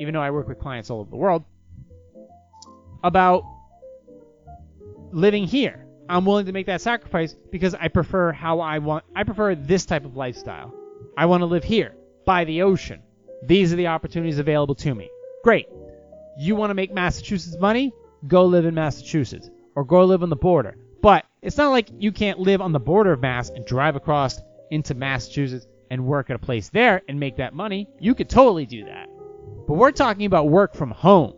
even 0.00 0.14
though 0.14 0.22
I 0.22 0.30
work 0.30 0.48
with 0.48 0.58
clients 0.58 0.90
all 0.90 1.00
over 1.00 1.10
the 1.10 1.16
world, 1.16 1.44
about 3.02 3.44
living 5.12 5.44
here. 5.44 5.86
I'm 6.08 6.24
willing 6.24 6.46
to 6.46 6.52
make 6.52 6.66
that 6.66 6.80
sacrifice 6.80 7.36
because 7.50 7.74
I 7.74 7.88
prefer 7.88 8.32
how 8.32 8.60
I 8.60 8.78
want 8.78 9.04
I 9.14 9.22
prefer 9.22 9.54
this 9.54 9.86
type 9.86 10.04
of 10.04 10.16
lifestyle. 10.16 10.74
I 11.16 11.26
want 11.26 11.42
to 11.42 11.46
live 11.46 11.62
here 11.62 11.94
by 12.26 12.44
the 12.44 12.62
ocean. 12.62 13.00
These 13.42 13.72
are 13.72 13.76
the 13.76 13.88
opportunities 13.88 14.38
available 14.38 14.74
to 14.76 14.94
me. 14.94 15.10
Great. 15.42 15.68
You 16.38 16.56
want 16.56 16.70
to 16.70 16.74
make 16.74 16.92
Massachusetts 16.92 17.56
money? 17.58 17.92
Go 18.26 18.44
live 18.44 18.66
in 18.66 18.74
Massachusetts 18.74 19.50
or 19.74 19.84
go 19.84 20.04
live 20.04 20.22
on 20.22 20.30
the 20.30 20.36
border. 20.36 20.76
But 21.02 21.24
it's 21.42 21.56
not 21.56 21.70
like 21.70 21.88
you 21.98 22.12
can't 22.12 22.38
live 22.38 22.60
on 22.60 22.72
the 22.72 22.80
border 22.80 23.12
of 23.12 23.20
Mass 23.20 23.48
and 23.48 23.64
drive 23.64 23.96
across 23.96 24.40
into 24.70 24.94
Massachusetts 24.94 25.66
and 25.90 26.06
work 26.06 26.30
at 26.30 26.36
a 26.36 26.38
place 26.38 26.68
there 26.68 27.02
and 27.08 27.18
make 27.18 27.36
that 27.36 27.54
money. 27.54 27.88
You 27.98 28.14
could 28.14 28.28
totally 28.28 28.66
do 28.66 28.84
that. 28.84 29.08
But 29.66 29.74
we're 29.74 29.92
talking 29.92 30.26
about 30.26 30.48
work 30.48 30.74
from 30.74 30.90
home. 30.90 31.34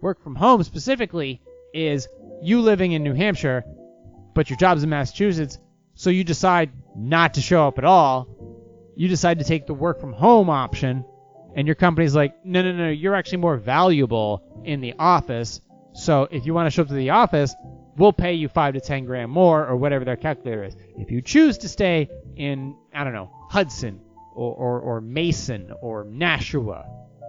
Work 0.00 0.22
from 0.22 0.34
home 0.34 0.62
specifically 0.62 1.40
is 1.72 2.08
you 2.42 2.60
living 2.60 2.92
in 2.92 3.02
New 3.02 3.14
Hampshire, 3.14 3.64
but 4.34 4.50
your 4.50 4.56
job's 4.56 4.82
in 4.82 4.90
Massachusetts, 4.90 5.58
so 5.94 6.10
you 6.10 6.24
decide 6.24 6.70
not 6.96 7.34
to 7.34 7.40
show 7.40 7.66
up 7.66 7.78
at 7.78 7.84
all. 7.84 8.28
You 8.96 9.08
decide 9.08 9.38
to 9.38 9.44
take 9.44 9.66
the 9.66 9.74
work 9.74 10.00
from 10.00 10.12
home 10.12 10.50
option 10.50 11.04
and 11.54 11.66
your 11.66 11.74
company's 11.74 12.14
like, 12.14 12.44
no, 12.44 12.62
no, 12.62 12.72
no, 12.72 12.90
you're 12.90 13.14
actually 13.14 13.38
more 13.38 13.56
valuable 13.56 14.62
in 14.64 14.80
the 14.80 14.94
office. 14.98 15.60
So 15.92 16.28
if 16.30 16.46
you 16.46 16.54
want 16.54 16.66
to 16.66 16.70
show 16.70 16.82
up 16.82 16.88
to 16.88 16.94
the 16.94 17.10
office, 17.10 17.54
we'll 17.96 18.12
pay 18.12 18.34
you 18.34 18.48
five 18.48 18.74
to 18.74 18.80
ten 18.80 19.04
grand 19.04 19.30
more 19.30 19.66
or 19.66 19.76
whatever 19.76 20.04
their 20.04 20.16
calculator 20.16 20.64
is. 20.64 20.76
If 20.96 21.10
you 21.10 21.22
choose 21.22 21.58
to 21.58 21.68
stay 21.68 22.10
in, 22.36 22.76
I 22.92 23.04
don't 23.04 23.12
know, 23.12 23.30
Hudson 23.50 24.00
or, 24.34 24.52
or, 24.54 24.80
or 24.80 25.00
Mason 25.00 25.72
or 25.80 26.04
Nashua, 26.04 26.86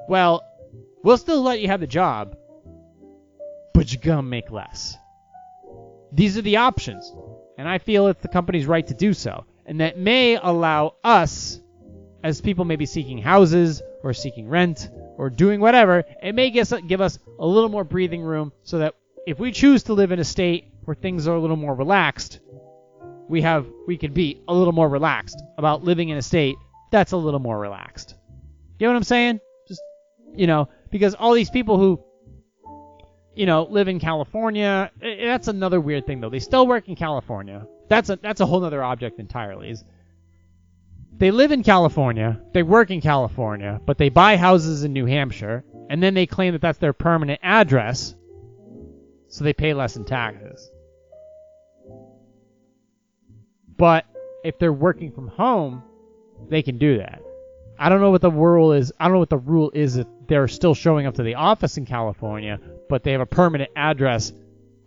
well, 0.09 0.43
we'll 1.03 1.17
still 1.17 1.41
let 1.41 1.59
you 1.59 1.67
have 1.67 1.79
the 1.79 1.87
job, 1.87 2.35
but 3.73 3.91
you're 3.91 4.01
going 4.01 4.17
to 4.17 4.23
make 4.23 4.49
less? 4.49 4.97
These 6.11 6.37
are 6.37 6.41
the 6.41 6.57
options, 6.57 7.13
and 7.57 7.67
I 7.67 7.77
feel 7.77 8.07
it's 8.07 8.21
the 8.21 8.27
company's 8.27 8.65
right 8.65 8.87
to 8.87 8.93
do 8.93 9.13
so, 9.13 9.45
and 9.65 9.81
that 9.81 9.97
may 9.97 10.35
allow 10.35 10.95
us, 11.03 11.59
as 12.25 12.41
people 12.41 12.65
may 12.65 12.75
be 12.75 12.87
seeking 12.87 13.19
houses 13.19 13.83
or 14.01 14.11
seeking 14.11 14.49
rent 14.49 14.89
or 15.15 15.29
doing 15.29 15.59
whatever, 15.59 16.03
it 16.23 16.33
may 16.33 16.49
give 16.49 16.99
us, 16.99 17.19
a 17.37 17.45
little 17.45 17.69
more 17.69 17.83
breathing 17.83 18.23
room 18.23 18.51
so 18.63 18.79
that 18.79 18.95
if 19.27 19.37
we 19.37 19.51
choose 19.51 19.83
to 19.83 19.93
live 19.93 20.11
in 20.11 20.17
a 20.19 20.23
state 20.23 20.73
where 20.85 20.95
things 20.95 21.27
are 21.27 21.35
a 21.35 21.39
little 21.39 21.55
more 21.55 21.75
relaxed, 21.75 22.39
we 23.29 23.41
have 23.43 23.67
we 23.85 23.97
can 23.97 24.11
be 24.11 24.41
a 24.47 24.53
little 24.53 24.73
more 24.73 24.89
relaxed 24.89 25.39
about 25.57 25.83
living 25.83 26.09
in 26.09 26.17
a 26.17 26.21
state 26.21 26.55
that's 26.91 27.11
a 27.11 27.17
little 27.17 27.39
more 27.39 27.59
relaxed. 27.59 28.15
You 28.79 28.87
know 28.87 28.93
what 28.93 28.97
I'm 28.97 29.03
saying? 29.03 29.39
Just 29.67 29.81
you 30.33 30.47
know, 30.47 30.69
because 30.89 31.13
all 31.13 31.33
these 31.33 31.51
people 31.51 31.77
who 31.77 32.03
you 33.35 33.45
know 33.45 33.67
live 33.69 33.87
in 33.87 33.99
California, 33.99 34.89
eh, 34.99 35.25
that's 35.25 35.47
another 35.47 35.79
weird 35.79 36.07
thing 36.07 36.21
though. 36.21 36.29
They 36.31 36.39
still 36.39 36.65
work 36.65 36.87
in 36.87 36.95
California. 36.95 37.67
That's 37.87 38.09
a 38.09 38.15
that's 38.15 38.41
a 38.41 38.47
whole 38.47 38.63
other 38.63 38.83
object 38.83 39.19
entirely. 39.19 39.69
Is 39.69 39.83
they 41.17 41.31
live 41.31 41.51
in 41.51 41.63
California, 41.63 42.41
they 42.53 42.63
work 42.63 42.91
in 42.91 43.01
California, 43.01 43.79
but 43.85 43.97
they 43.97 44.09
buy 44.09 44.35
houses 44.35 44.83
in 44.83 44.93
New 44.93 45.05
Hampshire, 45.05 45.63
and 45.89 46.01
then 46.01 46.13
they 46.13 46.25
claim 46.25 46.53
that 46.53 46.61
that's 46.61 46.79
their 46.79 46.93
permanent 46.93 47.39
address, 47.43 48.15
so 49.27 49.43
they 49.43 49.53
pay 49.53 49.73
less 49.73 49.95
in 49.95 50.03
taxes. 50.03 50.69
But 53.77 54.05
if 54.43 54.59
they're 54.59 54.73
working 54.73 55.11
from 55.11 55.27
home, 55.27 55.83
they 56.49 56.61
can 56.61 56.77
do 56.77 56.97
that. 56.97 57.21
I 57.77 57.89
don't 57.89 58.01
know 58.01 58.11
what 58.11 58.21
the 58.21 58.31
rule 58.31 58.71
is. 58.71 58.93
I 58.99 59.05
don't 59.05 59.13
know 59.13 59.19
what 59.19 59.29
the 59.29 59.37
rule 59.37 59.71
is 59.73 59.97
if 59.97 60.07
they're 60.27 60.47
still 60.47 60.73
showing 60.73 61.05
up 61.05 61.15
to 61.15 61.23
the 61.23 61.35
office 61.35 61.77
in 61.77 61.85
California, 61.85 62.59
but 62.89 63.03
they 63.03 63.11
have 63.11 63.21
a 63.21 63.25
permanent 63.25 63.71
address 63.75 64.31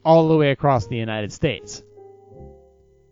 all 0.05 0.29
the 0.29 0.37
way 0.37 0.51
across 0.51 0.87
the 0.87 0.97
United 0.97 1.33
States. 1.33 1.83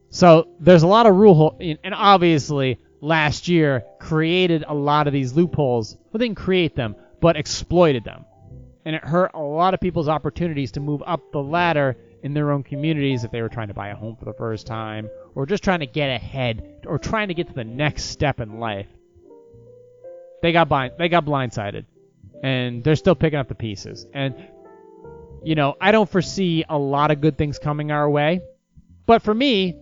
So 0.08 0.48
there's 0.60 0.82
a 0.82 0.86
lot 0.86 1.06
of 1.06 1.16
rule 1.16 1.58
and 1.60 1.94
obviously 1.94 2.78
last 3.01 3.49
year 3.49 3.84
created 3.99 4.64
a 4.66 4.74
lot 4.74 5.07
of 5.07 5.12
these 5.12 5.34
loopholes. 5.34 5.97
Well, 6.12 6.18
didn't 6.18 6.36
create 6.36 6.74
them, 6.74 6.97
but 7.20 7.36
exploited 7.36 8.05
them, 8.05 8.24
and 8.84 8.97
it 8.97 9.05
hurt 9.05 9.32
a 9.34 9.40
lot 9.40 9.74
of 9.74 9.80
people's 9.80 10.09
opportunities 10.09 10.72
to 10.72 10.80
move 10.80 11.03
up 11.07 11.32
the 11.32 11.42
ladder 11.42 11.97
in 12.22 12.34
their 12.34 12.51
own 12.51 12.62
communities 12.62 13.24
if 13.24 13.30
they 13.30 13.42
were 13.42 13.49
trying 13.49 13.68
to 13.68 13.74
buy 13.74 13.88
a 13.88 13.94
home 13.94 14.16
for 14.16 14.24
the 14.24 14.32
first 14.32 14.66
time 14.66 15.09
or 15.34 15.47
just 15.47 15.62
trying 15.62 15.80
to 15.80 15.86
get 15.86 16.11
ahead 16.11 16.84
or 16.86 16.99
trying 16.99 17.28
to 17.28 17.34
get 17.34 17.49
to 17.49 17.55
the 17.55 17.64
next 17.64 18.05
step 18.05 18.40
in 18.40 18.59
life. 18.59 18.88
They 20.42 20.53
got 20.53 20.68
blind, 20.68 20.94
they 20.99 21.09
got 21.09 21.24
blindsided, 21.24 21.84
and 22.42 22.82
they're 22.82 22.97
still 22.97 23.14
picking 23.14 23.38
up 23.38 23.49
the 23.49 23.55
pieces. 23.55 24.07
And 24.12 24.34
you 25.44 25.55
know, 25.55 25.76
I 25.80 25.92
don't 25.92 26.09
foresee 26.09 26.64
a 26.68 26.76
lot 26.76 27.11
of 27.11 27.20
good 27.20 27.38
things 27.38 27.59
coming 27.59 27.92
our 27.92 28.11
way, 28.11 28.40
but 29.07 29.22
for 29.22 29.32
me, 29.32 29.76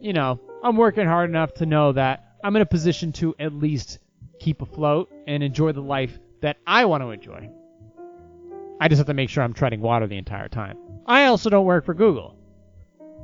you 0.00 0.12
know, 0.12 0.40
I'm 0.62 0.76
working 0.76 1.06
hard 1.06 1.30
enough 1.30 1.54
to 1.54 1.66
know 1.66 1.92
that 1.92 2.23
I'm 2.44 2.54
in 2.56 2.62
a 2.62 2.66
position 2.66 3.10
to 3.12 3.34
at 3.38 3.54
least 3.54 4.00
keep 4.38 4.60
afloat 4.60 5.10
and 5.26 5.42
enjoy 5.42 5.72
the 5.72 5.80
life 5.80 6.18
that 6.42 6.58
I 6.66 6.84
want 6.84 7.02
to 7.02 7.08
enjoy. 7.08 7.48
I 8.78 8.88
just 8.88 8.98
have 8.98 9.06
to 9.06 9.14
make 9.14 9.30
sure 9.30 9.42
I'm 9.42 9.54
treading 9.54 9.80
water 9.80 10.06
the 10.06 10.18
entire 10.18 10.48
time. 10.48 10.76
I 11.06 11.24
also 11.24 11.48
don't 11.48 11.64
work 11.64 11.86
for 11.86 11.94
Google, 11.94 12.36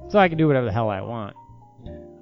so 0.08 0.18
I 0.18 0.30
can 0.30 0.38
do 0.38 0.46
whatever 0.46 0.64
the 0.64 0.72
hell 0.72 0.88
I 0.88 1.02
want. 1.02 1.36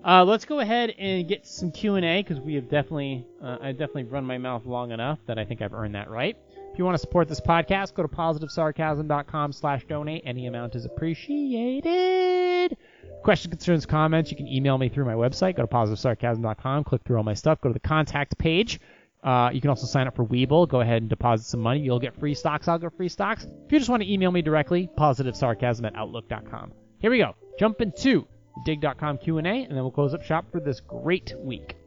Uh, 0.05 0.24
let's 0.24 0.44
go 0.44 0.59
ahead 0.59 0.90
and 0.99 1.28
get 1.28 1.46
some 1.46 1.70
Q&A 1.70 2.20
because 2.20 2.40
we 2.40 2.55
have 2.55 2.68
definitely, 2.68 3.24
uh, 3.40 3.59
I 3.61 3.70
definitely 3.70 4.05
run 4.05 4.24
my 4.24 4.38
mouth 4.38 4.66
long 4.66 4.90
enough 4.90 5.20
that 5.26 5.38
I 5.38 5.44
think 5.44 5.62
I've 5.62 5.74
earned 5.74 5.94
that 5.94 6.11
right. 6.11 6.36
If 6.79 6.81
you 6.81 6.85
want 6.85 6.95
to 6.95 7.01
support 7.01 7.26
this 7.26 7.41
podcast, 7.41 7.95
go 7.95 8.05
to 8.05 8.09
positivesarcasm.com 8.09 9.51
slash 9.51 9.85
donate. 9.89 10.22
Any 10.24 10.47
amount 10.47 10.76
is 10.76 10.85
appreciated. 10.85 12.76
Questions, 13.24 13.51
concerns, 13.51 13.85
comments, 13.85 14.31
you 14.31 14.37
can 14.37 14.47
email 14.47 14.79
me 14.79 14.89
through 14.89 15.05
my 15.05 15.14
website. 15.14 15.57
Go 15.57 15.62
to 15.62 15.66
positivesarcasm.com, 15.66 16.85
click 16.85 17.03
through 17.05 17.16
all 17.16 17.24
my 17.24 17.35
stuff, 17.35 17.61
go 17.61 17.68
to 17.68 17.72
the 17.72 17.81
contact 17.81 18.39
page. 18.39 18.79
Uh, 19.24 19.51
you 19.53 19.61
can 19.61 19.70
also 19.70 19.89
sign 19.89 20.07
up 20.07 20.14
for 20.14 20.24
Webull. 20.24 20.68
Go 20.68 20.81
ahead 20.81 21.03
and 21.03 21.09
deposit 21.11 21.47
some 21.47 21.59
money. 21.59 21.81
You'll 21.81 21.99
get 21.99 22.14
free 22.14 22.35
stocks. 22.35 22.68
I'll 22.68 22.79
get 22.79 22.97
free 22.97 23.09
stocks. 23.09 23.43
If 23.43 23.72
you 23.72 23.81
just 23.81 23.91
want 23.91 24.05
to 24.05 24.12
email 24.12 24.31
me 24.31 24.41
directly, 24.41 24.89
positivesarcasm 24.97 25.85
at 25.85 25.97
outlook.com. 25.97 26.70
Here 27.01 27.11
we 27.11 27.18
go. 27.18 27.35
Jump 27.59 27.81
into 27.81 28.24
dig.com 28.64 29.18
Q&A, 29.18 29.41
and 29.43 29.70
then 29.70 29.79
we'll 29.79 29.91
close 29.91 30.14
up 30.14 30.22
shop 30.22 30.45
for 30.53 30.61
this 30.61 30.79
great 30.79 31.35
week. 31.41 31.78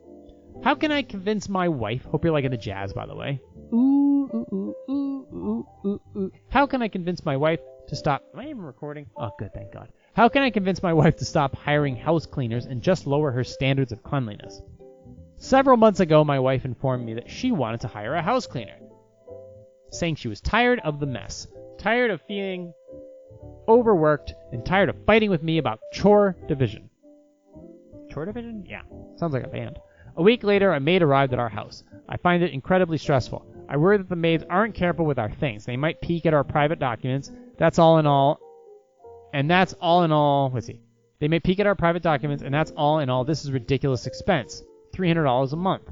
How 0.63 0.75
can 0.75 0.91
I 0.91 1.01
convince 1.01 1.49
my 1.49 1.69
wife? 1.69 2.03
Hope 2.05 2.23
you're 2.23 2.33
liking 2.33 2.51
the 2.51 2.57
jazz, 2.57 2.93
by 2.93 3.07
the 3.07 3.15
way. 3.15 3.41
Ooh, 3.73 4.29
ooh, 4.31 4.45
ooh, 4.53 4.75
ooh, 4.89 5.27
ooh, 5.33 5.67
ooh, 5.85 6.01
ooh. 6.15 6.31
How 6.49 6.67
can 6.67 6.83
I 6.83 6.87
convince 6.87 7.25
my 7.25 7.35
wife 7.35 7.59
to 7.87 7.95
stop? 7.95 8.23
Am 8.33 8.39
I 8.39 8.49
even 8.49 8.61
recording? 8.61 9.07
Oh, 9.17 9.31
good, 9.39 9.53
thank 9.53 9.73
God. 9.73 9.89
How 10.13 10.29
can 10.29 10.43
I 10.43 10.51
convince 10.51 10.83
my 10.83 10.93
wife 10.93 11.15
to 11.17 11.25
stop 11.25 11.55
hiring 11.55 11.95
house 11.95 12.27
cleaners 12.27 12.65
and 12.67 12.83
just 12.83 13.07
lower 13.07 13.31
her 13.31 13.43
standards 13.43 13.91
of 13.91 14.03
cleanliness? 14.03 14.61
Several 15.37 15.77
months 15.77 15.99
ago, 15.99 16.23
my 16.23 16.37
wife 16.37 16.63
informed 16.63 17.05
me 17.05 17.15
that 17.15 17.31
she 17.31 17.51
wanted 17.51 17.81
to 17.81 17.87
hire 17.87 18.13
a 18.13 18.21
house 18.21 18.45
cleaner, 18.45 18.77
saying 19.89 20.15
she 20.15 20.27
was 20.27 20.41
tired 20.41 20.79
of 20.83 20.99
the 20.99 21.07
mess, 21.07 21.47
tired 21.79 22.11
of 22.11 22.21
feeling 22.27 22.71
overworked, 23.67 24.35
and 24.51 24.63
tired 24.63 24.89
of 24.89 25.05
fighting 25.07 25.31
with 25.31 25.41
me 25.41 25.57
about 25.57 25.79
chore 25.91 26.35
division. 26.47 26.91
Chore 28.11 28.25
division? 28.25 28.63
Yeah, 28.67 28.83
sounds 29.15 29.33
like 29.33 29.43
a 29.43 29.47
band. 29.47 29.79
A 30.17 30.23
week 30.23 30.43
later, 30.43 30.73
a 30.73 30.79
maid 30.79 31.01
arrived 31.01 31.33
at 31.33 31.39
our 31.39 31.49
house. 31.49 31.83
I 32.09 32.17
find 32.17 32.43
it 32.43 32.53
incredibly 32.53 32.97
stressful. 32.97 33.45
I 33.69 33.77
worry 33.77 33.97
that 33.97 34.09
the 34.09 34.15
maids 34.15 34.43
aren't 34.49 34.75
careful 34.75 35.05
with 35.05 35.17
our 35.17 35.31
things. 35.31 35.65
They 35.65 35.77
might 35.77 36.01
peek 36.01 36.25
at 36.25 36.33
our 36.33 36.43
private 36.43 36.79
documents. 36.79 37.31
That's 37.57 37.79
all 37.79 37.99
in 37.99 38.05
all. 38.05 38.39
And 39.33 39.49
that's 39.49 39.73
all 39.73 40.03
in 40.03 40.11
all. 40.11 40.51
Let's 40.53 40.67
see. 40.67 40.81
They 41.19 41.27
may 41.27 41.39
peek 41.39 41.59
at 41.59 41.67
our 41.67 41.75
private 41.75 42.03
documents, 42.03 42.43
and 42.43 42.53
that's 42.53 42.71
all 42.71 42.99
in 42.99 43.09
all. 43.09 43.23
This 43.23 43.45
is 43.45 43.51
ridiculous 43.51 44.07
expense. 44.07 44.63
$300 44.93 45.53
a 45.53 45.55
month. 45.55 45.89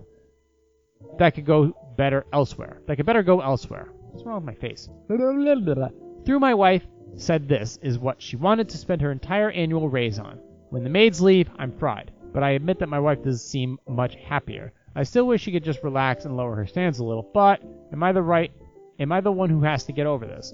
That 1.20 1.36
could 1.36 1.46
go 1.46 1.74
better 1.96 2.26
elsewhere. 2.34 2.82
That 2.88 2.98
could 2.98 3.06
better 3.06 3.24
go 3.24 3.40
elsewhere. 3.40 3.88
What's 4.12 4.26
wrong 4.26 4.44
with 4.44 4.56
my 4.56 4.60
face? 4.60 4.90
Through 6.26 6.40
my 6.40 6.54
wife 6.54 6.84
said 7.16 7.48
this 7.48 7.78
is 7.82 7.98
what 7.98 8.22
she 8.22 8.36
wanted 8.36 8.70
to 8.70 8.78
spend 8.78 9.02
her 9.02 9.12
entire 9.12 9.52
annual 9.52 9.88
raise 9.88 10.20
on. 10.20 10.40
When 10.70 10.84
the 10.84 10.90
maids 10.90 11.22
leave, 11.22 11.50
I'm 11.58 11.72
fried, 11.72 12.12
but 12.34 12.44
I 12.44 12.52
admit 12.52 12.80
that 12.80 12.90
my 12.90 13.00
wife 13.00 13.24
does 13.24 13.44
seem 13.44 13.80
much 13.88 14.16
happier. 14.16 14.74
I 14.96 15.04
still 15.04 15.28
wish 15.28 15.42
she 15.42 15.52
could 15.52 15.64
just 15.64 15.84
relax 15.84 16.26
and 16.26 16.36
lower 16.36 16.56
her 16.56 16.68
standards 16.68 17.00
a 17.00 17.04
little, 17.04 17.30
but 17.34 17.62
am 17.92 18.04
I 18.04 18.12
the 18.12 18.22
right 18.22 18.52
am 19.00 19.12
I 19.12 19.22
the 19.22 19.32
one 19.32 19.50
who 19.50 19.62
has 19.62 19.86
to 19.86 19.94
get 19.94 20.06
over 20.06 20.26
this? 20.26 20.54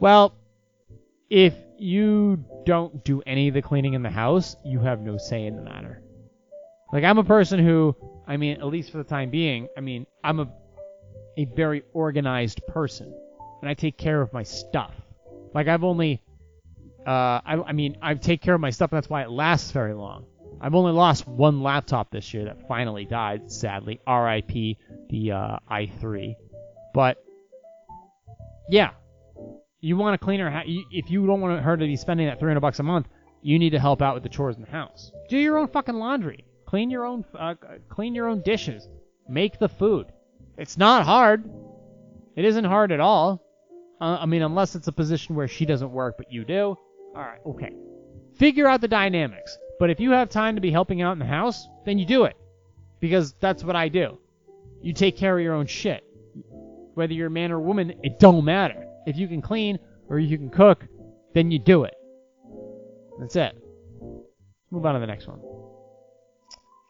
Well, 0.00 0.34
if 1.30 1.54
you 1.78 2.44
don't 2.64 3.04
do 3.04 3.22
any 3.26 3.48
of 3.48 3.54
the 3.54 3.62
cleaning 3.62 3.94
in 3.94 4.02
the 4.02 4.10
house, 4.10 4.56
you 4.64 4.80
have 4.80 5.00
no 5.00 5.16
say 5.16 5.46
in 5.46 5.56
the 5.56 5.62
matter. 5.62 6.02
Like 6.92 7.04
I'm 7.04 7.18
a 7.18 7.24
person 7.24 7.58
who, 7.58 7.96
I 8.26 8.36
mean, 8.36 8.58
at 8.58 8.66
least 8.66 8.90
for 8.90 8.98
the 8.98 9.04
time 9.04 9.30
being, 9.30 9.68
I 9.76 9.80
mean, 9.80 10.06
I'm 10.22 10.40
a 10.40 10.48
a 11.36 11.44
very 11.44 11.84
organized 11.92 12.60
person, 12.66 13.14
and 13.62 13.70
I 13.70 13.74
take 13.74 13.96
care 13.96 14.20
of 14.20 14.32
my 14.32 14.42
stuff. 14.42 14.92
Like 15.54 15.68
I've 15.68 15.84
only, 15.84 16.20
uh, 17.06 17.40
I, 17.44 17.62
I 17.68 17.72
mean, 17.72 17.96
I 18.02 18.14
take 18.14 18.42
care 18.42 18.54
of 18.54 18.60
my 18.60 18.70
stuff, 18.70 18.90
and 18.90 18.96
that's 18.96 19.08
why 19.08 19.22
it 19.22 19.30
lasts 19.30 19.70
very 19.70 19.94
long. 19.94 20.26
I've 20.60 20.74
only 20.74 20.92
lost 20.92 21.26
one 21.26 21.62
laptop 21.62 22.10
this 22.10 22.34
year 22.34 22.44
that 22.44 22.66
finally 22.66 23.04
died, 23.04 23.50
sadly. 23.50 24.00
R.I.P. 24.06 24.76
the 25.10 25.32
uh, 25.32 25.58
i3. 25.70 26.36
But 26.92 27.22
yeah, 28.68 28.90
you 29.80 29.96
want 29.96 30.14
a 30.14 30.18
cleaner. 30.18 30.50
Ha- 30.50 30.64
if 30.66 31.10
you 31.10 31.26
don't 31.26 31.40
want 31.40 31.62
her 31.62 31.76
to 31.76 31.84
be 31.84 31.96
spending 31.96 32.26
that 32.26 32.40
300 32.40 32.60
bucks 32.60 32.80
a 32.80 32.82
month, 32.82 33.08
you 33.42 33.58
need 33.58 33.70
to 33.70 33.78
help 33.78 34.02
out 34.02 34.14
with 34.14 34.22
the 34.22 34.28
chores 34.28 34.56
in 34.56 34.62
the 34.62 34.70
house. 34.70 35.12
Do 35.28 35.38
your 35.38 35.58
own 35.58 35.68
fucking 35.68 35.94
laundry. 35.94 36.44
Clean 36.66 36.90
your 36.90 37.06
own 37.06 37.24
uh, 37.38 37.54
clean 37.88 38.14
your 38.14 38.26
own 38.26 38.42
dishes. 38.42 38.88
Make 39.28 39.58
the 39.58 39.68
food. 39.68 40.06
It's 40.56 40.76
not 40.76 41.04
hard. 41.04 41.48
It 42.36 42.44
isn't 42.44 42.64
hard 42.64 42.92
at 42.92 43.00
all. 43.00 43.42
Uh, 44.00 44.18
I 44.20 44.26
mean, 44.26 44.42
unless 44.42 44.74
it's 44.74 44.88
a 44.88 44.92
position 44.92 45.34
where 45.34 45.48
she 45.48 45.64
doesn't 45.64 45.90
work 45.90 46.16
but 46.18 46.32
you 46.32 46.44
do. 46.44 46.76
All 47.14 47.22
right, 47.22 47.40
okay. 47.46 47.72
Figure 48.36 48.66
out 48.66 48.80
the 48.80 48.88
dynamics. 48.88 49.56
But 49.78 49.90
if 49.90 50.00
you 50.00 50.10
have 50.12 50.28
time 50.28 50.56
to 50.56 50.60
be 50.60 50.70
helping 50.70 51.02
out 51.02 51.12
in 51.12 51.18
the 51.18 51.24
house, 51.24 51.68
then 51.84 51.98
you 51.98 52.04
do 52.04 52.24
it. 52.24 52.36
Because 53.00 53.32
that's 53.40 53.62
what 53.62 53.76
I 53.76 53.88
do. 53.88 54.18
You 54.82 54.92
take 54.92 55.16
care 55.16 55.36
of 55.36 55.42
your 55.42 55.54
own 55.54 55.66
shit. 55.66 56.04
Whether 56.94 57.14
you're 57.14 57.28
a 57.28 57.30
man 57.30 57.52
or 57.52 57.56
a 57.56 57.62
woman, 57.62 57.94
it 58.02 58.18
don't 58.18 58.44
matter. 58.44 58.86
If 59.06 59.16
you 59.16 59.28
can 59.28 59.40
clean 59.40 59.78
or 60.08 60.18
you 60.18 60.36
can 60.36 60.50
cook, 60.50 60.84
then 61.34 61.50
you 61.50 61.58
do 61.58 61.84
it. 61.84 61.94
That's 63.20 63.36
it. 63.36 63.56
Move 64.70 64.84
on 64.84 64.94
to 64.94 65.00
the 65.00 65.06
next 65.06 65.26
one. 65.28 65.40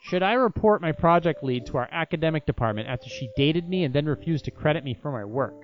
Should 0.03 0.22
I 0.22 0.32
report 0.32 0.80
my 0.80 0.93
project 0.93 1.45
lead 1.45 1.66
to 1.66 1.76
our 1.76 1.89
academic 1.93 2.47
department 2.47 2.89
after 2.89 3.11
she 3.11 3.30
dated 3.36 3.68
me 3.68 3.84
and 3.84 3.95
then 3.95 4.07
refused 4.07 4.47
to 4.47 4.51
credit 4.51 4.82
me 4.82 4.95
for 4.95 5.12
my 5.12 5.24
work? 5.24 5.55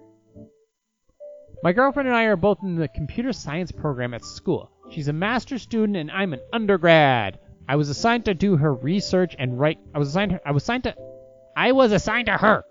My 1.63 1.73
girlfriend 1.73 2.09
and 2.09 2.17
I 2.17 2.25
are 2.25 2.37
both 2.37 2.59
in 2.63 2.77
the 2.77 2.89
computer 2.89 3.33
science 3.33 3.73
program 3.73 4.13
at 4.13 4.23
school. 4.23 4.71
She's 4.95 5.09
a 5.09 5.13
master's 5.13 5.63
student 5.63 5.97
and 5.97 6.09
I'm 6.09 6.33
an 6.35 6.41
undergrad. 6.53 7.41
I 7.69 7.75
was 7.75 7.89
assigned 7.89 8.27
to 8.27 8.35
do 8.35 8.57
her 8.57 8.73
research 8.73 9.35
and 9.37 9.59
write 9.59 9.81
I 9.93 9.99
was 9.99 10.11
assigned 10.11 10.39
I 10.47 10.53
was 10.53 10.63
assigned 10.63 10.85
to 10.85 10.95
I 11.57 11.73
was 11.73 11.91
assigned 11.91 12.27
to 12.27 12.37
her 12.37 12.65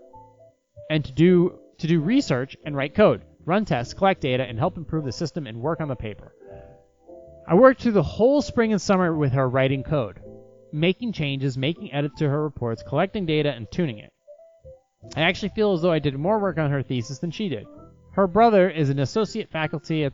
and 0.90 1.04
to 1.04 1.12
do 1.12 1.60
to 1.80 1.88
do 1.88 2.00
research 2.00 2.56
and 2.66 2.78
write 2.78 2.96
code. 2.96 3.24
run 3.44 3.66
tests, 3.66 3.94
collect 3.94 4.22
data, 4.22 4.44
and 4.44 4.58
help 4.58 4.78
improve 4.78 5.04
the 5.04 5.12
system 5.12 5.48
and 5.48 5.60
work 5.60 5.82
on 5.82 5.90
the 5.90 5.98
paper. 5.98 6.34
I 7.46 7.56
worked 7.56 7.82
through 7.82 7.92
the 7.92 8.04
whole 8.04 8.42
spring 8.42 8.72
and 8.72 8.82
summer 8.82 9.14
with 9.14 9.34
her 9.34 9.50
writing 9.50 9.84
code, 9.84 10.22
making 10.72 11.12
changes, 11.12 11.58
making 11.58 11.92
edits 11.92 12.20
to 12.20 12.30
her 12.30 12.42
reports, 12.42 12.84
collecting 12.88 13.26
data, 13.26 13.52
and 13.52 13.70
tuning 13.70 13.98
it. 13.98 14.14
I 15.18 15.24
actually 15.24 15.50
feel 15.50 15.74
as 15.74 15.82
though 15.82 15.92
I 15.92 16.00
did 16.00 16.18
more 16.18 16.40
work 16.40 16.58
on 16.58 16.72
her 16.72 16.84
thesis 16.84 17.20
than 17.20 17.32
she 17.32 17.50
did. 17.50 17.66
Her 18.14 18.28
brother 18.28 18.70
is 18.70 18.90
an 18.90 19.00
associate 19.00 19.52
faculty 19.52 20.06
at, 20.06 20.14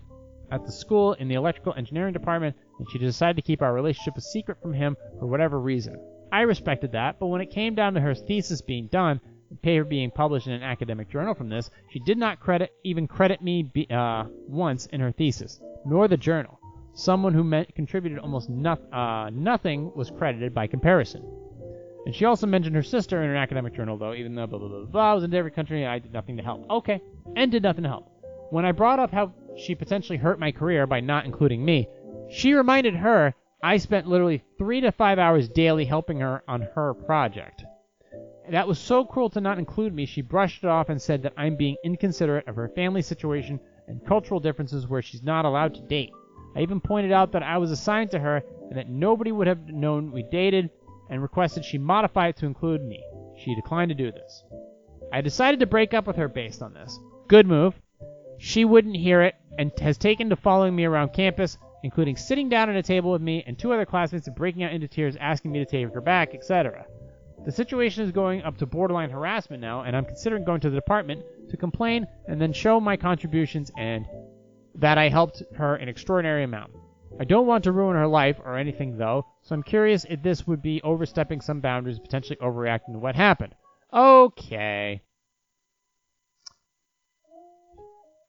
at 0.51 0.65
the 0.65 0.71
school 0.71 1.13
in 1.13 1.27
the 1.27 1.35
electrical 1.35 1.73
engineering 1.75 2.13
department, 2.13 2.55
and 2.79 2.89
she 2.89 2.97
decided 2.97 3.35
to 3.35 3.41
keep 3.41 3.61
our 3.61 3.73
relationship 3.73 4.17
a 4.17 4.21
secret 4.21 4.61
from 4.61 4.73
him 4.73 4.95
for 5.19 5.27
whatever 5.27 5.59
reason. 5.59 5.99
I 6.31 6.41
respected 6.41 6.91
that, 6.91 7.19
but 7.19 7.27
when 7.27 7.41
it 7.41 7.51
came 7.51 7.75
down 7.75 7.93
to 7.95 8.01
her 8.01 8.13
thesis 8.13 8.61
being 8.61 8.87
done, 8.87 9.19
the 9.49 9.55
paper 9.55 9.83
being 9.83 10.11
published 10.11 10.47
in 10.47 10.53
an 10.53 10.63
academic 10.63 11.09
journal 11.09 11.33
from 11.33 11.49
this, 11.49 11.71
she 11.89 11.99
did 11.99 12.17
not 12.17 12.39
credit 12.39 12.71
even 12.83 13.07
credit 13.07 13.41
me 13.41 13.63
be, 13.63 13.87
uh, 13.89 14.25
once 14.47 14.85
in 14.87 15.01
her 15.01 15.11
thesis, 15.11 15.59
nor 15.85 16.07
the 16.07 16.17
journal. 16.17 16.59
Someone 16.93 17.33
who 17.33 17.65
contributed 17.75 18.19
almost 18.19 18.49
no- 18.49 18.77
uh, 18.91 19.29
nothing 19.33 19.91
was 19.95 20.11
credited 20.11 20.53
by 20.53 20.67
comparison. 20.67 21.23
And 22.05 22.15
she 22.15 22.25
also 22.25 22.47
mentioned 22.47 22.75
her 22.75 22.83
sister 22.83 23.21
in 23.21 23.29
her 23.29 23.35
academic 23.35 23.73
journal, 23.75 23.97
though, 23.97 24.13
even 24.13 24.35
though 24.35 24.47
blah 24.47 24.59
blah 24.59 24.67
blah 24.67 24.85
blah. 24.85 25.11
I 25.11 25.13
was 25.13 25.23
in 25.23 25.33
every 25.33 25.51
country, 25.51 25.85
I 25.85 25.99
did 25.99 26.13
nothing 26.13 26.37
to 26.37 26.43
help. 26.43 26.69
Okay, 26.69 27.01
and 27.35 27.51
did 27.51 27.63
nothing 27.63 27.83
to 27.83 27.89
help. 27.89 28.09
When 28.51 28.65
I 28.65 28.71
brought 28.71 28.99
up 28.99 29.11
how 29.11 29.33
she 29.59 29.75
potentially 29.75 30.17
hurt 30.17 30.39
my 30.39 30.51
career 30.51 30.87
by 30.87 30.99
not 30.99 31.25
including 31.25 31.63
me, 31.63 31.87
she 32.29 32.53
reminded 32.53 32.95
her 32.95 33.33
I 33.61 33.77
spent 33.77 34.07
literally 34.07 34.41
three 34.57 34.79
to 34.81 34.91
five 34.91 35.19
hours 35.19 35.49
daily 35.49 35.83
helping 35.83 36.19
her 36.21 36.43
on 36.47 36.61
her 36.75 36.93
project. 36.93 37.65
That 38.49 38.67
was 38.67 38.79
so 38.79 39.03
cruel 39.03 39.29
to 39.31 39.41
not 39.41 39.59
include 39.59 39.93
me, 39.93 40.05
she 40.05 40.21
brushed 40.21 40.63
it 40.63 40.69
off 40.69 40.89
and 40.89 41.01
said 41.01 41.23
that 41.23 41.33
I'm 41.37 41.55
being 41.55 41.75
inconsiderate 41.83 42.47
of 42.47 42.55
her 42.55 42.69
family 42.69 43.01
situation 43.01 43.59
and 43.87 44.05
cultural 44.05 44.39
differences 44.39 44.87
where 44.87 45.01
she's 45.01 45.23
not 45.23 45.45
allowed 45.45 45.75
to 45.75 45.81
date. 45.81 46.11
I 46.55 46.61
even 46.61 46.79
pointed 46.79 47.11
out 47.11 47.33
that 47.33 47.43
I 47.43 47.57
was 47.57 47.69
assigned 47.69 48.11
to 48.11 48.19
her 48.19 48.41
and 48.69 48.77
that 48.77 48.89
nobody 48.89 49.31
would 49.31 49.47
have 49.47 49.67
known 49.67 50.11
we 50.11 50.23
dated 50.23 50.69
and 51.09 51.21
requested 51.21 51.65
she 51.65 51.77
modify 51.77 52.29
it 52.29 52.37
to 52.37 52.45
include 52.45 52.81
me. 52.81 53.03
She 53.37 53.55
declined 53.55 53.89
to 53.89 53.95
do 53.95 54.11
this. 54.11 54.43
I 55.11 55.21
decided 55.21 55.59
to 55.59 55.65
break 55.65 55.93
up 55.93 56.07
with 56.07 56.15
her 56.15 56.27
based 56.27 56.61
on 56.61 56.73
this. 56.73 56.97
Good 57.27 57.45
move. 57.45 57.79
She 58.41 58.63
wouldn't 58.63 58.95
hear 58.95 59.21
it 59.21 59.35
and 59.57 59.71
has 59.79 59.97
taken 59.97 60.29
to 60.29 60.35
following 60.37 60.73
me 60.73 60.85
around 60.85 61.11
campus, 61.11 61.57
including 61.83 62.15
sitting 62.15 62.47
down 62.47 62.69
at 62.69 62.75
a 62.77 62.81
table 62.81 63.11
with 63.11 63.21
me 63.21 63.43
and 63.45 63.59
two 63.59 63.73
other 63.73 63.85
classmates 63.85 64.27
and 64.27 64.35
breaking 64.35 64.63
out 64.63 64.71
into 64.71 64.87
tears 64.87 65.17
asking 65.19 65.51
me 65.51 65.59
to 65.59 65.65
take 65.65 65.93
her 65.93 66.01
back, 66.01 66.33
etc. 66.33 66.85
The 67.43 67.51
situation 67.51 68.05
is 68.05 68.11
going 68.13 68.41
up 68.43 68.57
to 68.57 68.65
borderline 68.65 69.09
harassment 69.09 69.61
now, 69.61 69.81
and 69.81 69.95
I'm 69.95 70.05
considering 70.05 70.45
going 70.45 70.61
to 70.61 70.69
the 70.69 70.77
department 70.77 71.23
to 71.49 71.57
complain 71.57 72.07
and 72.27 72.41
then 72.41 72.53
show 72.53 72.79
my 72.79 72.95
contributions 72.95 73.71
and 73.77 74.05
that 74.75 74.97
I 74.97 75.09
helped 75.09 75.43
her 75.55 75.75
an 75.75 75.89
extraordinary 75.89 76.43
amount. 76.43 76.71
I 77.19 77.25
don't 77.25 77.47
want 77.47 77.65
to 77.65 77.73
ruin 77.73 77.97
her 77.97 78.07
life 78.07 78.39
or 78.43 78.57
anything 78.57 78.97
though, 78.97 79.25
so 79.41 79.53
I'm 79.53 79.63
curious 79.63 80.05
if 80.09 80.23
this 80.23 80.47
would 80.47 80.61
be 80.61 80.81
overstepping 80.81 81.41
some 81.41 81.59
boundaries, 81.59 81.99
potentially 81.99 82.37
overreacting 82.41 82.93
to 82.93 82.99
what 82.99 83.15
happened. 83.15 83.53
Okay. 83.91 85.01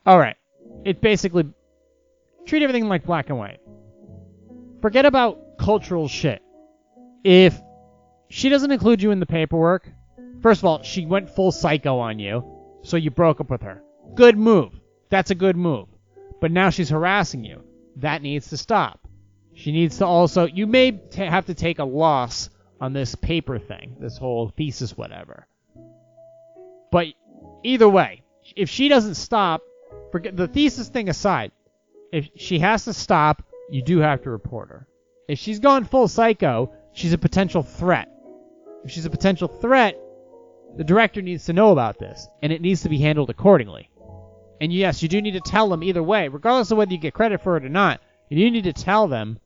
Alright. 0.07 0.37
It 0.85 1.01
basically 1.01 1.49
treat 2.47 2.63
everything 2.63 2.89
like 2.89 3.05
black 3.05 3.29
and 3.29 3.39
white. 3.39 3.61
Forget 4.81 5.05
about 5.05 5.59
cultural 5.59 6.09
shit. 6.09 6.43
If 7.23 7.61
she 8.31 8.49
doesn't 8.49 8.71
include 8.71 9.03
you 9.03 9.11
in 9.11 9.21
the 9.21 9.27
paperwork, 9.27 9.87
first 10.43 10.61
of 10.61 10.65
all, 10.65 10.83
she 10.83 11.05
went 11.05 11.29
full 11.29 11.53
psycho 11.53 11.99
on 11.99 12.19
you, 12.19 12.45
so 12.83 12.97
you 12.97 13.11
broke 13.11 13.41
up 13.41 13.51
with 13.51 13.63
her. 13.63 13.83
Good 14.15 14.39
move. 14.39 14.73
That's 15.11 15.31
a 15.31 15.35
good 15.35 15.57
move. 15.57 15.89
But 16.41 16.51
now 16.51 16.71
she's 16.71 16.89
harassing 16.89 17.45
you. 17.45 17.63
That 17.97 18.23
needs 18.23 18.49
to 18.49 18.57
stop. 18.57 19.07
She 19.53 19.73
needs 19.73 19.99
to 19.99 20.07
also, 20.07 20.47
you 20.47 20.67
may 20.67 20.93
t- 20.93 21.25
have 21.25 21.47
to 21.47 21.55
take 21.55 21.79
a 21.79 21.85
loss 21.85 22.49
on 22.81 22.95
this 22.95 23.15
paper 23.15 23.59
thing, 23.59 23.97
this 24.01 24.17
whole 24.17 24.49
thesis, 24.57 24.97
whatever. 24.97 25.47
But 26.91 27.09
either 27.63 27.89
way, 27.89 28.23
if 28.57 28.71
she 28.71 28.89
doesn't 28.89 29.17
stop, 29.17 29.61
forget 30.11 30.37
the 30.37 30.49
thesis 30.49 30.89
thing 30.89 31.09
aside, 31.09 31.53
if 32.13 32.29
she 32.37 32.59
has 32.59 32.85
to 32.85 32.93
stop, 32.93 33.43
you 33.71 33.83
do 33.83 33.99
have 33.99 34.23
to 34.23 34.31
report 34.31 34.69
her. 34.71 34.87
If 35.29 35.39
she's 35.39 35.61
gone 35.61 35.85
full 35.85 36.09
psycho, 36.09 36.73
she's 36.93 37.13
a 37.13 37.19
potential 37.19 37.63
threat. 37.63 38.09
If 38.85 38.91
she's 38.91 39.05
a 39.05 39.11
potential 39.11 39.49
threat, 39.49 39.99
the 40.77 40.85
director 40.85 41.23
needs 41.23 41.45
to 41.47 41.53
know 41.53 41.73
about 41.73 41.99
this, 41.99 42.29
and 42.43 42.53
it 42.53 42.63
needs 42.63 42.83
to 42.83 42.89
be 42.89 42.99
handled 42.99 43.31
accordingly. 43.31 43.91
And 44.61 44.73
yes, 44.73 45.03
you 45.03 45.09
do 45.09 45.23
need 45.23 45.33
to 45.33 45.41
tell 45.41 45.69
them 45.69 45.83
either 45.83 46.03
way, 46.03 46.29
regardless 46.29 46.71
of 46.71 46.79
whether 46.79 46.93
you 46.93 46.99
get 46.99 47.15
credit 47.15 47.41
for 47.43 47.57
it 47.57 47.65
or 47.65 47.69
not. 47.69 48.01
You 48.29 48.39
do 48.39 48.51
need 48.51 48.65
to 48.65 48.73
tell 48.73 49.09
them 49.09 49.39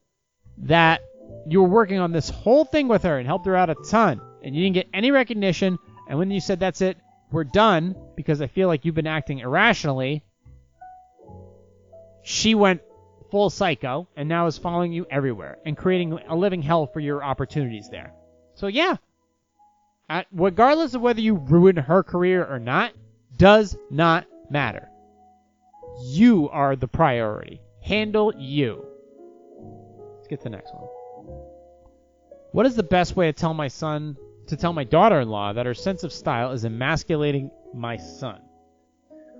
that 0.59 1.01
you 1.47 1.62
were 1.62 1.69
working 1.69 1.99
on 1.99 2.12
this 2.12 2.29
whole 2.29 2.65
thing 2.65 2.89
with 2.89 3.03
her 3.03 3.19
and 3.19 3.27
helped 3.27 3.47
her 3.47 3.57
out 3.57 3.71
a 3.71 3.77
ton, 3.89 4.21
and 4.43 4.55
you 4.55 4.62
didn't 4.62 4.75
get 4.75 4.89
any 4.93 5.11
recognition. 5.11 5.79
And 6.09 6.19
when 6.19 6.31
you 6.31 6.41
said 6.41 6.61
that's 6.61 6.81
it, 6.81 6.97
we're 7.31 7.45
done 7.45 7.97
because 8.17 8.41
I 8.41 8.47
feel 8.47 8.69
like 8.69 8.85
you've 8.85 8.95
been 8.95 9.07
acting 9.07 9.39
irrationally, 9.39 10.25
she 12.25 12.55
went 12.55 12.81
full 13.31 13.51
psycho 13.51 14.09
and 14.16 14.29
now 14.29 14.47
is 14.47 14.59
following 14.59 14.93
you 14.93 15.07
everywhere 15.11 15.59
and 15.66 15.77
creating 15.77 16.18
a 16.27 16.35
living 16.35 16.62
hell 16.62 16.87
for 16.87 17.01
your 17.01 17.22
opportunities 17.22 17.89
there. 17.91 18.12
So 18.55 18.66
yeah, 18.66 18.97
at, 20.09 20.27
regardless 20.33 20.95
of 20.95 21.03
whether 21.03 21.20
you 21.20 21.35
ruin 21.35 21.77
her 21.77 22.03
career 22.03 22.45
or 22.45 22.59
not, 22.59 22.93
does 23.37 23.77
not 23.91 24.27
matter. 24.51 24.89
You 26.03 26.49
are 26.49 26.77
the 26.77 26.89
priority. 26.89 27.61
Handle 27.83 28.33
you. 28.37 28.87
Let's 30.16 30.29
get 30.29 30.39
to 30.41 30.45
the 30.45 30.51
next 30.51 30.72
one. 30.75 30.89
What 32.53 32.66
is 32.66 32.75
the 32.75 32.83
best 32.83 33.16
way 33.16 33.27
to 33.27 33.33
tell 33.33 33.53
my 33.53 33.68
son 33.68 34.16
to 34.47 34.57
tell 34.57 34.72
my 34.72 34.85
daughter-in-law 34.85 35.55
that 35.55 35.66
her 35.66 35.75
sense 35.75 36.05
of 36.05 36.12
style 36.12 36.53
is 36.53 36.64
emasculating 36.64 37.51
my 37.75 37.97
son? 37.97 38.41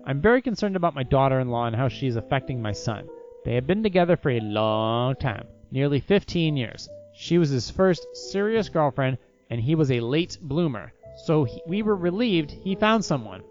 I'm 0.07 0.21
very 0.21 0.43
concerned 0.43 0.77
about 0.77 0.95
my 0.95 1.03
daughter-in-law 1.03 1.67
and 1.67 1.77
how 1.77 1.89
she 1.89 2.07
is 2.07 2.17
affecting 2.17 2.61
my 2.61 2.73
son. 2.73 3.09
They 3.45 3.55
have 3.55 3.67
been 3.67 3.83
together 3.83 4.17
for 4.17 4.31
a 4.31 4.41
long 4.41 5.17
time, 5.17 5.47
nearly 5.71 6.01
15 6.01 6.57
years. 6.57 6.89
She 7.15 7.39
was 7.39 7.49
his 7.49 7.71
first 7.71 8.07
serious 8.13 8.69
girlfriend, 8.69 9.17
and 9.49 9.61
he 9.61 9.75
was 9.75 9.91
a 9.91 10.01
late 10.01 10.37
bloomer, 10.43 10.93
so 11.25 11.45
he, 11.45 11.63
we 11.67 11.83
were 11.83 11.97
relieved 11.97 12.51
he 12.51 12.75
found 12.75 13.05
someone. 13.05 13.43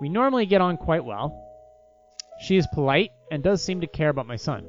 We 0.00 0.08
normally 0.08 0.46
get 0.46 0.60
on 0.60 0.76
quite 0.76 1.04
well. 1.04 1.42
She 2.40 2.56
is 2.56 2.68
polite 2.72 3.10
and 3.32 3.42
does 3.42 3.62
seem 3.62 3.80
to 3.80 3.86
care 3.88 4.10
about 4.10 4.28
my 4.28 4.36
son, 4.36 4.64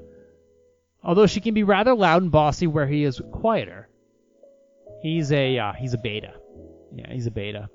although 1.04 1.28
she 1.28 1.42
can 1.42 1.54
be 1.54 1.64
rather 1.64 1.94
loud 1.94 2.24
and 2.24 2.32
bossy 2.32 2.66
where 2.66 2.88
he 2.88 3.04
is 3.04 3.22
quieter. 3.32 3.90
He's 5.02 5.32
a 5.32 5.60
uh, 5.60 5.74
he's 5.74 5.94
a 5.94 5.98
beta. 6.00 6.34
Yeah, 6.96 7.12
he's 7.12 7.28
a 7.28 7.32
beta. 7.32 7.70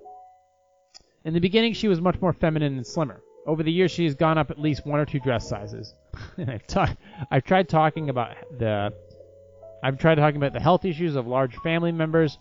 In 1.25 1.35
the 1.35 1.41
beginning, 1.41 1.75
she 1.75 1.89
was 1.89 2.01
much 2.01 2.21
more 2.21 2.33
feminine 2.33 2.77
and 2.77 2.87
slimmer. 2.87 3.23
Over 3.45 3.63
the 3.63 3.73
years, 3.73 3.91
she 3.91 4.05
has 4.05 4.15
gone 4.15 4.39
up 4.39 4.51
at 4.51 4.59
least 4.59 4.87
one 4.87 5.01
or 5.01 5.05
two 5.05 5.19
dress 5.19 5.49
sizes. 5.49 5.95
I've, 6.39 6.67
ta- 6.67 6.97
I've 7.31 7.45
tried 7.45 7.69
talking 7.69 8.09
about 8.09 8.37
the 8.59 8.93
I've 9.83 9.99
tried 9.99 10.15
talking 10.15 10.37
about 10.37 10.53
the 10.53 10.61
health 10.61 10.85
issues 10.85 11.17
of 11.17 11.27
large 11.27 11.57
family 11.57 11.91
members 11.91 12.39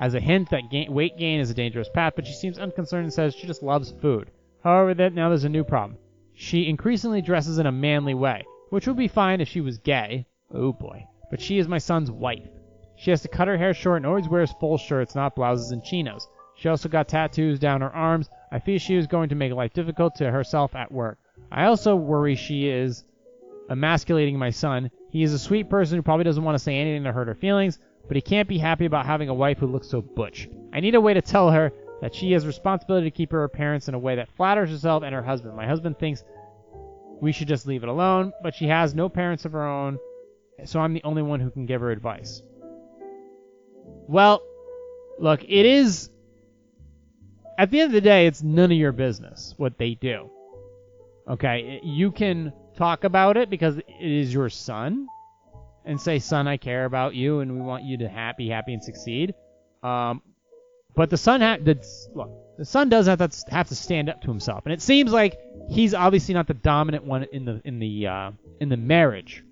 as 0.00 0.14
a 0.14 0.20
hint 0.20 0.48
that 0.50 0.62
weight 0.88 1.18
gain 1.18 1.40
is 1.40 1.50
a 1.50 1.54
dangerous 1.54 1.88
path, 1.92 2.14
but 2.16 2.26
she 2.26 2.32
seems 2.32 2.58
unconcerned 2.58 3.04
and 3.04 3.12
says 3.12 3.34
she 3.34 3.46
just 3.46 3.62
loves 3.62 3.92
food. 4.00 4.30
However, 4.64 4.94
that 4.94 5.12
now 5.12 5.28
there's 5.28 5.44
a 5.44 5.50
new 5.50 5.64
problem. 5.64 5.98
She 6.34 6.68
increasingly 6.68 7.20
dresses 7.20 7.58
in 7.58 7.66
a 7.66 7.72
manly 7.72 8.14
way, 8.14 8.44
which 8.70 8.86
would 8.86 8.96
be 8.96 9.08
fine 9.08 9.40
if 9.40 9.48
she 9.48 9.60
was 9.60 9.78
gay. 9.78 10.26
Oh 10.50 10.72
boy. 10.72 11.06
But 11.30 11.40
she 11.40 11.58
is 11.58 11.68
my 11.68 11.78
son's 11.78 12.10
wife. 12.10 12.48
She 12.96 13.10
has 13.10 13.20
to 13.22 13.28
cut 13.28 13.48
her 13.48 13.58
hair 13.58 13.74
short 13.74 13.98
and 13.98 14.06
always 14.06 14.28
wears 14.28 14.52
full 14.52 14.78
shirts, 14.78 15.14
not 15.14 15.36
blouses 15.36 15.72
and 15.72 15.84
chinos. 15.84 16.26
She 16.54 16.70
also 16.70 16.88
got 16.88 17.08
tattoos 17.08 17.58
down 17.58 17.82
her 17.82 17.94
arms. 17.94 18.30
I 18.50 18.58
fear 18.58 18.78
she 18.78 18.94
is 18.94 19.06
going 19.06 19.28
to 19.30 19.34
make 19.34 19.52
life 19.52 19.72
difficult 19.72 20.14
to 20.16 20.30
herself 20.30 20.74
at 20.74 20.92
work. 20.92 21.18
I 21.50 21.64
also 21.64 21.96
worry 21.96 22.34
she 22.34 22.68
is 22.68 23.04
emasculating 23.68 24.38
my 24.38 24.50
son. 24.50 24.90
He 25.10 25.22
is 25.22 25.32
a 25.32 25.38
sweet 25.38 25.68
person 25.68 25.96
who 25.96 26.02
probably 26.02 26.24
doesn't 26.24 26.44
want 26.44 26.54
to 26.54 26.62
say 26.62 26.76
anything 26.76 27.04
to 27.04 27.12
hurt 27.12 27.28
her 27.28 27.34
feelings, 27.34 27.78
but 28.06 28.16
he 28.16 28.20
can't 28.20 28.48
be 28.48 28.58
happy 28.58 28.84
about 28.84 29.06
having 29.06 29.28
a 29.28 29.34
wife 29.34 29.58
who 29.58 29.66
looks 29.66 29.88
so 29.88 30.00
butch. 30.00 30.48
I 30.72 30.80
need 30.80 30.94
a 30.94 31.00
way 31.00 31.14
to 31.14 31.22
tell 31.22 31.50
her 31.50 31.72
that 32.00 32.14
she 32.14 32.32
has 32.32 32.46
responsibility 32.46 33.10
to 33.10 33.16
keep 33.16 33.32
her 33.32 33.44
appearance 33.44 33.88
in 33.88 33.94
a 33.94 33.98
way 33.98 34.16
that 34.16 34.28
flatters 34.36 34.70
herself 34.70 35.02
and 35.02 35.14
her 35.14 35.22
husband. 35.22 35.56
My 35.56 35.66
husband 35.66 35.98
thinks 35.98 36.24
we 37.20 37.32
should 37.32 37.48
just 37.48 37.66
leave 37.66 37.82
it 37.82 37.88
alone, 37.88 38.32
but 38.42 38.54
she 38.54 38.66
has 38.68 38.94
no 38.94 39.08
parents 39.08 39.44
of 39.44 39.52
her 39.52 39.66
own, 39.66 39.98
so 40.64 40.80
I'm 40.80 40.92
the 40.92 41.02
only 41.04 41.22
one 41.22 41.40
who 41.40 41.50
can 41.50 41.66
give 41.66 41.80
her 41.80 41.90
advice. 41.90 42.42
Well, 44.08 44.42
look, 45.18 45.42
it 45.42 45.66
is. 45.66 46.10
At 47.58 47.70
the 47.70 47.80
end 47.80 47.88
of 47.88 47.92
the 47.92 48.00
day, 48.00 48.26
it's 48.26 48.42
none 48.42 48.70
of 48.70 48.76
your 48.76 48.92
business 48.92 49.54
what 49.56 49.78
they 49.78 49.94
do. 49.94 50.30
Okay, 51.28 51.80
you 51.82 52.12
can 52.12 52.52
talk 52.76 53.04
about 53.04 53.36
it 53.36 53.50
because 53.50 53.78
it 53.78 53.84
is 53.98 54.32
your 54.32 54.48
son, 54.50 55.08
and 55.84 56.00
say, 56.00 56.18
"Son, 56.18 56.46
I 56.46 56.56
care 56.56 56.84
about 56.84 57.14
you, 57.14 57.40
and 57.40 57.54
we 57.54 57.60
want 57.60 57.84
you 57.84 57.98
to 57.98 58.08
happy, 58.08 58.48
happy, 58.48 58.74
and 58.74 58.84
succeed." 58.84 59.34
Um, 59.82 60.22
but 60.94 61.10
the 61.10 61.16
son, 61.16 61.40
ha- 61.40 61.58
the, 61.62 61.78
look, 62.14 62.30
the 62.58 62.64
son 62.64 62.88
does 62.88 63.06
have 63.06 63.18
to 63.18 63.50
have 63.50 63.68
to 63.68 63.74
stand 63.74 64.08
up 64.08 64.20
to 64.22 64.28
himself, 64.28 64.64
and 64.66 64.72
it 64.72 64.82
seems 64.82 65.12
like 65.12 65.38
he's 65.68 65.94
obviously 65.94 66.34
not 66.34 66.46
the 66.46 66.54
dominant 66.54 67.04
one 67.04 67.24
in 67.32 67.44
the 67.44 67.60
in 67.64 67.78
the 67.78 68.06
uh, 68.06 68.30
in 68.60 68.68
the 68.68 68.76
marriage. 68.76 69.42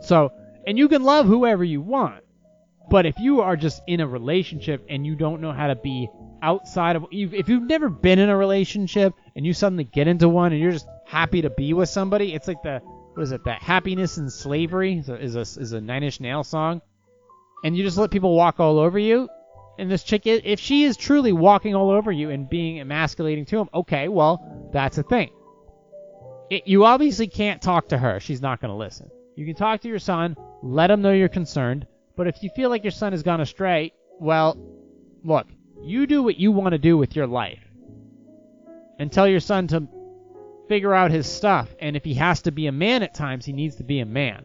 So, 0.00 0.32
and 0.66 0.76
you 0.78 0.88
can 0.88 1.02
love 1.02 1.26
whoever 1.26 1.64
you 1.64 1.80
want, 1.80 2.24
but 2.90 3.06
if 3.06 3.18
you 3.18 3.42
are 3.42 3.56
just 3.56 3.82
in 3.86 4.00
a 4.00 4.06
relationship 4.06 4.84
and 4.88 5.06
you 5.06 5.16
don't 5.16 5.40
know 5.40 5.52
how 5.52 5.68
to 5.68 5.76
be 5.76 6.08
outside 6.42 6.96
of 6.96 7.06
if 7.10 7.48
you've 7.48 7.62
never 7.62 7.88
been 7.88 8.18
in 8.18 8.28
a 8.28 8.36
relationship 8.36 9.14
and 9.34 9.46
you 9.46 9.52
suddenly 9.52 9.84
get 9.84 10.08
into 10.08 10.28
one 10.28 10.52
and 10.52 10.60
you're 10.60 10.72
just 10.72 10.88
happy 11.06 11.42
to 11.42 11.50
be 11.50 11.72
with 11.72 11.88
somebody, 11.88 12.34
it's 12.34 12.48
like 12.48 12.62
the 12.62 12.80
what 13.14 13.22
is 13.22 13.32
it? 13.32 13.44
That 13.44 13.62
happiness 13.62 14.18
and 14.18 14.30
slavery 14.32 14.98
is 14.98 15.08
a 15.08 15.14
is 15.16 15.36
a, 15.36 15.40
is 15.40 15.72
a 15.72 15.80
Nine 15.80 16.02
Inch 16.02 16.20
Nail 16.20 16.44
song, 16.44 16.82
and 17.64 17.76
you 17.76 17.82
just 17.82 17.96
let 17.96 18.10
people 18.10 18.34
walk 18.36 18.60
all 18.60 18.78
over 18.78 18.98
you. 18.98 19.28
And 19.78 19.90
this 19.90 20.04
chick, 20.04 20.26
if 20.26 20.58
she 20.58 20.84
is 20.84 20.96
truly 20.96 21.32
walking 21.32 21.74
all 21.74 21.90
over 21.90 22.10
you 22.10 22.30
and 22.30 22.48
being 22.48 22.80
emasculating 22.80 23.44
to 23.46 23.58
him, 23.58 23.68
okay, 23.74 24.08
well, 24.08 24.70
that's 24.72 24.96
a 24.96 25.02
thing. 25.02 25.30
It, 26.48 26.66
you 26.66 26.84
obviously 26.84 27.26
can't 27.26 27.60
talk 27.60 27.88
to 27.88 27.98
her. 27.98 28.18
She's 28.20 28.40
not 28.40 28.60
going 28.60 28.70
to 28.70 28.76
listen. 28.76 29.10
You 29.36 29.44
can 29.44 29.54
talk 29.54 29.82
to 29.82 29.88
your 29.88 29.98
son, 29.98 30.34
let 30.62 30.90
him 30.90 31.02
know 31.02 31.12
you're 31.12 31.28
concerned, 31.28 31.86
but 32.16 32.26
if 32.26 32.42
you 32.42 32.48
feel 32.56 32.70
like 32.70 32.84
your 32.84 32.90
son 32.90 33.12
has 33.12 33.22
gone 33.22 33.42
astray, 33.42 33.92
well, 34.18 34.56
look, 35.22 35.46
you 35.86 36.06
do 36.06 36.22
what 36.22 36.36
you 36.36 36.50
want 36.52 36.72
to 36.72 36.78
do 36.78 36.98
with 36.98 37.14
your 37.14 37.26
life. 37.26 37.62
And 38.98 39.12
tell 39.12 39.28
your 39.28 39.40
son 39.40 39.68
to 39.68 39.86
figure 40.68 40.94
out 40.94 41.10
his 41.10 41.26
stuff, 41.26 41.74
and 41.78 41.96
if 41.96 42.04
he 42.04 42.14
has 42.14 42.42
to 42.42 42.50
be 42.50 42.66
a 42.66 42.72
man 42.72 43.02
at 43.02 43.14
times, 43.14 43.44
he 43.44 43.52
needs 43.52 43.76
to 43.76 43.84
be 43.84 44.00
a 44.00 44.06
man. 44.06 44.44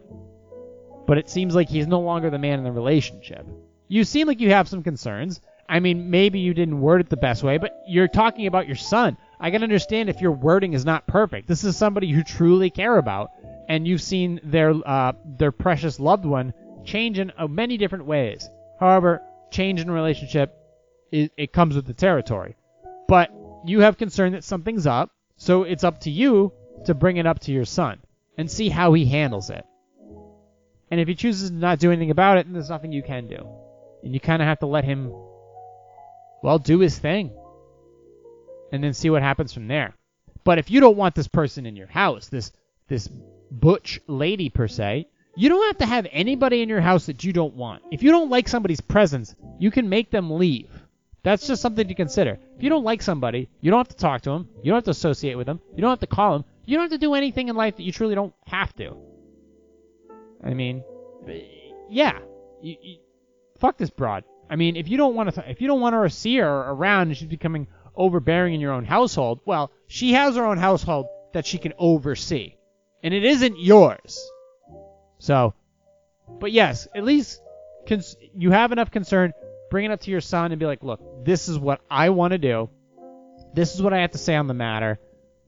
But 1.06 1.18
it 1.18 1.28
seems 1.28 1.54
like 1.54 1.68
he's 1.68 1.86
no 1.88 2.00
longer 2.00 2.30
the 2.30 2.38
man 2.38 2.58
in 2.58 2.64
the 2.64 2.70
relationship. 2.70 3.46
You 3.88 4.04
seem 4.04 4.28
like 4.28 4.40
you 4.40 4.50
have 4.50 4.68
some 4.68 4.84
concerns. 4.84 5.40
I 5.68 5.80
mean, 5.80 6.10
maybe 6.10 6.38
you 6.38 6.54
didn't 6.54 6.80
word 6.80 7.00
it 7.00 7.10
the 7.10 7.16
best 7.16 7.42
way, 7.42 7.58
but 7.58 7.72
you're 7.88 8.08
talking 8.08 8.46
about 8.46 8.66
your 8.66 8.76
son. 8.76 9.16
I 9.40 9.50
can 9.50 9.64
understand 9.64 10.08
if 10.08 10.20
your 10.20 10.32
wording 10.32 10.74
is 10.74 10.84
not 10.84 11.08
perfect. 11.08 11.48
This 11.48 11.64
is 11.64 11.76
somebody 11.76 12.06
you 12.06 12.22
truly 12.22 12.70
care 12.70 12.98
about, 12.98 13.30
and 13.68 13.86
you've 13.86 14.02
seen 14.02 14.40
their 14.44 14.74
uh, 14.86 15.12
their 15.38 15.50
precious 15.50 15.98
loved 15.98 16.24
one 16.24 16.52
change 16.84 17.18
in 17.18 17.32
uh, 17.36 17.48
many 17.48 17.78
different 17.78 18.06
ways. 18.06 18.48
However, 18.78 19.22
change 19.50 19.80
in 19.80 19.90
relationship, 19.90 20.56
it, 21.12 21.32
it 21.36 21.52
comes 21.52 21.76
with 21.76 21.86
the 21.86 21.92
territory. 21.92 22.56
But 23.06 23.30
you 23.64 23.80
have 23.80 23.98
concern 23.98 24.32
that 24.32 24.44
something's 24.44 24.86
up, 24.86 25.10
so 25.36 25.62
it's 25.62 25.84
up 25.84 26.00
to 26.00 26.10
you 26.10 26.52
to 26.86 26.94
bring 26.94 27.18
it 27.18 27.26
up 27.26 27.38
to 27.40 27.52
your 27.52 27.64
son 27.64 28.00
and 28.36 28.50
see 28.50 28.68
how 28.68 28.92
he 28.92 29.04
handles 29.04 29.50
it. 29.50 29.64
And 30.90 31.00
if 31.00 31.08
he 31.08 31.14
chooses 31.14 31.50
to 31.50 31.56
not 31.56 31.78
do 31.78 31.90
anything 31.90 32.10
about 32.10 32.38
it, 32.38 32.46
then 32.46 32.54
there's 32.54 32.70
nothing 32.70 32.92
you 32.92 33.02
can 33.02 33.28
do. 33.28 33.48
And 34.02 34.12
you 34.12 34.20
kind 34.20 34.42
of 34.42 34.48
have 34.48 34.58
to 34.60 34.66
let 34.66 34.84
him, 34.84 35.12
well, 36.42 36.58
do 36.58 36.80
his 36.80 36.98
thing. 36.98 37.30
And 38.72 38.82
then 38.82 38.94
see 38.94 39.10
what 39.10 39.22
happens 39.22 39.52
from 39.52 39.68
there. 39.68 39.94
But 40.44 40.58
if 40.58 40.70
you 40.70 40.80
don't 40.80 40.96
want 40.96 41.14
this 41.14 41.28
person 41.28 41.66
in 41.66 41.76
your 41.76 41.86
house, 41.86 42.28
this 42.28 42.52
this 42.88 43.08
butch 43.50 44.00
lady 44.06 44.48
per 44.48 44.66
se, 44.66 45.06
you 45.36 45.48
don't 45.48 45.66
have 45.66 45.78
to 45.78 45.86
have 45.86 46.06
anybody 46.10 46.62
in 46.62 46.68
your 46.68 46.80
house 46.80 47.06
that 47.06 47.24
you 47.24 47.32
don't 47.32 47.54
want. 47.54 47.82
If 47.90 48.02
you 48.02 48.10
don't 48.10 48.30
like 48.30 48.48
somebody's 48.48 48.80
presence, 48.80 49.34
you 49.58 49.70
can 49.70 49.88
make 49.88 50.10
them 50.10 50.30
leave. 50.30 50.68
That's 51.22 51.46
just 51.46 51.62
something 51.62 51.86
to 51.86 51.94
consider. 51.94 52.38
If 52.56 52.62
you 52.62 52.68
don't 52.68 52.84
like 52.84 53.00
somebody, 53.00 53.48
you 53.60 53.70
don't 53.70 53.78
have 53.78 53.88
to 53.88 53.96
talk 53.96 54.22
to 54.22 54.30
them. 54.30 54.48
You 54.62 54.70
don't 54.70 54.78
have 54.78 54.84
to 54.84 54.90
associate 54.90 55.36
with 55.36 55.46
them. 55.46 55.60
You 55.74 55.80
don't 55.80 55.90
have 55.90 56.00
to 56.00 56.06
call 56.06 56.32
them. 56.32 56.44
You 56.64 56.76
don't 56.76 56.84
have 56.84 56.92
to 56.92 56.98
do 56.98 57.14
anything 57.14 57.48
in 57.48 57.56
life 57.56 57.76
that 57.76 57.82
you 57.82 57.92
truly 57.92 58.14
don't 58.14 58.34
have 58.46 58.74
to. 58.76 58.96
I 60.42 60.54
mean, 60.54 60.82
yeah, 61.88 62.18
you, 62.60 62.76
you, 62.80 62.98
fuck 63.58 63.76
this 63.78 63.90
broad. 63.90 64.24
I 64.50 64.56
mean, 64.56 64.76
if 64.76 64.88
you 64.88 64.96
don't 64.96 65.14
want 65.14 65.34
to, 65.34 65.50
if 65.50 65.60
you 65.60 65.68
don't 65.68 65.80
want 65.80 65.94
her 65.94 66.04
to 66.04 66.10
see 66.10 66.36
her 66.38 66.48
around 66.48 67.08
and 67.08 67.16
she's 67.16 67.28
becoming 67.28 67.68
overbearing 67.94 68.54
in 68.54 68.60
your 68.60 68.72
own 68.72 68.84
household, 68.84 69.40
well, 69.44 69.70
she 69.86 70.12
has 70.12 70.36
her 70.36 70.44
own 70.44 70.58
household 70.58 71.06
that 71.32 71.46
she 71.46 71.58
can 71.58 71.72
oversee, 71.78 72.56
and 73.02 73.14
it 73.14 73.24
isn't 73.24 73.58
yours. 73.58 74.20
So, 75.18 75.54
but 76.40 76.52
yes, 76.52 76.88
at 76.94 77.04
least 77.04 77.40
cons- 77.86 78.16
you 78.34 78.50
have 78.50 78.72
enough 78.72 78.90
concern. 78.90 79.32
Bring 79.72 79.86
it 79.86 79.90
up 79.90 80.02
to 80.02 80.10
your 80.10 80.20
son 80.20 80.52
and 80.52 80.58
be 80.58 80.66
like, 80.66 80.82
look, 80.82 81.24
this 81.24 81.48
is 81.48 81.58
what 81.58 81.80
I 81.90 82.10
want 82.10 82.32
to 82.32 82.38
do. 82.38 82.68
This 83.54 83.74
is 83.74 83.80
what 83.80 83.94
I 83.94 84.02
have 84.02 84.10
to 84.10 84.18
say 84.18 84.36
on 84.36 84.46
the 84.46 84.52
matter. 84.52 85.00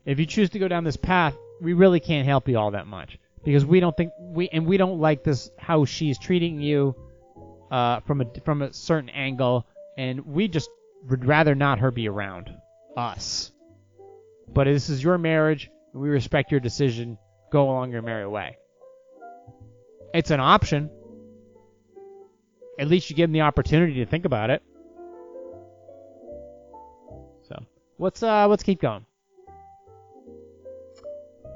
If 0.07 0.19
you 0.19 0.25
choose 0.25 0.49
to 0.51 0.59
go 0.59 0.67
down 0.67 0.83
this 0.83 0.97
path, 0.97 1.37
we 1.61 1.75
really 1.75 2.01
can't 2.01 2.27
help 2.27 2.49
you 2.49 2.57
all 2.59 2.71
that 2.71 2.87
much 2.87 3.19
because 3.45 3.67
we 3.67 3.81
don't 3.81 3.95
think 3.95 4.13
we 4.19 4.49
and 4.49 4.65
we 4.65 4.79
don't 4.79 4.99
like 4.99 5.25
this 5.25 5.51
how 5.59 5.85
she's 5.85 6.19
treating 6.19 6.59
you 6.63 6.97
uh, 7.71 8.01
from 8.01 8.23
a 8.23 8.25
from 8.47 8.63
a 8.63 8.73
certain 8.73 9.11
angle, 9.11 9.67
and 9.99 10.25
we 10.25 10.49
just 10.49 10.71
would 11.11 11.27
rather 11.27 11.55
not 11.55 11.81
her 11.81 11.91
be 11.91 12.09
around 12.09 12.49
us. 12.97 13.53
But 14.49 14.65
this 14.65 14.89
is 14.89 15.05
your 15.05 15.19
marriage, 15.19 15.71
and 15.93 16.01
we 16.01 16.09
respect 16.09 16.51
your 16.51 16.61
decision. 16.61 17.19
Go 17.53 17.65
along 17.65 17.93
your 17.93 18.01
merry 18.01 18.27
way. 18.27 18.57
It's 20.15 20.31
an 20.31 20.41
option. 20.41 20.89
At 22.79 22.89
least 22.89 23.09
you 23.09 23.17
give 23.17 23.29
them 23.29 23.33
the 23.33 23.43
opportunity 23.43 23.95
to 23.95 24.07
think 24.07 24.25
about 24.25 24.51
it. 24.51 24.63
So 27.49 27.65
let's 27.99 28.23
uh 28.23 28.49
let's 28.49 28.63
keep 28.63 28.81
going. 28.81 29.05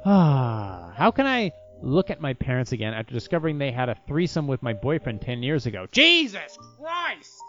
Ah, 0.04 0.92
how 0.96 1.10
can 1.10 1.26
I 1.26 1.52
look 1.82 2.10
at 2.10 2.20
my 2.20 2.34
parents 2.34 2.72
again 2.72 2.94
after 2.94 3.12
discovering 3.12 3.58
they 3.58 3.72
had 3.72 3.88
a 3.88 3.96
threesome 4.06 4.46
with 4.46 4.62
my 4.62 4.72
boyfriend 4.72 5.20
10 5.20 5.42
years 5.42 5.66
ago? 5.66 5.86
Jesus 5.90 6.56
Christ! 6.78 7.42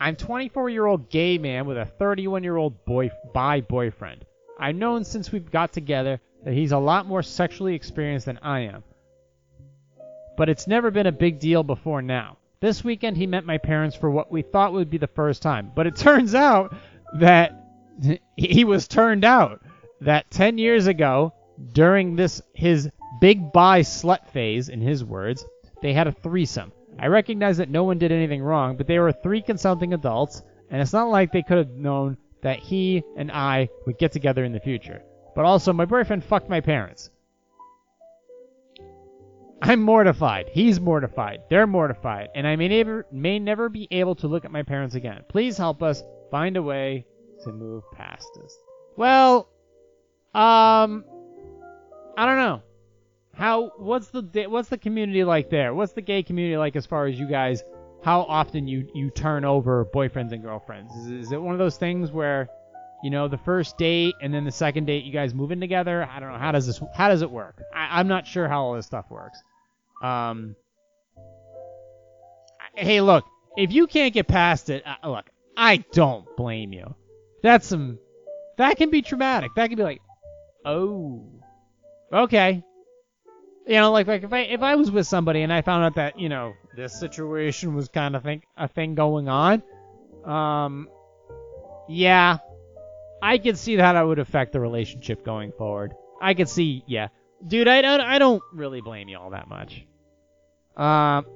I'm 0.00 0.16
24 0.16 0.70
year 0.70 0.86
old 0.86 1.08
gay 1.08 1.38
man 1.38 1.66
with 1.66 1.78
a 1.78 1.86
31 1.86 2.42
year 2.42 2.56
old 2.56 2.84
boy 2.84 3.10
bi 3.32 3.60
boyfriend. 3.60 4.24
I've 4.58 4.76
known 4.76 5.04
since 5.04 5.32
we 5.32 5.40
got 5.40 5.72
together 5.72 6.20
that 6.44 6.54
he's 6.54 6.72
a 6.72 6.78
lot 6.78 7.06
more 7.06 7.22
sexually 7.22 7.74
experienced 7.74 8.26
than 8.26 8.38
I 8.42 8.60
am. 8.60 8.82
But 10.36 10.48
it's 10.48 10.66
never 10.66 10.90
been 10.90 11.06
a 11.06 11.12
big 11.12 11.38
deal 11.38 11.62
before 11.62 12.02
now. 12.02 12.38
This 12.60 12.82
weekend 12.82 13.16
he 13.16 13.26
met 13.26 13.44
my 13.44 13.58
parents 13.58 13.94
for 13.94 14.10
what 14.10 14.32
we 14.32 14.42
thought 14.42 14.72
would 14.72 14.90
be 14.90 14.98
the 14.98 15.06
first 15.06 15.42
time, 15.42 15.70
but 15.74 15.86
it 15.86 15.96
turns 16.08 16.34
out 16.34 16.74
that 17.18 17.64
he 18.36 18.64
was 18.64 18.88
turned 18.88 19.24
out. 19.24 19.60
That 20.00 20.30
10 20.30 20.58
years 20.58 20.86
ago, 20.86 21.32
during 21.72 22.16
this 22.16 22.42
his 22.52 22.90
big 23.20 23.52
bi 23.52 23.80
slut 23.80 24.26
phase, 24.28 24.68
in 24.68 24.80
his 24.80 25.04
words, 25.04 25.46
they 25.82 25.92
had 25.92 26.06
a 26.06 26.12
threesome. 26.12 26.72
I 26.98 27.06
recognize 27.06 27.56
that 27.58 27.70
no 27.70 27.84
one 27.84 27.98
did 27.98 28.12
anything 28.12 28.42
wrong, 28.42 28.76
but 28.76 28.86
they 28.86 28.98
were 28.98 29.12
three 29.12 29.42
consulting 29.42 29.94
adults, 29.94 30.42
and 30.70 30.80
it's 30.80 30.92
not 30.92 31.08
like 31.08 31.32
they 31.32 31.42
could 31.42 31.58
have 31.58 31.70
known 31.70 32.16
that 32.42 32.58
he 32.58 33.02
and 33.16 33.30
I 33.32 33.68
would 33.86 33.98
get 33.98 34.12
together 34.12 34.44
in 34.44 34.52
the 34.52 34.60
future. 34.60 35.02
But 35.34 35.44
also, 35.44 35.72
my 35.72 35.84
boyfriend 35.84 36.24
fucked 36.24 36.48
my 36.48 36.60
parents. 36.60 37.10
I'm 39.66 39.80
mortified. 39.80 40.50
He's 40.52 40.78
mortified. 40.78 41.44
They're 41.48 41.66
mortified. 41.66 42.28
And 42.34 42.46
I 42.46 42.54
may 42.54 42.68
never, 42.68 43.06
may 43.10 43.38
never 43.38 43.70
be 43.70 43.88
able 43.90 44.14
to 44.16 44.28
look 44.28 44.44
at 44.44 44.50
my 44.50 44.62
parents 44.62 44.94
again. 44.94 45.22
Please 45.26 45.56
help 45.56 45.82
us 45.82 46.02
find 46.30 46.58
a 46.58 46.62
way 46.62 47.06
to 47.44 47.50
move 47.52 47.82
past 47.92 48.28
this. 48.36 48.58
Well, 48.94 49.48
um, 50.34 51.06
I 52.14 52.26
don't 52.26 52.36
know. 52.36 52.62
How 53.32 53.72
what's 53.78 54.08
the 54.08 54.46
what's 54.48 54.68
the 54.68 54.76
community 54.76 55.24
like 55.24 55.48
there? 55.48 55.72
What's 55.72 55.94
the 55.94 56.02
gay 56.02 56.22
community 56.22 56.58
like 56.58 56.76
as 56.76 56.84
far 56.84 57.06
as 57.06 57.18
you 57.18 57.26
guys? 57.26 57.64
How 58.02 58.20
often 58.20 58.68
you 58.68 58.86
you 58.94 59.08
turn 59.08 59.46
over 59.46 59.86
boyfriends 59.86 60.32
and 60.32 60.42
girlfriends? 60.42 60.94
Is, 60.94 61.06
is 61.10 61.32
it 61.32 61.40
one 61.40 61.54
of 61.54 61.58
those 61.58 61.78
things 61.78 62.12
where, 62.12 62.48
you 63.02 63.08
know, 63.08 63.28
the 63.28 63.38
first 63.38 63.78
date 63.78 64.14
and 64.20 64.32
then 64.32 64.44
the 64.44 64.52
second 64.52 64.84
date 64.84 65.04
you 65.04 65.12
guys 65.12 65.32
move 65.32 65.52
in 65.52 65.60
together? 65.60 66.06
I 66.08 66.20
don't 66.20 66.32
know. 66.32 66.38
How 66.38 66.52
does 66.52 66.66
this 66.66 66.82
how 66.94 67.08
does 67.08 67.22
it 67.22 67.30
work? 67.30 67.62
I, 67.74 67.98
I'm 67.98 68.08
not 68.08 68.26
sure 68.26 68.46
how 68.46 68.62
all 68.62 68.74
this 68.74 68.84
stuff 68.84 69.06
works. 69.10 69.42
Um. 70.02 70.56
Hey, 72.74 73.00
look, 73.00 73.24
if 73.56 73.72
you 73.72 73.86
can't 73.86 74.12
get 74.12 74.26
past 74.26 74.68
it, 74.70 74.84
uh, 74.86 75.08
look, 75.08 75.30
I 75.56 75.78
don't 75.92 76.26
blame 76.36 76.72
you. 76.72 76.94
That's 77.42 77.66
some. 77.66 77.98
That 78.58 78.76
can 78.76 78.90
be 78.90 79.02
traumatic. 79.02 79.50
That 79.56 79.68
can 79.68 79.76
be 79.76 79.82
like, 79.82 80.00
oh, 80.64 81.24
okay. 82.12 82.62
You 83.66 83.74
know, 83.74 83.92
like 83.92 84.06
like 84.06 84.24
if 84.24 84.32
I 84.32 84.40
if 84.40 84.62
I 84.62 84.74
was 84.74 84.90
with 84.90 85.06
somebody 85.06 85.42
and 85.42 85.52
I 85.52 85.62
found 85.62 85.84
out 85.84 85.94
that 85.94 86.18
you 86.18 86.28
know 86.28 86.54
this 86.76 86.98
situation 86.98 87.74
was 87.74 87.88
kind 87.88 88.14
of 88.14 88.22
thing 88.22 88.42
a 88.56 88.68
thing 88.68 88.94
going 88.94 89.28
on, 89.28 89.62
um, 90.24 90.88
yeah, 91.88 92.38
I 93.22 93.38
could 93.38 93.56
see 93.56 93.76
how 93.76 93.94
that 93.94 94.02
would 94.02 94.18
affect 94.18 94.52
the 94.52 94.60
relationship 94.60 95.24
going 95.24 95.52
forward. 95.52 95.94
I 96.20 96.34
could 96.34 96.48
see, 96.48 96.84
yeah, 96.86 97.08
dude, 97.46 97.68
I 97.68 97.82
don't 97.82 98.00
I 98.00 98.18
don't 98.18 98.42
really 98.52 98.80
blame 98.80 99.08
you 99.08 99.18
all 99.18 99.30
that 99.30 99.48
much. 99.48 99.86
Um, 100.76 101.26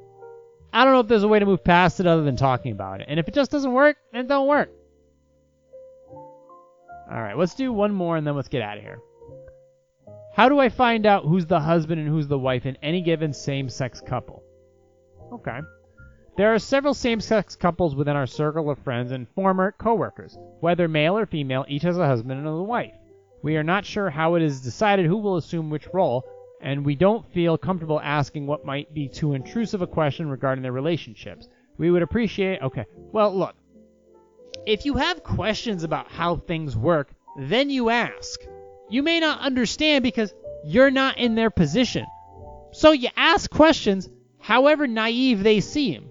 I 0.73 0.85
don't 0.85 0.93
know 0.93 1.01
if 1.01 1.09
there's 1.09 1.23
a 1.23 1.29
way 1.29 1.39
to 1.39 1.47
move 1.47 1.65
past 1.65 2.01
it 2.01 2.07
other 2.07 2.23
than 2.23 2.37
talking 2.37 2.73
about 2.73 3.01
it. 3.01 3.07
And 3.09 3.21
if 3.21 3.29
it 3.29 3.35
just 3.35 3.51
doesn't 3.51 3.73
work, 3.73 3.97
then 4.13 4.25
it 4.25 4.29
don't 4.29 4.49
work. 4.49 4.71
All 7.11 7.23
right, 7.23 7.37
let's 7.37 7.55
do 7.55 7.73
one 7.73 7.95
more 7.95 8.17
and 8.17 8.27
then 8.27 8.37
let's 8.37 8.49
get 8.49 8.63
out 8.63 8.77
of 8.77 8.85
here. 8.85 8.99
How 10.35 10.49
do 10.49 10.59
I 10.59 10.69
find 10.69 11.07
out 11.07 11.25
who's 11.25 11.47
the 11.47 11.61
husband 11.61 12.01
and 12.01 12.09
who's 12.09 12.29
the 12.29 12.39
wife 12.39 12.67
in 12.67 12.77
any 12.83 13.01
given 13.01 13.33
same 13.33 13.69
sex 13.69 14.01
couple? 14.01 14.43
Okay. 15.33 15.61
There 16.37 16.55
are 16.55 16.61
several 16.61 16.95
same-sex 16.95 17.57
couples 17.57 17.97
within 17.97 18.15
our 18.15 18.29
circle 18.29 18.71
of 18.71 18.79
friends 18.79 19.11
and 19.11 19.29
former 19.31 19.73
coworkers. 19.73 20.39
Whether 20.61 20.87
male 20.87 21.19
or 21.19 21.27
female, 21.27 21.65
each 21.67 21.83
has 21.83 21.99
a 21.99 22.07
husband 22.07 22.39
and 22.39 22.47
a 22.47 22.63
wife. 22.63 22.95
We 23.43 23.57
are 23.57 23.63
not 23.63 23.85
sure 23.85 24.11
how 24.11 24.35
it 24.35 24.43
is 24.43 24.61
decided 24.61 25.07
who 25.07 25.19
will 25.19 25.37
assume 25.37 25.71
which 25.71 25.93
role, 25.93 26.25
and 26.61 26.85
we 26.85 26.97
don't 26.97 27.31
feel 27.33 27.57
comfortable 27.57 28.01
asking 28.01 28.47
what 28.47 28.65
might 28.65 28.93
be 28.93 29.09
too 29.09 29.35
intrusive 29.35 29.81
a 29.81 29.87
question 29.87 30.29
regarding 30.29 30.63
their 30.63 30.73
relationships. 30.73 31.49
We 31.77 31.91
would 31.91 32.03
appreciate. 32.03 32.61
Okay, 32.63 32.85
well, 33.13 33.35
look. 33.37 33.55
If 34.67 34.85
you 34.85 34.95
have 34.95 35.23
questions 35.23 35.85
about 35.85 36.11
how 36.11 36.37
things 36.37 36.77
work, 36.77 37.11
then 37.39 37.71
you 37.71 37.91
ask. 37.91 38.41
You 38.91 39.03
may 39.03 39.21
not 39.21 39.41
understand 39.41 40.03
because 40.03 40.35
you're 40.65 40.91
not 40.91 41.19
in 41.19 41.37
their 41.37 41.51
position. 41.51 42.07
So 42.73 42.93
you 42.93 43.09
ask 43.17 43.49
questions, 43.51 44.09
however 44.41 44.87
naive 44.87 45.43
they 45.43 45.61
seem. 45.61 46.11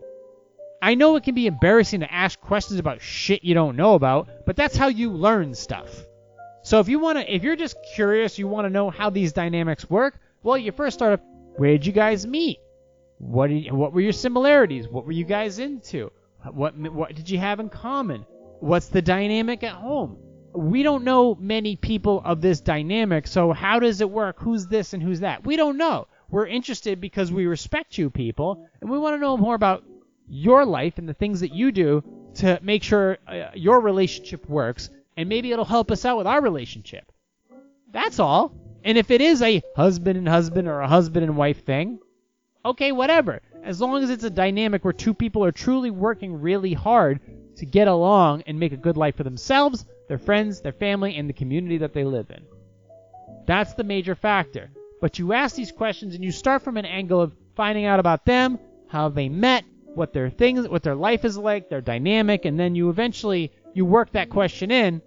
I 0.81 0.95
know 0.95 1.15
it 1.15 1.23
can 1.23 1.35
be 1.35 1.47
embarrassing 1.47 1.99
to 1.99 2.13
ask 2.13 2.39
questions 2.39 2.79
about 2.79 3.01
shit 3.01 3.43
you 3.43 3.53
don't 3.53 3.75
know 3.75 3.95
about, 3.95 4.29
but 4.45 4.55
that's 4.55 4.77
how 4.77 4.87
you 4.87 5.11
learn 5.11 5.53
stuff. 5.53 6.06
So 6.67 6.81
if 6.81 6.89
you 6.89 6.99
want 6.99 7.17
to 7.17 7.33
if 7.33 7.43
you're 7.43 7.55
just 7.55 7.77
curious, 7.95 8.37
you 8.37 8.45
want 8.45 8.65
to 8.65 8.69
know 8.69 8.89
how 8.89 9.09
these 9.09 9.31
dynamics 9.31 9.89
work, 9.89 10.19
well, 10.43 10.57
you 10.57 10.73
first 10.73 10.95
start 10.95 11.13
up 11.13 11.21
where 11.55 11.71
did 11.71 11.85
you 11.85 11.93
guys 11.93 12.27
meet? 12.27 12.59
What 13.19 13.47
did, 13.47 13.71
what 13.71 13.93
were 13.93 14.01
your 14.01 14.11
similarities? 14.11 14.85
What 14.89 15.05
were 15.05 15.13
you 15.13 15.23
guys 15.23 15.59
into? 15.59 16.11
What 16.51 16.77
what 16.77 17.15
did 17.15 17.29
you 17.29 17.37
have 17.37 17.61
in 17.61 17.69
common? 17.69 18.25
What's 18.59 18.89
the 18.89 19.01
dynamic 19.01 19.63
at 19.63 19.75
home? 19.75 20.17
We 20.53 20.83
don't 20.83 21.05
know 21.05 21.35
many 21.35 21.77
people 21.77 22.21
of 22.25 22.41
this 22.41 22.59
dynamic, 22.59 23.27
so 23.27 23.53
how 23.53 23.79
does 23.79 24.01
it 24.01 24.09
work? 24.09 24.35
Who's 24.41 24.67
this 24.67 24.91
and 24.91 25.01
who's 25.01 25.21
that? 25.21 25.45
We 25.45 25.55
don't 25.55 25.77
know. 25.77 26.09
We're 26.29 26.47
interested 26.47 26.99
because 26.99 27.31
we 27.31 27.45
respect 27.45 27.97
you 27.97 28.09
people, 28.09 28.67
and 28.81 28.89
we 28.89 28.99
want 28.99 29.15
to 29.15 29.21
know 29.21 29.37
more 29.37 29.55
about 29.55 29.85
your 30.27 30.65
life 30.65 30.97
and 30.97 31.07
the 31.07 31.13
things 31.13 31.39
that 31.39 31.53
you 31.53 31.71
do 31.71 32.03
to 32.35 32.59
make 32.61 32.83
sure 32.83 33.19
uh, 33.25 33.51
your 33.55 33.79
relationship 33.79 34.49
works, 34.49 34.89
and 35.17 35.27
maybe 35.27 35.51
it'll 35.51 35.65
help 35.65 35.91
us 35.91 36.05
out 36.05 36.17
with 36.17 36.27
our 36.27 36.41
relationship. 36.41 37.11
That's 37.91 38.19
all. 38.19 38.53
And 38.83 38.97
if 38.97 39.11
it 39.11 39.19
is 39.19 39.41
a 39.41 39.61
husband 39.75 40.17
and 40.17 40.27
husband 40.27 40.67
or 40.67 40.79
a 40.79 40.87
husband 40.87 41.25
and 41.25 41.35
wife 41.35 41.65
thing, 41.65 41.99
okay, 42.63 42.91
whatever. 42.91 43.41
As 43.63 43.81
long 43.81 44.01
as 44.03 44.09
it's 44.09 44.23
a 44.23 44.29
dynamic 44.29 44.85
where 44.85 44.93
two 44.93 45.13
people 45.13 45.43
are 45.43 45.51
truly 45.51 45.89
working 45.91 46.39
really 46.39 46.73
hard 46.73 47.19
to 47.57 47.65
get 47.65 47.87
along 47.87 48.43
and 48.45 48.59
make 48.59 48.71
a 48.71 48.77
good 48.77 48.95
life 48.95 49.15
for 49.17 49.23
themselves, 49.23 49.85
their 50.07 50.19
friends, 50.19 50.61
their 50.61 50.71
family, 50.71 51.17
and 51.17 51.27
the 51.27 51.33
community 51.33 51.79
that 51.79 51.93
they 51.93 52.03
live 52.03 52.29
in. 52.29 52.45
That's 53.45 53.73
the 53.73 53.83
major 53.83 54.15
factor. 54.15 54.69
But 55.01 55.19
you 55.19 55.33
ask 55.33 55.55
these 55.55 55.71
questions 55.71 56.15
and 56.15 56.23
you 56.23 56.31
start 56.31 56.61
from 56.61 56.77
an 56.77 56.85
angle 56.85 57.21
of 57.21 57.33
finding 57.55 57.85
out 57.85 57.99
about 57.99 58.25
them, 58.25 58.59
how 58.87 59.09
they 59.09 59.29
met, 59.29 59.65
what 59.95 60.13
their 60.13 60.29
things, 60.29 60.67
what 60.67 60.83
their 60.83 60.95
life 60.95 61.25
is 61.25 61.37
like, 61.37 61.69
their 61.69 61.81
dynamic, 61.81 62.45
and 62.45 62.59
then 62.59 62.75
you 62.75 62.89
eventually 62.89 63.51
you 63.73 63.85
work 63.85 64.11
that 64.11 64.29
question 64.29 64.71
in 64.71 65.01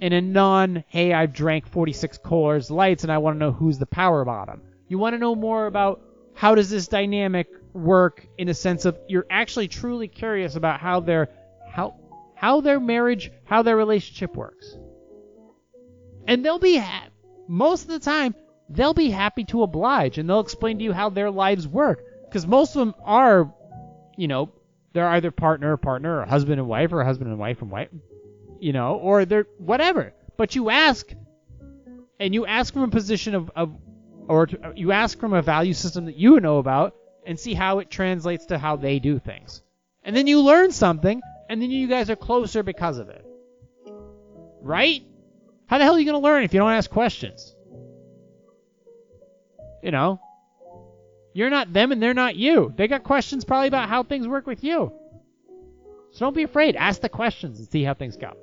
in 0.00 0.12
a 0.12 0.20
non, 0.20 0.84
hey, 0.88 1.12
I've 1.12 1.32
drank 1.32 1.66
46 1.66 2.18
Coors 2.18 2.70
Lights 2.70 3.04
and 3.04 3.12
I 3.12 3.18
want 3.18 3.36
to 3.36 3.38
know 3.38 3.52
who's 3.52 3.78
the 3.78 3.86
power 3.86 4.24
bottom. 4.24 4.62
You 4.88 4.98
want 4.98 5.14
to 5.14 5.18
know 5.18 5.34
more 5.34 5.66
about 5.66 6.02
how 6.34 6.54
does 6.54 6.70
this 6.70 6.88
dynamic 6.88 7.48
work 7.72 8.26
in 8.38 8.48
a 8.48 8.54
sense 8.54 8.84
of 8.84 8.98
you're 9.08 9.26
actually 9.30 9.68
truly 9.68 10.08
curious 10.08 10.56
about 10.56 10.80
how 10.80 11.00
their 11.00 11.28
how 11.70 11.94
how 12.34 12.60
their 12.60 12.80
marriage, 12.80 13.30
how 13.44 13.62
their 13.62 13.76
relationship 13.76 14.36
works. 14.36 14.76
And 16.26 16.44
they'll 16.44 16.58
be 16.58 16.76
ha- 16.76 17.08
most 17.48 17.82
of 17.82 17.88
the 17.88 17.98
time 17.98 18.34
they'll 18.68 18.94
be 18.94 19.10
happy 19.10 19.44
to 19.44 19.62
oblige 19.62 20.18
and 20.18 20.28
they'll 20.28 20.40
explain 20.40 20.78
to 20.78 20.84
you 20.84 20.92
how 20.92 21.10
their 21.10 21.30
lives 21.30 21.68
work 21.68 22.02
because 22.24 22.46
most 22.46 22.74
of 22.76 22.80
them 22.80 22.94
are 23.04 23.52
you 24.16 24.28
know, 24.28 24.52
they're 24.92 25.08
either 25.08 25.30
partner 25.30 25.72
or 25.72 25.76
partner 25.76 26.20
or 26.20 26.26
husband 26.26 26.60
and 26.60 26.68
wife 26.68 26.92
or 26.92 27.02
husband 27.04 27.30
and 27.30 27.38
wife 27.38 27.62
and 27.62 27.70
wife, 27.70 27.88
you 28.64 28.72
know, 28.72 28.94
or 28.94 29.26
they're 29.26 29.46
whatever. 29.58 30.14
But 30.38 30.54
you 30.54 30.70
ask, 30.70 31.12
and 32.18 32.32
you 32.32 32.46
ask 32.46 32.72
from 32.72 32.84
a 32.84 32.88
position 32.88 33.34
of, 33.34 33.50
of 33.54 33.76
or 34.26 34.46
to, 34.46 34.72
you 34.74 34.90
ask 34.90 35.18
from 35.18 35.34
a 35.34 35.42
value 35.42 35.74
system 35.74 36.06
that 36.06 36.16
you 36.16 36.40
know 36.40 36.56
about 36.56 36.96
and 37.26 37.38
see 37.38 37.52
how 37.52 37.80
it 37.80 37.90
translates 37.90 38.46
to 38.46 38.56
how 38.56 38.76
they 38.76 39.00
do 39.00 39.18
things. 39.18 39.62
And 40.02 40.16
then 40.16 40.26
you 40.26 40.40
learn 40.40 40.70
something, 40.70 41.20
and 41.50 41.60
then 41.60 41.70
you 41.70 41.86
guys 41.88 42.08
are 42.08 42.16
closer 42.16 42.62
because 42.62 42.96
of 42.96 43.10
it. 43.10 43.26
Right? 44.62 45.02
How 45.66 45.76
the 45.76 45.84
hell 45.84 45.96
are 45.96 45.98
you 45.98 46.06
going 46.06 46.22
to 46.22 46.26
learn 46.26 46.44
if 46.44 46.54
you 46.54 46.60
don't 46.60 46.72
ask 46.72 46.90
questions? 46.90 47.54
You 49.82 49.90
know, 49.90 50.22
you're 51.34 51.50
not 51.50 51.70
them 51.70 51.92
and 51.92 52.02
they're 52.02 52.14
not 52.14 52.36
you. 52.36 52.72
They 52.74 52.88
got 52.88 53.04
questions 53.04 53.44
probably 53.44 53.68
about 53.68 53.90
how 53.90 54.04
things 54.04 54.26
work 54.26 54.46
with 54.46 54.64
you. 54.64 54.90
So 56.12 56.20
don't 56.20 56.34
be 56.34 56.44
afraid. 56.44 56.76
Ask 56.76 57.02
the 57.02 57.10
questions 57.10 57.58
and 57.58 57.68
see 57.68 57.82
how 57.82 57.92
things 57.92 58.16
go. 58.16 58.34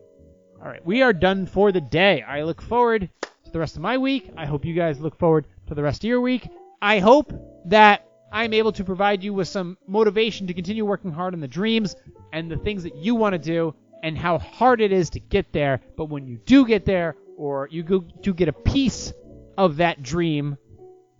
All 0.61 0.67
right, 0.67 0.85
we 0.85 1.01
are 1.01 1.11
done 1.11 1.47
for 1.47 1.71
the 1.71 1.81
day. 1.81 2.21
I 2.21 2.43
look 2.43 2.61
forward 2.61 3.09
to 3.45 3.51
the 3.51 3.57
rest 3.57 3.77
of 3.77 3.81
my 3.81 3.97
week. 3.97 4.29
I 4.37 4.45
hope 4.45 4.63
you 4.63 4.75
guys 4.75 4.99
look 4.99 5.17
forward 5.17 5.47
to 5.67 5.73
the 5.73 5.81
rest 5.81 6.03
of 6.03 6.07
your 6.07 6.21
week. 6.21 6.47
I 6.79 6.99
hope 6.99 7.33
that 7.65 8.05
I'm 8.31 8.53
able 8.53 8.71
to 8.73 8.83
provide 8.83 9.23
you 9.23 9.33
with 9.33 9.47
some 9.47 9.75
motivation 9.87 10.45
to 10.47 10.53
continue 10.53 10.85
working 10.85 11.11
hard 11.11 11.33
on 11.33 11.39
the 11.39 11.47
dreams 11.47 11.95
and 12.31 12.49
the 12.49 12.57
things 12.57 12.83
that 12.83 12.95
you 12.95 13.15
want 13.15 13.33
to 13.33 13.39
do 13.39 13.73
and 14.03 14.15
how 14.15 14.37
hard 14.37 14.81
it 14.81 14.91
is 14.91 15.09
to 15.11 15.19
get 15.19 15.51
there. 15.51 15.81
But 15.97 16.05
when 16.05 16.27
you 16.27 16.37
do 16.45 16.63
get 16.67 16.85
there, 16.85 17.15
or 17.37 17.67
you 17.71 17.81
go 17.81 17.99
get 17.99 18.47
a 18.47 18.53
piece 18.53 19.13
of 19.57 19.77
that 19.77 20.03
dream 20.03 20.57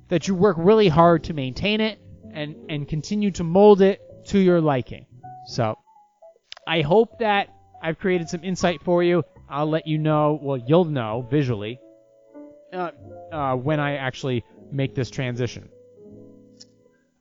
that 0.09 0.27
you 0.27 0.35
work 0.35 0.55
really 0.59 0.87
hard 0.87 1.23
to 1.23 1.33
maintain 1.33 1.81
it 1.81 1.99
and, 2.31 2.55
and 2.69 2.87
continue 2.87 3.31
to 3.31 3.43
mold 3.43 3.81
it 3.81 4.01
to 4.27 4.37
your 4.37 4.61
liking. 4.61 5.07
So 5.47 5.79
I 6.67 6.81
hope 6.81 7.17
that 7.19 7.49
I've 7.81 7.97
created 7.97 8.29
some 8.29 8.43
insight 8.43 8.83
for 8.83 9.01
you. 9.01 9.23
I'll 9.51 9.69
let 9.69 9.85
you 9.85 9.97
know, 9.97 10.39
well, 10.41 10.57
you'll 10.57 10.85
know 10.85 11.27
visually 11.29 11.79
uh, 12.73 12.91
uh, 13.31 13.55
when 13.55 13.79
I 13.79 13.97
actually 13.97 14.45
make 14.71 14.95
this 14.95 15.09
transition. 15.09 15.69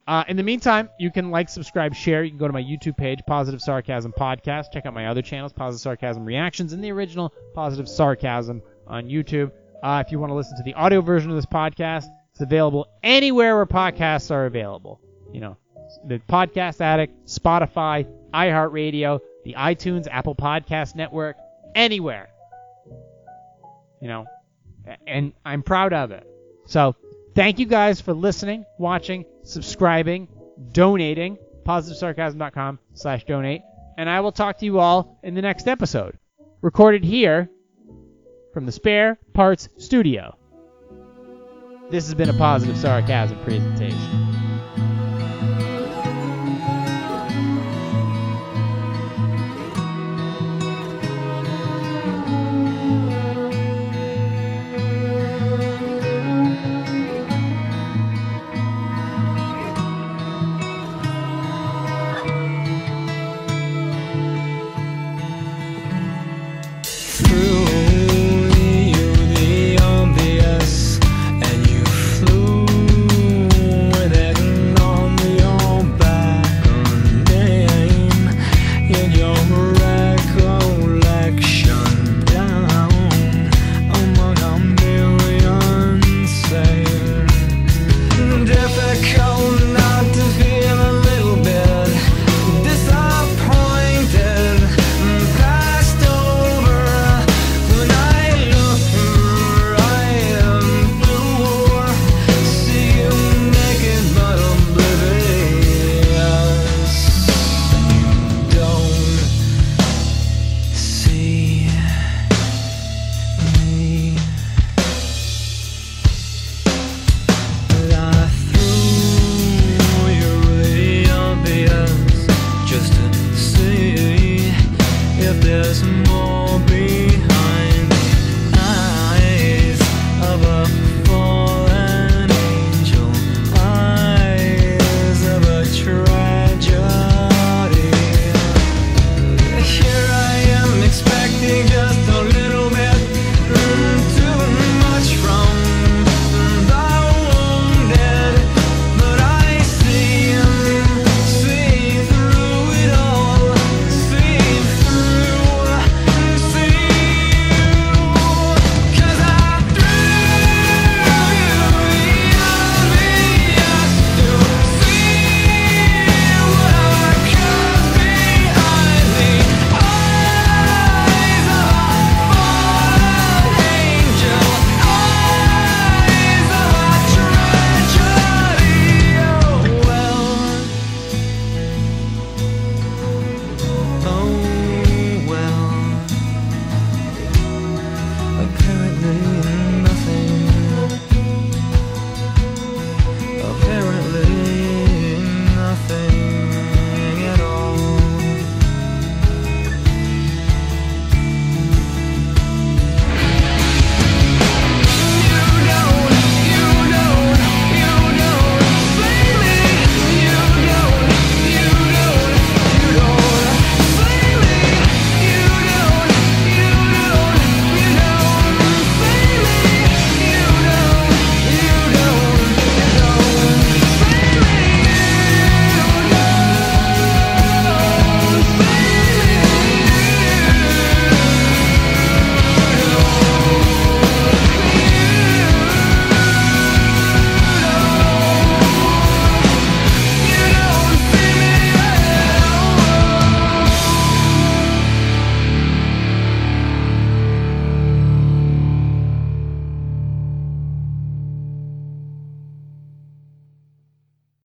Uh, 0.06 0.24
in 0.28 0.36
the 0.36 0.42
meantime, 0.42 0.88
you 0.98 1.10
can 1.10 1.30
like, 1.30 1.48
subscribe, 1.48 1.94
share. 1.94 2.24
You 2.24 2.30
can 2.30 2.38
go 2.38 2.46
to 2.46 2.52
my 2.52 2.62
YouTube 2.62 2.96
page, 2.96 3.20
Positive 3.26 3.60
Sarcasm 3.60 4.12
Podcast. 4.12 4.72
Check 4.72 4.86
out 4.86 4.94
my 4.94 5.06
other 5.06 5.22
channels, 5.22 5.52
Positive 5.52 5.82
Sarcasm 5.82 6.24
Reactions, 6.24 6.72
and 6.72 6.82
the 6.82 6.90
original 6.90 7.32
Positive 7.54 7.88
Sarcasm 7.88 8.62
on 8.86 9.06
YouTube. 9.06 9.52
Uh, 9.82 10.02
if 10.04 10.12
you 10.12 10.18
want 10.18 10.30
to 10.30 10.34
listen 10.34 10.56
to 10.56 10.62
the 10.62 10.74
audio 10.74 11.00
version 11.00 11.30
of 11.30 11.36
this 11.36 11.46
podcast, 11.46 12.06
it's 12.32 12.40
available 12.40 12.88
anywhere 13.02 13.56
where 13.56 13.66
podcasts 13.66 14.30
are 14.30 14.46
available. 14.46 15.00
You 15.32 15.40
know, 15.40 15.56
the 16.06 16.18
Podcast 16.28 16.80
Addict, 16.80 17.26
Spotify, 17.26 18.06
iHeartRadio, 18.32 19.20
the 19.44 19.54
iTunes, 19.54 20.06
Apple 20.10 20.34
Podcast 20.34 20.94
Network, 20.94 21.36
anywhere. 21.80 22.28
You 24.00 24.08
know, 24.08 24.26
and 25.06 25.32
I'm 25.44 25.62
proud 25.62 25.92
of 25.92 26.10
it. 26.10 26.26
So, 26.66 26.94
thank 27.34 27.58
you 27.58 27.66
guys 27.66 28.00
for 28.00 28.14
listening, 28.14 28.64
watching, 28.78 29.24
subscribing, 29.42 30.28
donating. 30.72 31.38
PositiveSarcasm.com 31.64 32.78
slash 32.94 33.24
donate. 33.24 33.62
And 33.98 34.08
I 34.08 34.20
will 34.20 34.32
talk 34.32 34.58
to 34.58 34.64
you 34.64 34.78
all 34.80 35.20
in 35.22 35.34
the 35.34 35.42
next 35.42 35.68
episode. 35.68 36.18
Recorded 36.62 37.04
here 37.04 37.50
from 38.52 38.66
the 38.66 38.72
Spare 38.72 39.18
Parts 39.34 39.68
Studio. 39.76 40.36
This 41.90 42.06
has 42.06 42.14
been 42.14 42.30
a 42.30 42.34
positive 42.34 42.76
sarcasm 42.76 43.38
presentation. 43.44 44.49